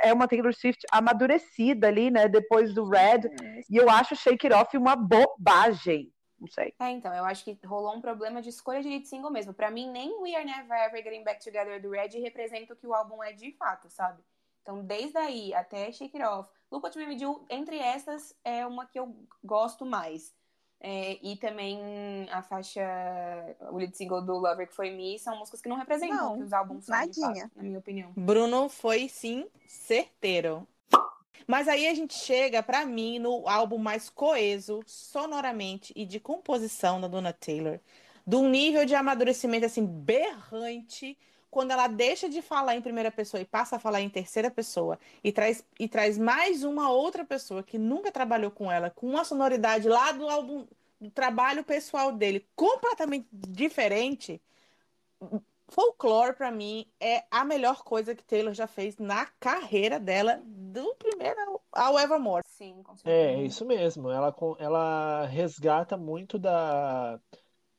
é 0.04 0.14
uma 0.14 0.28
Taylor 0.28 0.54
Swift 0.54 0.86
amadurecida 0.92 1.88
ali, 1.88 2.12
né, 2.12 2.28
depois 2.28 2.74
do 2.74 2.84
Red, 2.90 3.22
e 3.70 3.78
eu 3.78 3.90
acho 3.90 4.16
Shake 4.18 4.48
It 4.48 4.54
Off 4.54 4.78
uma 4.78 4.96
bobagem. 4.98 6.12
Não 6.38 6.48
sei. 6.48 6.74
É, 6.80 6.90
então, 6.90 7.14
eu 7.14 7.24
acho 7.24 7.44
que 7.44 7.58
rolou 7.64 7.96
um 7.96 8.02
problema 8.02 8.42
de 8.42 8.50
escolha 8.50 8.82
de 8.82 8.90
lead 8.90 9.08
single 9.08 9.30
mesmo. 9.30 9.54
Pra 9.54 9.70
mim, 9.70 9.88
nem 9.92 10.20
We 10.24 10.36
Are 10.36 10.44
Never 10.44 10.76
Ever 10.76 11.04
Getting 11.04 11.24
Back 11.24 11.44
Together 11.44 11.80
do 11.80 11.92
Red 11.92 12.20
representa 12.20 12.74
o 12.74 12.76
que 12.76 12.88
o 12.88 12.96
álbum 12.96 13.24
é 13.24 13.32
de 13.32 13.52
fato, 13.52 13.92
sabe? 13.92 14.24
Então, 14.62 14.84
desde 14.84 15.18
aí 15.18 15.54
até 15.54 15.92
Shake 15.92 16.18
It 16.18 16.28
Off, 16.28 16.50
Look 16.72 16.84
What 16.84 16.98
You 16.98 17.06
Made 17.06 17.16
Me 17.16 17.26
Do, 17.26 17.46
entre 17.50 17.78
essas, 17.78 18.36
é 18.44 18.66
uma 18.66 18.86
que 18.86 19.00
eu 19.00 19.16
gosto 19.44 19.86
mais. 19.86 20.34
É, 20.84 21.20
e 21.22 21.36
também 21.36 22.28
a 22.32 22.42
faixa, 22.42 22.82
o 23.72 23.78
lead 23.78 23.96
single 23.96 24.22
do 24.22 24.34
Lover, 24.34 24.68
que 24.68 24.74
foi 24.74 24.90
Me, 24.90 25.20
são 25.20 25.38
músicas 25.38 25.62
que 25.62 25.70
não 25.70 25.78
representam 25.78 26.38
Não, 26.38 26.40
os 26.40 26.52
álbuns 26.52 26.86
são, 26.86 26.96
fato, 26.96 27.20
na 27.56 27.62
minha 27.62 27.78
opinião. 27.78 28.12
Bruno 28.16 28.68
foi 28.68 29.08
sim 29.08 29.48
certeiro. 29.68 30.68
Mas 31.46 31.68
aí 31.68 31.88
a 31.88 31.94
gente 31.94 32.16
chega 32.16 32.64
pra 32.64 32.86
mim 32.86 33.20
no 33.20 33.48
álbum 33.48 33.78
mais 33.78 34.10
coeso, 34.10 34.82
sonoramente 34.88 35.94
e 35.96 36.06
de 36.06 36.20
composição 36.20 37.00
da 37.00 37.08
Dona 37.08 37.34
Taylor, 37.34 37.80
de 38.26 38.36
um 38.36 38.50
nível 38.50 38.86
de 38.86 38.96
amadurecimento 38.96 39.66
assim 39.66 39.86
berrante, 39.86 41.18
quando 41.52 41.72
ela 41.72 41.88
deixa 41.88 42.30
de 42.30 42.42
falar 42.42 42.76
em 42.76 42.82
primeira 42.82 43.12
pessoa 43.12 43.42
e 43.42 43.46
passa 43.46 43.76
a 43.76 43.80
falar 43.80 44.02
em 44.02 44.10
terceira 44.10 44.50
pessoa 44.50 44.98
e 45.24 45.32
traz 45.32 45.64
e 45.78 45.88
traz 45.88 46.18
mais 46.18 46.64
uma 46.64 46.90
outra 46.92 47.26
pessoa 47.26 47.62
que 47.62 47.78
nunca 47.78 48.12
trabalhou 48.12 48.50
com 48.52 48.72
ela, 48.72 48.90
com 48.90 49.08
uma 49.08 49.26
sonoridade 49.26 49.88
lá 49.88 50.12
do 50.14 50.28
álbum 50.28 50.66
do 51.00 51.12
trabalho 51.12 51.64
pessoal 51.64 52.12
dele 52.14 52.48
completamente 52.56 53.28
diferente. 53.32 54.42
Folklore, 55.68 56.36
pra 56.36 56.52
mim, 56.52 56.86
é 57.00 57.24
a 57.32 57.46
melhor 57.46 57.84
coisa 57.84 58.14
que 58.14 58.24
Taylor 58.24 58.54
já 58.54 58.68
fez 58.68 58.98
na 58.98 59.26
carreira 59.40 60.00
dela, 60.00 60.42
do 60.46 60.94
primeiro 60.96 61.62
ao 61.72 61.98
Evermore. 61.98 62.44
Sim, 62.46 62.84
com 62.84 62.94
É, 62.94 62.96
certeza. 62.98 63.42
é 63.42 63.44
isso 63.44 63.66
mesmo. 63.66 64.10
Ela, 64.10 64.32
com- 64.32 64.56
ela 64.60 65.26
resgata 65.26 65.96
muito 65.98 66.38
da, 66.38 67.20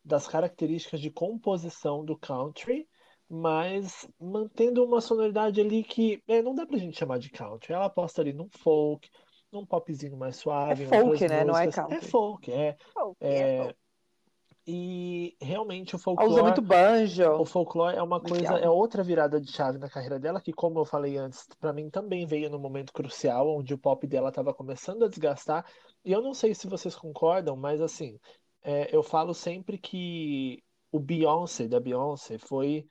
das 0.04 0.26
características 0.26 1.00
de 1.00 1.10
composição 1.10 2.04
do 2.04 2.16
country, 2.16 2.88
mas 3.34 4.06
mantendo 4.20 4.84
uma 4.84 5.00
sonoridade 5.00 5.58
ali 5.58 5.82
que 5.82 6.22
é, 6.28 6.42
não 6.42 6.54
dá 6.54 6.66
pra 6.66 6.76
gente 6.76 6.98
chamar 6.98 7.18
de 7.18 7.30
country. 7.30 7.72
Ela 7.72 7.86
aposta 7.86 8.20
ali 8.20 8.30
num 8.34 8.50
folk, 8.50 9.08
num 9.50 9.64
popzinho 9.64 10.18
mais 10.18 10.36
suave, 10.36 10.84
É 10.90 11.00
folk, 11.00 11.26
né? 11.26 11.42
Não 11.42 11.56
é 11.56 11.64
músicas. 11.64 11.78
É 11.88 12.00
country. 12.00 12.10
folk, 12.10 12.52
é. 12.52 12.76
Pô, 12.92 13.16
é, 13.20 13.38
É, 13.40 13.72
pô. 13.72 13.74
E 14.66 15.34
realmente 15.40 15.96
o 15.96 15.98
Ela 16.18 16.28
usa 16.28 16.42
folclore, 16.42 16.42
muito 16.42 16.60
banjo. 16.62 17.24
o 17.38 17.44
folclore 17.46 17.96
é 17.96 18.02
uma 18.02 18.20
coisa, 18.20 18.58
é 18.58 18.66
álbum. 18.66 18.68
outra 18.68 19.02
virada 19.02 19.40
de 19.40 19.50
chave 19.50 19.78
na 19.78 19.88
carreira 19.88 20.20
dela, 20.20 20.40
que, 20.40 20.52
como 20.52 20.78
eu 20.78 20.84
falei 20.84 21.16
antes, 21.16 21.46
pra 21.58 21.72
mim 21.72 21.88
também 21.88 22.26
veio 22.26 22.50
num 22.50 22.58
momento 22.60 22.92
crucial, 22.92 23.48
onde 23.56 23.72
o 23.72 23.78
pop 23.78 24.06
dela 24.06 24.28
estava 24.28 24.52
começando 24.54 25.04
a 25.04 25.08
desgastar. 25.08 25.66
E 26.04 26.12
eu 26.12 26.20
não 26.20 26.34
sei 26.34 26.54
se 26.54 26.68
vocês 26.68 26.94
concordam, 26.94 27.56
mas 27.56 27.80
assim, 27.80 28.18
é, 28.62 28.94
eu 28.94 29.02
falo 29.02 29.32
sempre 29.34 29.78
que 29.78 30.62
o 30.92 31.00
Beyoncé, 31.00 31.66
da 31.66 31.80
Beyoncé, 31.80 32.36
foi 32.38 32.86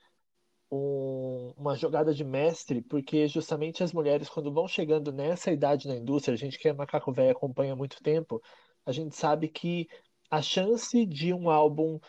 um- 0.72 1.52
uma 1.58 1.76
jogada 1.76 2.14
de 2.14 2.24
mestre, 2.24 2.82
porque 2.82 3.28
justamente 3.28 3.84
as 3.84 3.92
mulheres, 3.92 4.28
quando 4.30 4.52
vão 4.52 4.66
chegando 4.68 5.12
nessa 5.12 5.52
idade 5.52 5.88
na 5.88 5.96
indústria, 5.96 6.34
a 6.34 6.38
gente 6.38 6.58
que 6.58 6.68
é 6.68 6.72
macaco 6.74 7.12
velho 7.12 7.32
acompanha 7.32 7.74
há 7.74 7.76
muito 7.76 8.02
tempo, 8.02 8.42
a 8.86 8.92
gente 8.92 9.16
sabe 9.16 9.48
que 9.48 9.88
a 10.30 10.42
chance 10.42 11.06
de 11.06 11.34
um 11.34 11.50
álbum 11.50 12.00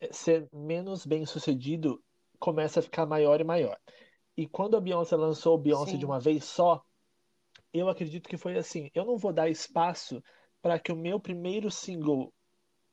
eh, 0.00 0.12
ser 0.12 0.48
menos 0.52 1.06
bem 1.06 1.26
sucedido 1.26 2.02
começa 2.40 2.80
a 2.80 2.82
ficar 2.82 3.06
maior 3.06 3.40
e 3.40 3.44
maior. 3.44 3.78
E 4.36 4.46
quando 4.48 4.76
a 4.76 4.80
Beyoncé 4.80 5.16
lançou 5.16 5.56
o 5.56 5.58
Beyoncé 5.58 5.96
de 5.96 6.04
Sim. 6.04 6.06
uma 6.06 6.20
vez 6.20 6.44
só, 6.44 6.82
eu 7.72 7.88
acredito 7.88 8.28
que 8.28 8.36
foi 8.36 8.56
assim: 8.58 8.90
eu 8.94 9.04
não 9.04 9.16
vou 9.16 9.32
dar 9.32 9.48
espaço 9.48 10.22
para 10.62 10.78
que 10.78 10.92
o 10.92 10.96
meu 10.96 11.20
primeiro 11.20 11.70
single 11.70 12.32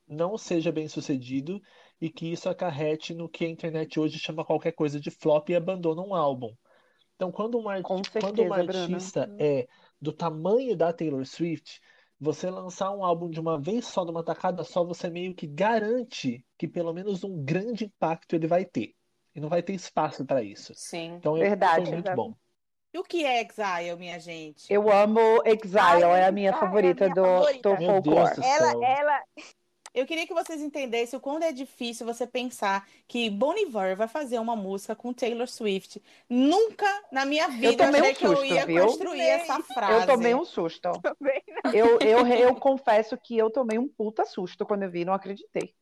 não 0.08 0.38
seja 0.38 0.72
bem 0.72 0.88
sucedido 0.88 1.62
e 2.00 2.10
que 2.10 2.32
isso 2.32 2.50
acarrete 2.50 3.14
no 3.14 3.30
que 3.30 3.46
a 3.46 3.50
internet 3.50 4.00
hoje 4.00 4.20
chama 4.20 4.46
qualquer 4.46 4.74
coisa 4.74 5.00
de 5.00 5.12
flop 5.12 5.50
e 5.50 5.56
abandona 5.56 6.02
um 6.02 6.14
álbum. 6.16 6.56
Então, 7.16 7.32
quando 7.32 7.58
uma, 7.58 7.74
Com 7.82 7.98
arti- 7.98 8.12
quando 8.16 8.44
uma 8.44 8.56
certeza, 8.56 8.64
Bruna. 8.64 8.98
artista 8.98 9.34
é 9.40 9.68
do 10.02 10.12
tamanho 10.14 10.76
da 10.76 10.92
Taylor 10.94 11.26
Swift, 11.26 11.80
você 12.20 12.50
lançar 12.50 12.92
um 12.92 13.04
álbum 13.04 13.30
de 13.30 13.40
uma 13.40 13.60
vez 13.60 13.86
só, 13.86 14.04
numa 14.06 14.24
tacada 14.24 14.64
só, 14.64 14.84
você 14.84 15.10
meio 15.10 15.34
que 15.34 15.48
garante 15.48 16.46
que 16.58 16.68
pelo 16.68 16.94
menos 16.94 17.24
um 17.24 17.44
grande 17.44 17.86
impacto 17.86 18.36
ele 18.36 18.48
vai 18.48 18.66
ter. 18.66 18.96
E 19.34 19.40
não 19.40 19.50
vai 19.50 19.62
ter 19.62 19.74
espaço 19.74 20.26
para 20.26 20.42
isso. 20.44 20.74
Sim. 20.74 21.18
Então, 21.20 21.36
Verdade. 21.36 21.92
muito 21.92 22.16
bom. 22.16 22.34
E 22.94 22.98
o 22.98 23.04
que 23.04 23.26
é 23.26 23.42
Exile, 23.42 23.96
minha 23.98 24.18
gente? 24.20 24.72
Eu 24.72 24.90
amo 24.90 25.20
Exile, 25.46 25.80
Ai, 25.80 26.02
é 26.04 26.26
a 26.28 26.32
minha 26.32 26.52
ai, 26.52 26.62
é 26.62 26.62
a 26.62 26.62
favorita 26.62 27.04
minha 27.04 27.16
do, 27.16 27.22
favorita. 27.22 27.70
do 27.70 27.78
folclore. 27.86 28.42
Ela, 28.42 28.86
ela, 28.86 29.24
Eu 29.96 30.06
queria 30.06 30.28
que 30.28 30.34
vocês 30.34 30.62
entendessem 30.62 31.18
o 31.18 31.22
quanto 31.22 31.44
é 31.44 31.54
difícil 31.54 32.06
você 32.06 32.28
pensar 32.28 32.86
que 33.08 33.30
Bon 33.30 33.56
Iver 33.56 33.96
vai 33.96 34.10
fazer 34.10 34.38
uma 34.40 34.54
música 34.54 34.94
com 34.94 35.14
Taylor 35.14 35.48
Swift. 35.48 36.04
Nunca 36.30 36.86
na 37.10 37.24
minha 37.26 37.48
vida 37.48 37.86
tomei 37.86 38.02
achei 38.02 38.12
um 38.12 38.16
que 38.16 38.26
eu 38.26 38.36
susto, 38.36 38.54
ia 38.54 38.66
viu? 38.66 38.86
construir 38.86 39.22
essa 39.22 39.56
Eu 39.56 39.64
frase. 39.64 40.06
tomei 40.06 40.36
um 40.36 40.44
susto. 40.44 40.90
Eu, 41.74 41.98
eu, 42.00 42.28
eu 42.28 42.56
confesso 42.56 43.18
que 43.18 43.36
eu 43.36 43.50
tomei 43.50 43.80
um 43.80 43.88
puta 43.88 44.24
susto 44.24 44.66
quando 44.66 44.84
eu 44.84 44.90
vi, 44.92 45.04
não 45.04 45.14
acreditei. 45.14 45.74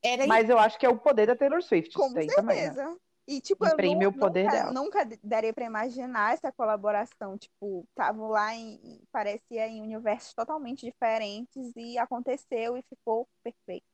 Era 0.00 0.26
Mas 0.28 0.48
eu 0.48 0.58
acho 0.58 0.78
que 0.78 0.86
é 0.86 0.88
o 0.88 0.96
poder 0.96 1.26
da 1.26 1.34
Taylor 1.34 1.60
Swift, 1.60 1.92
Com 1.94 2.06
isso 2.06 2.14
tem 2.14 2.28
também, 2.28 2.70
né? 2.70 2.96
E, 3.26 3.40
tipo, 3.40 3.64
eu 3.66 3.78
nu- 3.78 4.08
o 4.08 4.12
poder 4.12 4.50
nunca, 4.50 4.50
dela. 4.50 4.72
nunca 4.72 5.04
daria 5.22 5.52
pra 5.54 5.64
imaginar 5.64 6.34
essa 6.34 6.52
colaboração. 6.52 7.38
Tipo, 7.38 7.86
estavam 7.90 8.28
lá 8.28 8.54
em. 8.54 9.00
Parecia 9.12 9.68
em 9.68 9.80
universos 9.82 10.34
totalmente 10.34 10.84
diferentes 10.86 11.72
e 11.76 11.98
aconteceu 11.98 12.76
e 12.76 12.82
ficou 12.82 13.28
perfeito. 13.42 13.86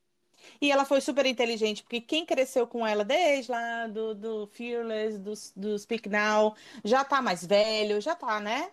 E 0.60 0.70
ela 0.70 0.84
foi 0.84 1.00
super 1.00 1.26
inteligente, 1.26 1.82
porque 1.82 2.00
quem 2.00 2.24
cresceu 2.26 2.66
com 2.66 2.86
ela 2.86 3.04
desde 3.04 3.50
lá 3.50 3.86
do, 3.86 4.14
do 4.14 4.46
Fearless, 4.48 5.18
do, 5.18 5.32
do 5.56 5.78
Speak 5.78 6.08
Now, 6.08 6.54
já 6.84 7.04
tá 7.04 7.20
mais 7.22 7.44
velho, 7.44 8.00
já 8.00 8.14
tá, 8.14 8.40
né? 8.40 8.70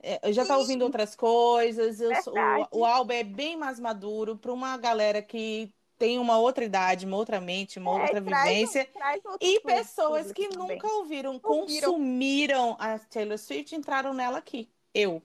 É, 0.00 0.32
já 0.32 0.46
tá 0.46 0.56
ouvindo 0.58 0.82
outras 0.82 1.16
coisas. 1.16 2.00
eu 2.00 2.12
o, 2.28 2.68
o 2.80 2.84
álbum 2.84 3.12
é 3.12 3.24
bem 3.24 3.56
mais 3.56 3.80
maduro 3.80 4.36
para 4.38 4.52
uma 4.52 4.76
galera 4.76 5.20
que 5.22 5.72
tem 5.98 6.18
uma 6.18 6.38
outra 6.38 6.64
idade, 6.64 7.04
uma 7.04 7.16
outra 7.16 7.40
mente, 7.40 7.78
uma 7.78 7.90
É, 7.98 8.02
outra 8.02 8.22
traz 8.22 8.48
vivência. 8.48 8.86
traz 8.92 9.20
E 9.40 9.60
pessoas 9.60 10.32
que 10.32 10.48
também. 10.48 10.76
nunca 10.76 10.86
ouviram, 10.94 11.40
Ouviram. 11.42 11.90
consumiram 11.92 12.76
a 12.78 12.98
Taylor 12.98 13.36
Swift, 13.38 13.74
entraram 13.74 14.14
nela 14.14 14.38
aqui. 14.38 14.70
Eu. 14.94 15.22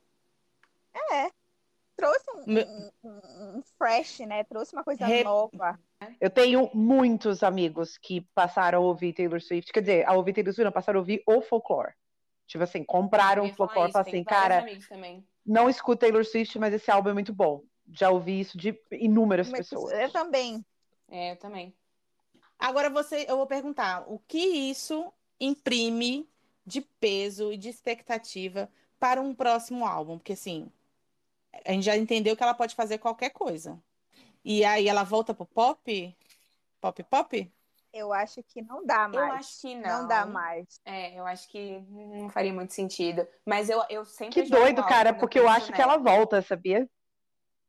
Trouxe 1.96 2.26
um, 2.32 2.44
Meu- 2.52 2.66
um, 3.04 3.10
um- 3.58 3.64
fresh, 3.78 4.20
né? 4.22 4.44
Trouxe 4.44 4.74
uma 4.74 4.84
coisa 4.84 5.06
Re- 5.06 5.24
nova. 5.24 5.80
Eu 6.20 6.30
tenho 6.30 6.70
muitos 6.74 7.44
amigos 7.44 7.98
que 8.00 8.22
passaram 8.34 8.80
a 8.80 8.82
ouvir 8.82 9.14
Taylor 9.14 9.40
Swift, 9.40 9.72
quer 9.72 9.82
dizer, 9.82 10.08
a 10.08 10.14
ouvir 10.14 10.34
Taylor 10.34 10.52
Swift, 10.54 10.66
não, 10.66 10.72
passaram 10.72 10.98
a 10.98 11.02
ouvir 11.02 11.22
o 11.28 11.40
folclore. 11.42 11.94
Tipo 12.48 12.64
assim, 12.64 12.84
compraram 12.84 13.46
o 13.46 13.54
folclore 13.54 13.88
e 13.88 13.90
isso, 13.90 13.94
falaram 13.94 14.10
assim, 14.10 14.24
cara, 14.24 14.66
não 15.46 15.70
escuto 15.70 16.00
Taylor 16.00 16.26
Swift, 16.26 16.58
mas 16.58 16.74
esse 16.74 16.90
álbum 16.90 17.12
é 17.12 17.14
muito 17.14 17.32
bom. 17.32 17.62
Já 17.92 18.10
ouvi 18.10 18.40
isso 18.40 18.58
de 18.58 18.80
inúmeras 18.92 19.50
Mas 19.50 19.68
pessoas. 19.70 19.94
Eu 19.94 20.12
também. 20.12 20.66
É, 21.10 21.32
eu 21.32 21.38
também. 21.38 21.74
Agora 22.58 22.90
você, 22.90 23.26
eu 23.28 23.38
vou 23.38 23.48
perguntar, 23.48 24.06
o 24.08 24.20
que 24.20 24.38
isso 24.40 25.12
imprime 25.40 26.28
de 26.66 26.82
peso 26.82 27.52
e 27.52 27.58
de 27.58 27.70
expectativa 27.70 28.70
para 29.00 29.22
um 29.22 29.36
próximo 29.36 29.86
álbum? 29.86 30.18
Porque 30.18 30.34
assim, 30.34 30.72
a 31.66 31.72
gente 31.72 31.84
já 31.84 31.98
entendeu 31.98 32.36
que 32.36 32.44
ela 32.44 32.54
pode 32.54 32.76
fazer 32.76 32.98
qualquer 33.00 33.30
coisa. 33.32 33.82
E 34.44 34.64
aí 34.66 34.88
ela 34.88 35.04
volta 35.04 35.34
pro 35.34 35.46
pop? 35.46 36.16
Pop 36.82 37.04
pop? 37.04 37.52
Eu 37.94 38.12
acho 38.12 38.42
que 38.44 38.62
não 38.62 38.86
dá 38.86 39.08
Eu 39.12 39.28
mais. 39.28 39.34
acho 39.36 39.62
que 39.62 39.76
Não 39.76 40.02
não. 40.02 40.08
dá 40.08 40.26
mais. 40.26 40.66
É, 40.84 41.18
eu 41.20 41.26
acho 41.28 41.48
que 41.50 41.80
não 41.82 42.30
faria 42.30 42.54
muito 42.54 42.74
sentido. 42.74 43.28
Mas 43.46 43.70
eu, 43.70 43.84
eu 43.90 44.04
sempre 44.06 44.44
Que 44.44 44.50
doido, 44.50 44.84
cara, 44.84 45.14
porque 45.14 45.40
eu 45.40 45.48
acho 45.48 45.72
que 45.72 45.82
ela 45.82 45.98
nela. 45.98 46.04
volta, 46.18 46.42
sabia? 46.42 46.90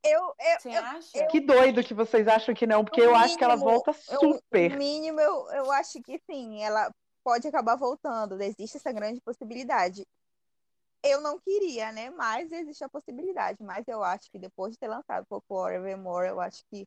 Eu, 0.05 0.21
eu, 0.39 0.61
Você 0.61 0.69
eu- 0.69 0.85
acha? 0.85 1.27
Que 1.29 1.41
doido 1.41 1.83
que 1.83 1.95
vocês 1.95 2.29
acham 2.29 2.55
que 2.55 2.67
não, 2.67 2.85
porque 2.85 3.01
eu 3.01 3.15
acho 3.15 3.39
que 3.39 3.45
ela 3.45 3.57
mínimo, 3.57 3.71
volta 3.73 3.91
eu- 4.11 4.21
super. 4.21 4.71
No 4.73 4.77
mínimo, 4.77 5.19
eu, 5.19 5.51
eu 5.53 5.73
acho 5.73 6.01
que 6.03 6.21
sim, 6.31 6.63
ela 6.63 6.91
pode 7.25 7.49
acabar 7.49 7.75
voltando. 7.77 8.41
Existe 8.43 8.77
essa 8.77 8.93
grande 8.93 9.21
possibilidade. 9.23 10.07
Eu 11.03 11.21
não 11.23 11.39
queria, 11.39 11.91
né? 11.91 12.11
Mas 12.11 12.53
existe 12.53 12.85
a 12.85 12.89
possibilidade. 12.89 13.63
Mas 13.63 13.87
eu 13.89 14.03
acho 14.05 14.31
que 14.31 14.39
depois 14.39 14.73
de 14.73 14.79
ter 14.79 14.89
lançado 14.89 15.27
Folklore 15.27 15.75
Evermore, 15.77 16.29
eu 16.29 16.41
acho 16.41 16.63
que 16.71 16.87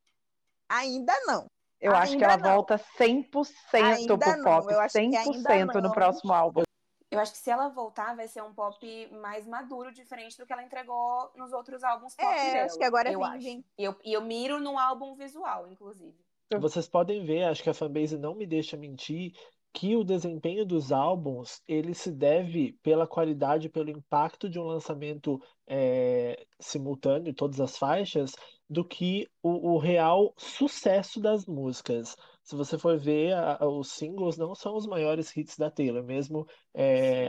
ainda 0.70 1.14
não. 1.26 1.48
Eu 1.80 1.96
acho 1.96 2.18
que 2.18 2.24
Ainda 2.24 2.34
ela 2.34 2.38
não. 2.38 2.54
volta 2.56 2.78
100% 2.98 3.54
Ainda 3.74 4.18
pro 4.18 4.38
não, 4.38 4.44
pop, 4.44 4.74
eu 4.74 4.80
acho 4.80 4.94
que 4.94 5.00
ainda 5.00 5.24
100% 5.24 5.74
no 5.76 5.82
não. 5.82 5.92
próximo 5.92 6.34
álbum. 6.34 6.64
Eu 7.10 7.20
acho 7.20 7.32
que 7.32 7.38
se 7.38 7.50
ela 7.50 7.70
voltar, 7.70 8.16
vai 8.16 8.28
ser 8.28 8.44
um 8.44 8.54
pop 8.54 8.86
mais 9.22 9.48
maduro, 9.48 9.92
diferente 9.94 10.38
do 10.38 10.46
que 10.46 10.52
ela 10.52 10.64
entregou 10.64 11.32
nos 11.36 11.54
outros 11.54 11.84
álbuns 11.84 12.16
pop 12.16 12.30
É, 12.30 12.52
dela. 12.54 12.66
acho 12.66 12.78
que 12.78 12.84
agora 12.84 13.12
eu 13.12 13.20
vem, 13.20 13.28
acho. 13.28 13.44
vem. 13.44 13.66
E 13.78 13.84
eu, 13.84 13.96
e 14.04 14.14
eu 14.14 14.22
miro 14.22 14.60
no 14.60 14.78
álbum 14.78 15.16
visual, 15.16 15.68
inclusive. 15.68 16.16
Vocês 16.60 16.88
podem 16.88 17.26
ver, 17.26 17.44
acho 17.44 17.64
que 17.64 17.70
a 17.70 17.74
fanbase 17.74 18.18
não 18.18 18.36
me 18.36 18.46
deixa 18.46 18.78
mentir, 18.78 19.34
que 19.74 19.96
o 19.96 20.04
desempenho 20.04 20.66
dos 20.66 20.92
álbuns 20.92 21.62
ele 21.68 21.94
se 21.94 22.12
deve 22.12 22.74
pela 22.82 23.06
qualidade, 23.08 23.70
pelo 23.70 23.90
impacto 23.90 24.50
de 24.50 24.60
um 24.60 24.64
lançamento 24.64 25.40
é, 25.68 26.46
simultâneo, 26.60 27.34
todas 27.34 27.60
as 27.60 27.78
faixas, 27.78 28.32
do 28.70 28.84
que 28.84 29.28
o, 29.44 29.74
o 29.74 29.78
real 29.78 30.34
sucesso 30.38 31.20
das 31.22 31.46
músicas. 31.46 32.16
Se 32.48 32.56
você 32.56 32.78
for 32.78 32.98
ver, 32.98 33.34
a- 33.34 33.58
a- 33.60 33.68
os 33.68 33.92
singles 33.92 34.38
não 34.38 34.56
são 34.56 34.78
os 34.78 34.88
maiores 34.88 35.36
hits 35.36 35.58
da 35.58 35.70
Taylor, 35.70 36.02
mesmo 36.02 36.48
é, 36.74 37.28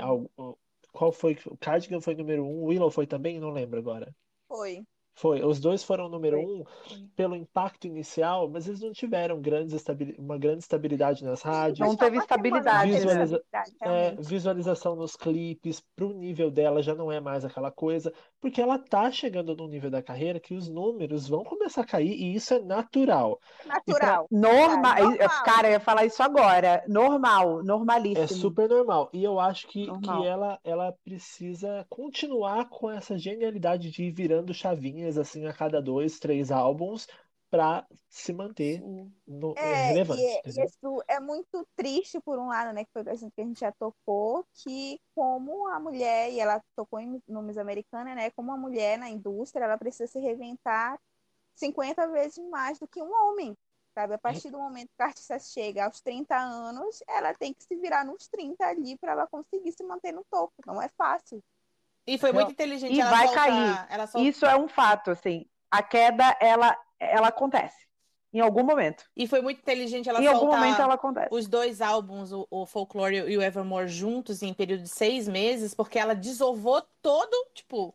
qual 0.93 1.11
foi? 1.11 1.37
O 1.47 1.57
Cardigan 1.57 2.01
foi 2.01 2.15
número 2.15 2.45
um, 2.45 2.63
o 2.63 2.67
Willow 2.67 2.89
foi 2.89 3.05
também? 3.05 3.41
Não 3.41 3.51
lembro 3.51 3.81
agora. 3.81 4.15
Foi. 4.47 4.87
Foi, 5.17 5.43
os 5.45 5.59
dois 5.59 5.83
foram 5.83 6.09
número 6.09 6.37
Foi. 6.41 6.47
um 7.01 7.09
pelo 7.17 7.35
impacto 7.35 7.89
inicial, 7.89 8.49
mas 8.49 8.69
eles 8.69 8.81
não 8.81 8.93
tiveram 8.93 9.41
grandes 9.41 9.75
estabi- 9.75 10.15
uma 10.17 10.39
grande 10.39 10.61
estabilidade 10.61 11.25
nas 11.25 11.43
rádios. 11.43 11.81
Não 11.81 11.97
teve 11.97 12.19
estabilidade, 12.19 12.93
né? 12.93 12.99
Visualiza- 12.99 13.43
É, 13.81 14.15
visualização 14.15 14.95
nos 14.95 15.17
clipes, 15.17 15.83
pro 15.97 16.13
nível 16.15 16.53
dela 16.53 16.81
já 16.81 16.95
não 16.95 17.11
é 17.11 17.19
mais 17.19 17.45
aquela 17.45 17.73
coisa, 17.73 18.15
porque 18.41 18.61
ela 18.61 18.79
tá 18.79 19.11
chegando 19.11 19.57
num 19.57 19.69
nível 19.69 19.91
da 19.91 20.03
carreira 20.03 20.39
que 20.41 20.55
os 20.55 20.69
números 20.69 21.29
vão 21.29 21.45
começar 21.45 21.83
a 21.83 21.87
cair 21.87 22.13
e 22.13 22.35
isso 22.35 22.55
é 22.55 22.61
natural. 22.61 23.39
Natural. 23.67 24.27
Normal. 24.31 24.95
Normal. 25.03 25.45
Cara, 25.45 25.69
eu 25.69 25.73
ia 25.73 25.81
falar 25.81 26.05
isso 26.07 26.23
agora. 26.23 26.85
Normal, 26.89 27.61
É 27.61 27.63
normalíssimo. 27.65 28.29
super 28.29 28.69
normal. 28.69 29.11
E 29.13 29.25
eu 29.25 29.41
acho 29.41 29.67
que, 29.67 29.87
Normal. 29.87 30.23
que 30.23 30.27
ela, 30.29 30.59
ela 30.65 30.93
precisa 31.05 31.85
continuar 31.89 32.69
com 32.69 32.91
essa 32.91 33.19
genialidade 33.19 33.91
de 33.91 34.05
ir 34.05 34.13
virando 34.13 34.55
chavinhas 34.55 35.19
assim 35.19 35.47
a 35.47 35.53
cada 35.53 35.81
dois, 35.83 36.19
três 36.19 36.51
álbuns 36.51 37.07
pra 37.51 37.87
se 38.11 38.33
manter 38.33 38.83
no, 39.27 39.55
É, 39.57 39.87
relevante, 39.89 40.21
e 40.23 40.39
entendeu? 40.39 40.65
isso 40.67 41.03
é 41.09 41.19
muito 41.19 41.67
triste 41.75 42.21
por 42.21 42.39
um 42.39 42.49
lado, 42.49 42.73
né? 42.75 42.85
Que 42.85 42.93
foi 42.93 43.03
o 43.03 43.11
assunto 43.11 43.33
que 43.35 43.41
a 43.41 43.45
gente 43.45 43.61
já 43.61 43.73
tocou, 43.73 44.45
que 44.53 45.01
como 45.15 45.67
a 45.69 45.81
mulher, 45.81 46.31
e 46.31 46.41
ela 46.41 46.63
tocou 46.77 47.01
em 47.01 47.23
nomes 47.27 47.57
americanas, 47.57 48.15
né? 48.15 48.31
Como 48.33 48.53
a 48.53 48.57
mulher 48.57 48.99
na 48.99 49.09
indústria, 49.09 49.65
ela 49.65 49.79
precisa 49.79 50.07
se 50.07 50.19
reinventar 50.21 50.99
50 51.55 52.07
vezes 52.09 52.39
mais 52.51 52.79
do 52.79 52.87
que 52.87 53.03
um 53.03 53.13
homem. 53.13 53.57
Sabe? 53.95 54.15
A 54.15 54.19
partir 54.19 54.51
do 54.51 54.59
momento 54.59 54.91
que 54.97 55.03
a 55.03 55.07
artista 55.07 55.39
chega 55.41 55.85
aos 55.87 56.01
30 56.01 56.37
anos, 56.37 57.03
ela 57.09 57.35
tem 57.35 57.53
que 57.53 57.65
se 57.65 57.75
virar 57.75 58.05
nos 58.05 58.29
30 58.29 58.65
ali 58.67 58.97
para 58.97 59.13
ela 59.13 59.27
conseguir 59.27 59.73
se 59.73 59.83
manter 59.83 60.13
no 60.13 60.25
topo. 60.31 60.53
Não 60.65 60.81
é 60.81 60.89
fácil. 60.89 61.43
E 62.07 62.17
foi 62.17 62.31
muito 62.33 62.53
inteligente 62.53 62.95
E 62.95 63.01
ela 63.01 63.11
vai 63.11 63.27
soltar- 63.27 63.89
cair. 63.89 64.27
Isso 64.27 64.47
é 64.47 64.57
um 64.57 64.69
fato, 64.69 65.11
assim. 65.11 65.47
A 65.71 65.83
queda, 65.83 66.37
ela, 66.41 66.79
ela 66.99 67.29
acontece. 67.29 67.87
Em 68.33 68.41
algum 68.41 68.63
momento. 68.63 69.05
E 69.17 69.27
foi 69.27 69.41
muito 69.41 69.61
inteligente 69.61 70.09
ela 70.09 70.23
em 70.23 70.27
algum 70.27 70.49
momento 70.49 70.83
ela 70.83 70.95
acontece. 70.95 71.29
os 71.31 71.49
dois 71.49 71.81
álbuns, 71.81 72.31
o, 72.31 72.47
o 72.51 72.67
Folklore 72.67 73.17
e 73.17 73.39
o 73.39 73.43
Evermore, 73.43 73.89
juntos 73.89 74.43
em 74.43 74.53
período 74.53 74.83
de 74.83 74.91
seis 74.91 75.27
meses, 75.27 75.73
porque 75.73 75.99
ela 75.99 76.15
desovou 76.15 76.83
todo, 77.01 77.35
tipo, 77.55 77.95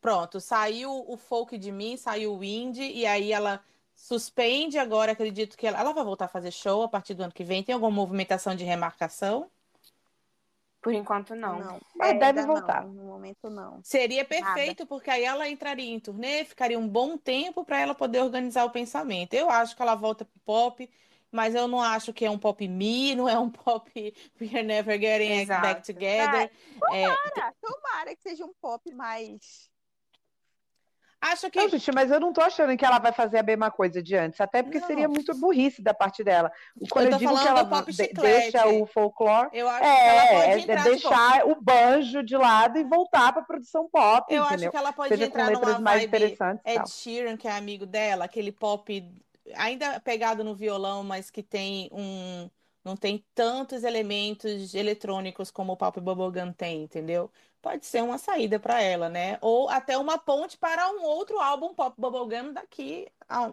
pronto, 0.00 0.40
saiu 0.40 1.04
o 1.06 1.16
folk 1.18 1.58
de 1.58 1.70
mim, 1.70 1.98
saiu 1.98 2.34
o 2.34 2.42
indie, 2.42 2.90
e 2.92 3.04
aí 3.04 3.30
ela 3.30 3.62
suspende 3.94 4.78
agora, 4.78 5.12
acredito 5.12 5.56
que 5.56 5.66
ela, 5.66 5.78
ela 5.78 5.92
vai 5.92 6.04
voltar 6.04 6.26
a 6.26 6.28
fazer 6.28 6.50
show 6.50 6.82
a 6.82 6.88
partir 6.88 7.12
do 7.12 7.22
ano 7.22 7.32
que 7.32 7.44
vem. 7.44 7.62
Tem 7.62 7.74
alguma 7.74 7.90
movimentação 7.90 8.54
de 8.54 8.64
remarcação? 8.64 9.50
Por 10.80 10.92
enquanto, 10.92 11.34
não. 11.34 11.80
Mas 11.96 12.10
É, 12.10 12.14
deve 12.14 12.40
ainda 12.40 12.46
não, 12.46 12.54
voltar. 12.54 12.86
No 12.86 13.04
momento, 13.04 13.50
não. 13.50 13.80
Seria 13.82 14.24
perfeito, 14.24 14.86
porque 14.86 15.10
aí 15.10 15.24
ela 15.24 15.48
entraria 15.48 15.92
em 15.92 15.98
turnê, 15.98 16.44
ficaria 16.44 16.78
um 16.78 16.88
bom 16.88 17.16
tempo 17.16 17.64
para 17.64 17.80
ela 17.80 17.94
poder 17.94 18.22
organizar 18.22 18.64
o 18.64 18.70
pensamento. 18.70 19.34
Eu 19.34 19.50
acho 19.50 19.74
que 19.74 19.82
ela 19.82 19.96
volta 19.96 20.24
pro 20.24 20.40
pop, 20.44 20.88
mas 21.32 21.54
eu 21.54 21.66
não 21.66 21.80
acho 21.80 22.12
que 22.12 22.24
é 22.24 22.30
um 22.30 22.38
pop 22.38 22.66
me, 22.66 23.14
não 23.14 23.28
é 23.28 23.38
um 23.38 23.50
pop 23.50 23.90
We 24.40 24.46
Are 24.54 24.62
Never 24.62 25.00
Getting 25.00 25.40
Exato. 25.40 25.62
Back 25.62 25.82
Together. 25.82 26.50
É, 26.92 27.02
Tomara, 27.02 27.54
tomara 27.60 28.16
que 28.16 28.22
seja 28.22 28.44
um 28.44 28.54
pop 28.60 28.92
mais. 28.94 29.68
Acho 31.20 31.50
que 31.50 31.58
Não, 31.58 31.68
gente, 31.68 31.92
mas 31.92 32.10
eu 32.10 32.20
não 32.20 32.32
tô 32.32 32.40
achando 32.40 32.76
que 32.76 32.84
ela 32.84 32.98
vai 32.98 33.12
fazer 33.12 33.38
a 33.38 33.42
mesma 33.42 33.70
coisa 33.70 34.02
de 34.02 34.14
antes, 34.16 34.40
até 34.40 34.62
porque 34.62 34.78
Não. 34.78 34.86
seria 34.86 35.08
muito 35.08 35.34
burrice 35.34 35.82
da 35.82 35.92
parte 35.92 36.22
dela. 36.22 36.50
Quando 36.90 37.06
Eu 37.06 37.12
eu, 37.12 37.18
digo 37.18 37.32
que 37.38 37.46
ela 37.46 37.62
de- 37.84 37.92
chiclete. 37.92 38.52
deixa 38.52 38.68
o 38.68 38.86
folclore, 38.86 39.48
eu 39.52 39.68
acho 39.68 39.80
que 39.80 39.86
ela 39.86 40.22
é, 40.22 40.34
pode 40.34 40.70
é 40.70 40.76
tipo, 40.76 40.88
deixar 40.90 41.46
o 41.46 41.60
banjo 41.60 42.22
de 42.22 42.36
lado 42.36 42.78
e 42.78 42.84
voltar 42.84 43.32
pra 43.32 43.42
produção 43.42 43.88
pop, 43.90 44.32
eu 44.32 44.42
entendeu? 44.44 44.54
acho 44.54 44.70
que 44.70 44.76
ela 44.76 44.92
pode 44.92 45.08
Seja 45.08 45.24
entrar 45.26 45.46
letras 45.46 45.66
numa 45.66 45.80
mais 45.80 46.02
vibe 46.02 46.16
interessantes 46.16 46.62
e 46.64 46.70
Ed 46.70 46.78
tal. 46.78 46.86
Sheeran, 46.88 47.36
que 47.36 47.48
é 47.48 47.52
amigo 47.52 47.86
dela, 47.86 48.24
aquele 48.24 48.52
pop 48.52 49.12
ainda 49.54 49.98
pegado 50.00 50.44
no 50.44 50.54
violão, 50.54 51.02
mas 51.02 51.30
que 51.30 51.42
tem 51.42 51.88
um 51.92 52.50
não 52.84 52.96
tem 52.96 53.22
tantos 53.34 53.84
elementos 53.84 54.74
eletrônicos 54.74 55.50
como 55.50 55.72
o 55.72 55.76
pop 55.76 56.00
bubblegum 56.00 56.52
tem, 56.52 56.84
entendeu? 56.84 57.30
Pode 57.68 57.84
ser 57.84 58.02
uma 58.02 58.16
saída 58.16 58.58
para 58.58 58.80
ela, 58.80 59.10
né? 59.10 59.36
Ou 59.42 59.68
até 59.68 59.98
uma 59.98 60.16
ponte 60.16 60.56
para 60.56 60.90
um 60.90 61.02
outro 61.02 61.38
álbum 61.38 61.74
pop 61.74 61.94
bubblegum 62.00 62.54
daqui 62.54 63.06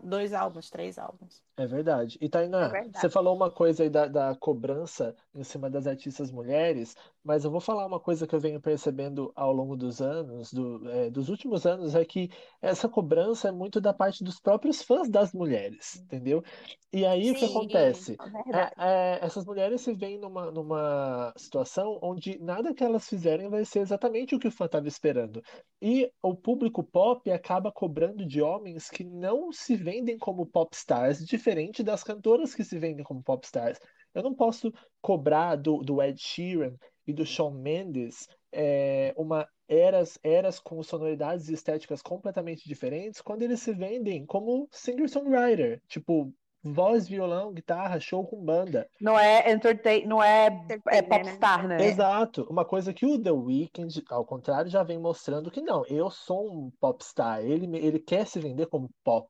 dois 0.04 0.34
álbuns, 0.34 0.70
três 0.70 0.98
álbuns. 0.98 1.44
É 1.58 1.66
verdade. 1.66 2.18
E 2.20 2.28
Tainá, 2.28 2.68
É 2.68 2.70
verdade. 2.70 3.00
você 3.00 3.10
falou 3.10 3.34
uma 3.34 3.50
coisa 3.50 3.84
aí 3.84 3.90
da, 3.90 4.08
da 4.08 4.36
cobrança 4.36 5.16
em 5.34 5.42
cima 5.42 5.70
das 5.70 5.88
artistas 5.88 6.30
mulheres, 6.30 6.96
mas 7.24 7.46
eu 7.46 7.52
vou 7.52 7.62
falar 7.62 7.86
uma 7.86 8.00
coisa 8.00 8.28
que 8.28 8.36
eu 8.36 8.40
venho 8.42 8.60
percebendo 8.62 9.32
ao 9.36 9.54
longo 9.54 9.78
dos 9.78 10.02
anos, 10.02 10.52
do, 10.52 10.90
é, 10.90 11.10
dos 11.10 11.30
últimos 11.30 11.66
anos, 11.66 11.96
é 11.96 12.04
que 12.04 12.30
essa 12.62 12.90
cobrança 12.90 13.48
é 13.48 13.52
muito 13.54 13.80
da 13.80 13.94
parte 13.94 14.22
dos 14.22 14.38
próprios 14.38 14.82
fãs 14.82 15.10
das 15.10 15.32
mulheres, 15.32 15.96
entendeu? 15.96 16.44
E 16.92 17.06
aí 17.06 17.32
o 17.32 17.36
que 17.36 17.46
Sim, 17.46 17.46
acontece? 17.46 18.18
é. 18.54 18.60
É, 18.78 19.16
é, 19.16 19.26
essas 19.26 19.46
mulheres 19.46 19.82
se 19.82 19.94
veem 19.94 20.18
numa, 20.20 20.52
numa 20.52 21.34
situação 21.38 22.00
onde 22.02 22.38
nada 22.40 22.74
que 22.74 22.84
elas 22.84 23.08
fizerem 23.08 23.50
vai 23.50 23.66
ser 23.66 23.80
exatamente 23.80 24.36
o 24.36 24.40
que 24.40 24.48
o 24.48 24.52
fã 24.52 24.66
estava 24.66 24.88
esperando. 24.88 25.42
E 25.82 26.10
o 26.22 26.36
público 26.36 26.84
pop 26.84 27.30
acaba 27.32 27.72
cobrando 27.72 28.26
de 28.26 28.42
homens 28.42 28.90
que 28.90 29.04
não 29.04 29.52
se 29.66 29.76
vendem 29.76 30.18
como 30.18 30.46
popstars, 30.46 31.26
diferente 31.26 31.82
das 31.82 32.04
cantoras 32.04 32.54
que 32.54 32.64
se 32.64 32.78
vendem 32.78 33.04
como 33.04 33.24
popstars. 33.24 33.80
Eu 34.14 34.22
não 34.22 34.34
posso 34.34 34.72
cobrar 35.02 35.56
do, 35.56 35.80
do 35.80 36.02
Ed 36.02 36.22
Sheeran 36.22 36.76
e 37.08 37.12
do 37.12 37.26
Shawn 37.26 37.52
Mendes 37.52 38.28
é, 38.52 39.14
uma 39.18 39.48
eras, 39.68 40.20
eras 40.24 40.60
com 40.60 40.82
sonoridades 40.84 41.50
estéticas 41.50 42.02
completamente 42.02 42.68
diferentes 42.68 43.22
quando 43.22 43.42
eles 43.42 43.60
se 43.60 43.74
vendem 43.74 44.26
como 44.26 44.68
singer-songwriter, 44.72 45.82
tipo 45.88 46.32
voz, 46.66 47.08
violão, 47.08 47.54
guitarra, 47.54 48.00
show 48.00 48.26
com 48.26 48.44
banda. 48.44 48.88
Não 49.00 49.18
é 49.18 49.52
entertain, 49.52 50.06
não 50.06 50.22
é, 50.22 50.48
é 50.90 51.02
né? 51.02 51.02
popstar, 51.02 51.68
né? 51.68 51.86
Exato. 51.86 52.46
Uma 52.50 52.66
coisa 52.66 52.94
que 52.94 53.06
o 53.06 53.22
The 53.22 53.32
Weeknd, 53.32 54.04
ao 54.10 54.26
contrário, 54.26 54.70
já 54.70 54.84
vem 54.84 54.98
mostrando 55.00 55.52
que 55.52 55.62
não, 55.62 55.86
eu 55.88 56.10
sou 56.10 56.52
um 56.52 56.72
popstar. 56.80 57.42
Ele, 57.42 57.68
me- 57.68 57.80
ele 57.80 58.00
quer 58.00 58.26
se 58.26 58.40
vender 58.40 58.68
como 58.68 58.90
pop. 59.04 59.30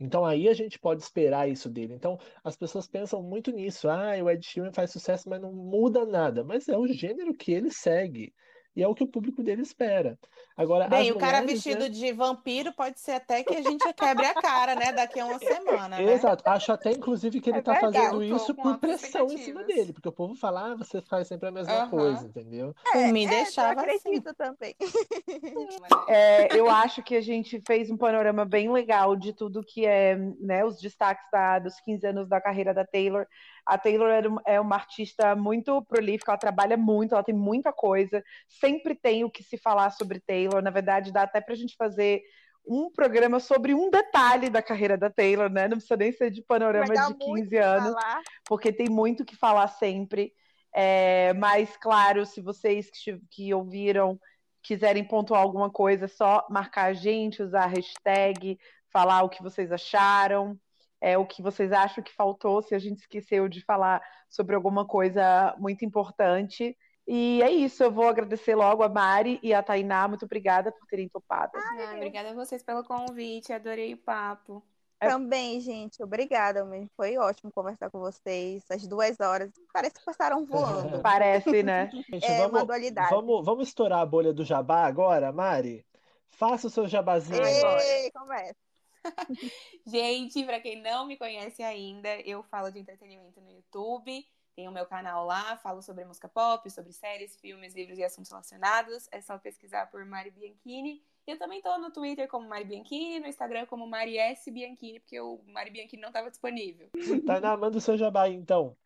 Então 0.00 0.24
aí 0.24 0.48
a 0.48 0.54
gente 0.54 0.78
pode 0.78 1.02
esperar 1.02 1.48
isso 1.48 1.68
dele. 1.68 1.94
Então 1.94 2.18
as 2.44 2.56
pessoas 2.56 2.86
pensam 2.86 3.22
muito 3.22 3.50
nisso. 3.50 3.88
Ah, 3.88 4.12
o 4.22 4.30
Ed 4.30 4.44
Sheeran 4.46 4.72
faz 4.72 4.92
sucesso, 4.92 5.28
mas 5.28 5.40
não 5.40 5.52
muda 5.52 6.06
nada. 6.06 6.44
Mas 6.44 6.68
é 6.68 6.76
o 6.78 6.86
gênero 6.86 7.34
que 7.34 7.52
ele 7.52 7.70
segue. 7.70 8.32
E 8.76 8.82
é 8.82 8.86
o 8.86 8.94
que 8.94 9.02
o 9.02 9.08
público 9.08 9.42
dele 9.42 9.62
espera. 9.62 10.16
Agora, 10.56 10.88
Bem, 10.88 11.10
o 11.12 11.18
cara 11.18 11.40
mulheres, 11.40 11.62
vestido 11.64 11.84
né? 11.84 11.88
de 11.88 12.12
vampiro 12.12 12.72
pode 12.72 12.98
ser 13.00 13.12
até 13.12 13.42
que 13.44 13.54
a 13.56 13.62
gente 13.62 13.92
quebre 13.94 14.26
a 14.26 14.34
cara, 14.34 14.74
né? 14.74 14.92
Daqui 14.92 15.18
a 15.20 15.26
uma 15.26 15.38
semana, 15.38 15.88
né? 15.96 16.12
Exato. 16.12 16.42
Acho 16.48 16.72
até, 16.72 16.90
inclusive, 16.90 17.40
que 17.40 17.50
ele 17.50 17.58
É 17.58 17.62
tá 17.62 17.72
verdade. 17.72 17.96
fazendo 17.96 18.22
Eu 18.22 18.36
isso 18.36 18.54
por 18.54 18.78
pressão 18.78 19.26
em 19.26 19.38
cima 19.38 19.62
dele. 19.64 19.92
Porque 19.92 20.08
o 20.08 20.12
povo 20.12 20.34
fala, 20.34 20.72
ah, 20.72 20.74
você 20.76 21.00
faz 21.02 21.26
sempre 21.28 21.48
a 21.48 21.52
mesma 21.52 21.88
coisa, 21.88 22.26
entendeu? 22.26 22.74
Mim, 23.12 23.24
É, 23.24 23.26
eu 23.26 23.30
deixava 23.30 23.80
assim. 23.82 23.96
acredito 23.96 24.34
também. 24.34 24.74
É, 26.08 26.56
eu 26.56 26.68
acho 26.70 27.02
que 27.02 27.14
a 27.16 27.20
gente 27.20 27.60
fez 27.66 27.90
um 27.90 27.96
panorama 27.96 28.44
bem 28.44 28.70
legal 28.72 29.14
de 29.16 29.32
tudo 29.32 29.62
que 29.62 29.84
é, 29.86 30.16
né, 30.40 30.64
os 30.64 30.80
destaques 30.80 31.24
da- 31.30 31.58
dos 31.58 31.78
15 31.80 32.06
anos 32.06 32.28
da 32.28 32.40
carreira 32.40 32.72
da 32.72 32.84
Taylor. 32.84 33.26
A 33.68 33.76
Taylor 33.78 34.08
é 34.10 34.28
um- 34.28 34.36
é 34.46 34.60
uma 34.60 34.76
artista 34.76 35.36
muito 35.36 35.82
prolífica, 35.84 36.32
ela 36.32 36.38
trabalha 36.38 36.76
muito, 36.76 37.14
ela 37.14 37.22
tem 37.22 37.34
muita 37.34 37.72
coisa, 37.72 38.22
sempre 38.48 38.94
tem 38.94 39.24
o 39.24 39.30
que 39.30 39.42
se 39.44 39.58
falar 39.58 39.90
sobre 39.90 40.20
Taylor. 40.20 40.62
Na 40.62 40.70
verdade, 40.70 41.12
dá 41.12 41.22
até 41.22 41.40
pra 41.40 41.54
gente 41.54 41.76
fazer 41.76 42.22
um 42.66 42.90
programa 42.90 43.40
sobre 43.40 43.74
um 43.74 43.88
detalhe 43.90 44.50
da 44.50 44.60
carreira 44.62 44.96
da 44.96 45.08
Taylor, 45.08 45.48
né? 45.50 45.62
Não 45.68 45.76
precisa 45.78 45.96
nem 45.96 46.12
ser 46.12 46.30
de 46.30 46.42
panorama 46.42 46.86
de 46.94 47.00
muito 47.00 47.18
15 47.24 47.46
o 47.46 47.48
que 47.50 47.56
anos 47.56 47.92
falar. 47.94 48.22
porque 48.46 48.72
tem 48.72 48.88
muito 48.90 49.22
o 49.22 49.26
que 49.26 49.36
falar 49.36 49.68
sempre. 49.68 50.32
É, 50.74 51.32
mas, 51.34 51.76
claro, 51.78 52.26
se 52.26 52.40
vocês 52.42 52.90
que, 52.90 53.18
que 53.30 53.54
ouviram 53.54 54.18
quiserem 54.62 55.02
pontuar 55.02 55.40
alguma 55.40 55.70
coisa, 55.70 56.04
é 56.04 56.08
só 56.08 56.46
marcar 56.50 56.84
a 56.86 56.92
gente, 56.92 57.42
usar 57.42 57.64
a 57.64 57.66
hashtag, 57.68 58.58
falar 58.92 59.22
o 59.22 59.28
que 59.30 59.42
vocês 59.42 59.72
acharam, 59.72 60.58
é, 61.00 61.16
o 61.16 61.26
que 61.26 61.42
vocês 61.42 61.72
acham 61.72 62.02
que 62.02 62.12
faltou, 62.14 62.62
se 62.62 62.74
a 62.74 62.78
gente 62.78 62.98
esqueceu 63.00 63.48
de 63.48 63.64
falar 63.64 64.02
sobre 64.28 64.54
alguma 64.54 64.86
coisa 64.86 65.54
muito 65.58 65.84
importante. 65.84 66.76
E 67.06 67.40
é 67.42 67.50
isso, 67.50 67.82
eu 67.82 67.90
vou 67.90 68.06
agradecer 68.06 68.54
logo 68.54 68.82
a 68.82 68.88
Mari 68.88 69.38
e 69.42 69.54
a 69.54 69.62
Tainá, 69.62 70.06
muito 70.06 70.26
obrigada 70.26 70.70
por 70.70 70.86
terem 70.86 71.08
topado. 71.08 71.52
Ah, 71.56 71.94
obrigada 71.96 72.30
a 72.30 72.34
vocês 72.34 72.62
pelo 72.62 72.84
convite, 72.84 73.52
adorei 73.52 73.94
o 73.94 73.96
papo. 73.96 74.62
É- 75.00 75.08
Também, 75.08 75.60
gente, 75.60 76.02
obrigada 76.02 76.64
mesmo. 76.64 76.90
Foi 76.96 77.16
ótimo 77.16 77.52
conversar 77.52 77.88
com 77.88 78.00
vocês. 78.00 78.64
As 78.68 78.86
duas 78.86 79.18
horas 79.20 79.50
parece 79.72 79.94
que 79.94 80.04
passaram 80.04 80.44
voando. 80.44 81.00
Parece, 81.02 81.62
né? 81.62 81.88
Gente, 82.10 82.26
É 82.26 82.40
uma 82.40 82.48
vamos, 82.48 82.66
dualidade. 82.66 83.10
vamos, 83.10 83.44
vamos 83.46 83.68
estourar 83.68 84.00
a 84.00 84.06
bolha 84.06 84.32
do 84.32 84.44
jabá 84.44 84.84
agora, 84.86 85.30
Mari? 85.32 85.86
Faça 86.30 86.66
o 86.66 86.70
seu 86.70 86.86
jabazinho 86.88 87.40
agora. 87.40 87.84
Ei, 87.84 88.10
conversa. 88.10 88.67
Gente, 89.86 90.44
pra 90.44 90.60
quem 90.60 90.80
não 90.80 91.06
me 91.06 91.16
conhece 91.16 91.62
ainda, 91.62 92.20
eu 92.20 92.42
falo 92.42 92.70
de 92.70 92.78
entretenimento 92.78 93.40
no 93.40 93.50
YouTube. 93.50 94.26
Tem 94.54 94.66
o 94.66 94.72
meu 94.72 94.86
canal 94.86 95.24
lá, 95.24 95.56
falo 95.58 95.80
sobre 95.82 96.04
música 96.04 96.28
pop, 96.28 96.68
sobre 96.70 96.92
séries, 96.92 97.36
filmes, 97.36 97.74
livros 97.74 97.98
e 97.98 98.02
assuntos 98.02 98.30
relacionados. 98.30 99.08
É 99.12 99.20
só 99.20 99.38
pesquisar 99.38 99.86
por 99.90 100.04
Mari 100.04 100.30
Bianchini. 100.30 101.02
E 101.26 101.30
eu 101.30 101.38
também 101.38 101.62
tô 101.62 101.78
no 101.78 101.92
Twitter 101.92 102.26
como 102.26 102.48
Mari 102.48 102.64
Bianchini, 102.64 103.20
no 103.20 103.28
Instagram 103.28 103.66
como 103.66 103.86
Mari 103.86 104.18
S. 104.18 104.50
Bianchini, 104.50 104.98
porque 104.98 105.20
o 105.20 105.40
Mari 105.46 105.70
Bianchini 105.70 106.02
não 106.02 106.08
estava 106.08 106.30
disponível. 106.30 106.90
Tainá, 107.24 107.56
manda 107.56 107.78
o 107.78 107.80
seu 107.80 107.96
jabá 107.96 108.22
aí, 108.22 108.34
então. 108.34 108.76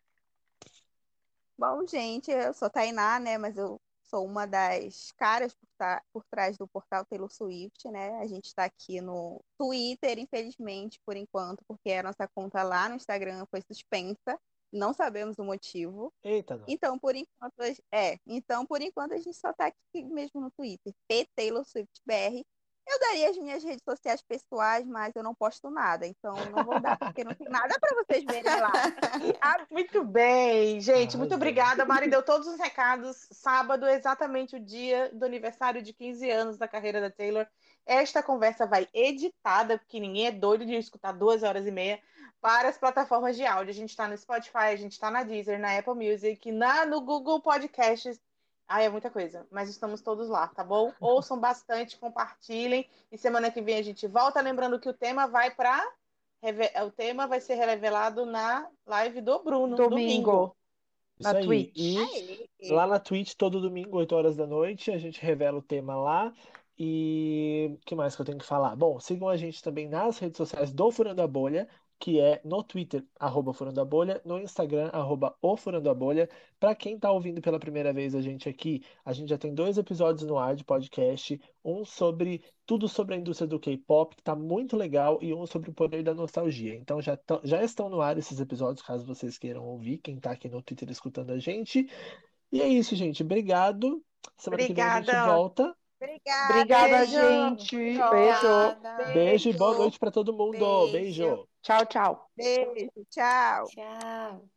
Bom, 1.57 1.87
gente, 1.87 2.29
eu 2.29 2.53
sou 2.53 2.69
Tainá, 2.69 3.19
né? 3.19 3.37
Mas 3.37 3.57
eu 3.57 3.79
sou 4.13 4.23
uma 4.27 4.45
das 4.45 5.11
caras 5.13 5.55
por, 5.55 5.67
tá, 5.75 6.03
por 6.13 6.23
trás 6.29 6.55
do 6.55 6.67
portal 6.67 7.03
Taylor 7.05 7.31
Swift, 7.31 7.89
né? 7.89 8.19
A 8.19 8.27
gente 8.27 8.45
está 8.45 8.65
aqui 8.65 9.01
no 9.01 9.43
Twitter, 9.57 10.19
infelizmente, 10.19 10.99
por 11.03 11.17
enquanto, 11.17 11.63
porque 11.67 11.91
a 11.93 12.03
nossa 12.03 12.27
conta 12.27 12.61
lá 12.61 12.87
no 12.87 12.95
Instagram 12.95 13.43
foi 13.49 13.61
suspensa. 13.61 14.39
Não 14.71 14.93
sabemos 14.93 15.39
o 15.39 15.43
motivo. 15.43 16.13
Eita, 16.23 16.57
não. 16.57 16.65
Então, 16.67 16.97
por 16.99 17.15
enquanto, 17.15 17.53
é. 17.91 18.17
Então, 18.27 18.65
por 18.65 18.81
enquanto, 18.81 19.13
a 19.13 19.17
gente 19.17 19.35
só 19.35 19.51
tá 19.51 19.67
aqui 19.67 20.03
mesmo 20.03 20.41
no 20.41 20.51
Twitter. 20.51 20.93
P 21.07 21.27
Taylor 21.35 21.65
Swift 21.65 22.01
BR. 22.05 22.43
Eu 22.85 22.99
daria 22.99 23.29
as 23.29 23.37
minhas 23.37 23.63
redes 23.63 23.83
sociais 23.83 24.21
pessoais, 24.21 24.85
mas 24.85 25.15
eu 25.15 25.23
não 25.23 25.33
posto 25.33 25.69
nada, 25.69 26.05
então 26.05 26.33
não 26.51 26.63
vou 26.65 26.79
dar, 26.81 26.97
porque 26.97 27.23
não 27.23 27.33
tem 27.33 27.47
nada 27.47 27.79
para 27.79 28.03
vocês 28.03 28.23
verem 28.25 28.59
lá. 28.59 28.71
ah, 29.41 29.65
muito 29.71 30.03
bem, 30.03 30.81
gente, 30.81 31.15
muito 31.15 31.33
obrigada. 31.33 31.83
A 31.83 31.85
Mari 31.85 32.09
deu 32.09 32.21
todos 32.21 32.47
os 32.47 32.59
recados. 32.59 33.27
Sábado, 33.31 33.87
exatamente 33.87 34.57
o 34.57 34.59
dia 34.59 35.09
do 35.13 35.25
aniversário 35.25 35.81
de 35.81 35.93
15 35.93 36.29
anos 36.29 36.57
da 36.57 36.67
carreira 36.67 36.99
da 36.99 37.09
Taylor. 37.09 37.47
Esta 37.85 38.21
conversa 38.21 38.65
vai 38.65 38.87
editada, 38.93 39.77
porque 39.77 39.99
ninguém 39.99 40.27
é 40.27 40.31
doido 40.31 40.65
de 40.65 40.75
escutar 40.75 41.13
duas 41.13 41.41
horas 41.41 41.65
e 41.65 41.71
meia 41.71 42.01
para 42.41 42.67
as 42.67 42.77
plataformas 42.77 43.37
de 43.37 43.45
áudio. 43.45 43.71
A 43.71 43.75
gente 43.75 43.89
está 43.89 44.07
no 44.07 44.17
Spotify, 44.17 44.57
a 44.71 44.75
gente 44.75 44.91
está 44.91 45.09
na 45.09 45.23
Deezer, 45.23 45.57
na 45.57 45.77
Apple 45.77 45.95
Music, 45.95 46.51
na, 46.51 46.85
no 46.85 46.99
Google 46.99 47.41
Podcasts. 47.41 48.19
Ah, 48.67 48.81
é 48.81 48.89
muita 48.89 49.09
coisa, 49.09 49.45
mas 49.51 49.69
estamos 49.69 50.01
todos 50.01 50.29
lá, 50.29 50.47
tá 50.47 50.63
bom? 50.63 50.91
Ouçam 50.99 51.39
bastante, 51.39 51.97
compartilhem 51.97 52.87
e 53.11 53.17
semana 53.17 53.51
que 53.51 53.61
vem 53.61 53.77
a 53.77 53.81
gente 53.81 54.07
volta. 54.07 54.41
Lembrando 54.41 54.79
que 54.79 54.89
o 54.89 54.93
tema 54.93 55.27
vai 55.27 55.51
para 55.51 55.85
o 56.85 56.91
tema 56.91 57.25
vai 57.25 57.39
ser 57.39 57.55
revelado 57.55 58.25
na 58.25 58.67
live 58.85 59.21
do 59.21 59.41
Bruno 59.43 59.77
domingo. 59.77 59.89
domingo. 59.89 60.57
Isso 61.19 61.31
na 61.31 61.39
aí. 61.39 61.45
Twitch. 61.45 61.77
E 62.59 62.71
lá 62.71 62.85
na 62.85 62.99
Twitch 62.99 63.33
todo 63.35 63.61
domingo, 63.61 63.97
8 63.97 64.13
horas 64.13 64.35
da 64.35 64.45
noite, 64.45 64.91
a 64.91 64.97
gente 64.97 65.21
revela 65.21 65.59
o 65.59 65.61
tema 65.61 65.95
lá. 65.95 66.33
E 66.77 67.69
o 67.75 67.85
que 67.85 67.95
mais 67.95 68.15
que 68.15 68.21
eu 68.21 68.25
tenho 68.25 68.39
que 68.39 68.45
falar? 68.45 68.75
Bom, 68.75 68.99
sigam 68.99 69.29
a 69.29 69.37
gente 69.37 69.61
também 69.61 69.87
nas 69.87 70.17
redes 70.17 70.37
sociais 70.37 70.73
do 70.73 70.91
Furando 70.91 71.21
a 71.21 71.27
Bolha 71.27 71.69
que 71.99 72.19
é 72.19 72.41
no 72.43 72.63
Twitter, 72.63 73.03
arroba 73.19 73.53
Furando 73.53 73.79
a 73.79 73.85
Bolha, 73.85 74.21
no 74.25 74.39
Instagram, 74.39 74.89
arroba 74.91 75.35
o 75.41 75.55
Furando 75.55 75.89
a 75.89 75.93
Bolha. 75.93 76.29
Para 76.59 76.75
quem 76.75 76.95
está 76.95 77.11
ouvindo 77.11 77.41
pela 77.41 77.59
primeira 77.59 77.93
vez 77.93 78.13
a 78.13 78.21
gente 78.21 78.49
aqui, 78.49 78.83
a 79.05 79.13
gente 79.13 79.29
já 79.29 79.37
tem 79.37 79.53
dois 79.53 79.77
episódios 79.77 80.27
no 80.27 80.37
ar 80.37 80.55
de 80.55 80.63
podcast, 80.63 81.39
um 81.63 81.85
sobre 81.85 82.43
tudo 82.65 82.87
sobre 82.87 83.15
a 83.15 83.17
indústria 83.17 83.47
do 83.47 83.59
K-pop, 83.59 84.15
que 84.15 84.21
está 84.21 84.35
muito 84.35 84.75
legal, 84.75 85.19
e 85.21 85.33
um 85.33 85.45
sobre 85.45 85.69
o 85.69 85.73
poder 85.73 86.03
da 86.03 86.13
nostalgia. 86.13 86.75
Então 86.75 87.01
já, 87.01 87.17
já 87.43 87.63
estão 87.63 87.89
no 87.89 88.01
ar 88.01 88.17
esses 88.17 88.39
episódios, 88.39 88.85
caso 88.85 89.05
vocês 89.05 89.37
queiram 89.37 89.65
ouvir, 89.65 89.97
quem 89.99 90.17
está 90.17 90.31
aqui 90.31 90.49
no 90.49 90.61
Twitter 90.61 90.89
escutando 90.89 91.31
a 91.31 91.39
gente. 91.39 91.87
E 92.51 92.61
é 92.61 92.67
isso, 92.67 92.95
gente. 92.95 93.23
Obrigado. 93.23 94.03
Semana 94.37 94.63
Obrigada. 94.63 95.05
que 95.05 95.11
vem 95.11 95.15
a 95.15 95.23
gente 95.23 95.35
volta. 95.35 95.75
Obrigada, 96.03 96.53
Obrigada 96.53 97.05
gente. 97.05 97.75
Beijo. 97.77 99.13
Beijo 99.13 99.49
e 99.49 99.53
boa 99.53 99.77
noite 99.77 99.97
para 99.97 100.11
todo 100.11 100.33
mundo. 100.33 100.91
Beijo. 100.91 101.23
Beijo. 101.23 101.52
Tchau, 101.63 101.85
tchau. 101.85 102.29
Beijo, 102.35 103.05
tchau. 103.09 103.65
Tchau. 103.67 104.49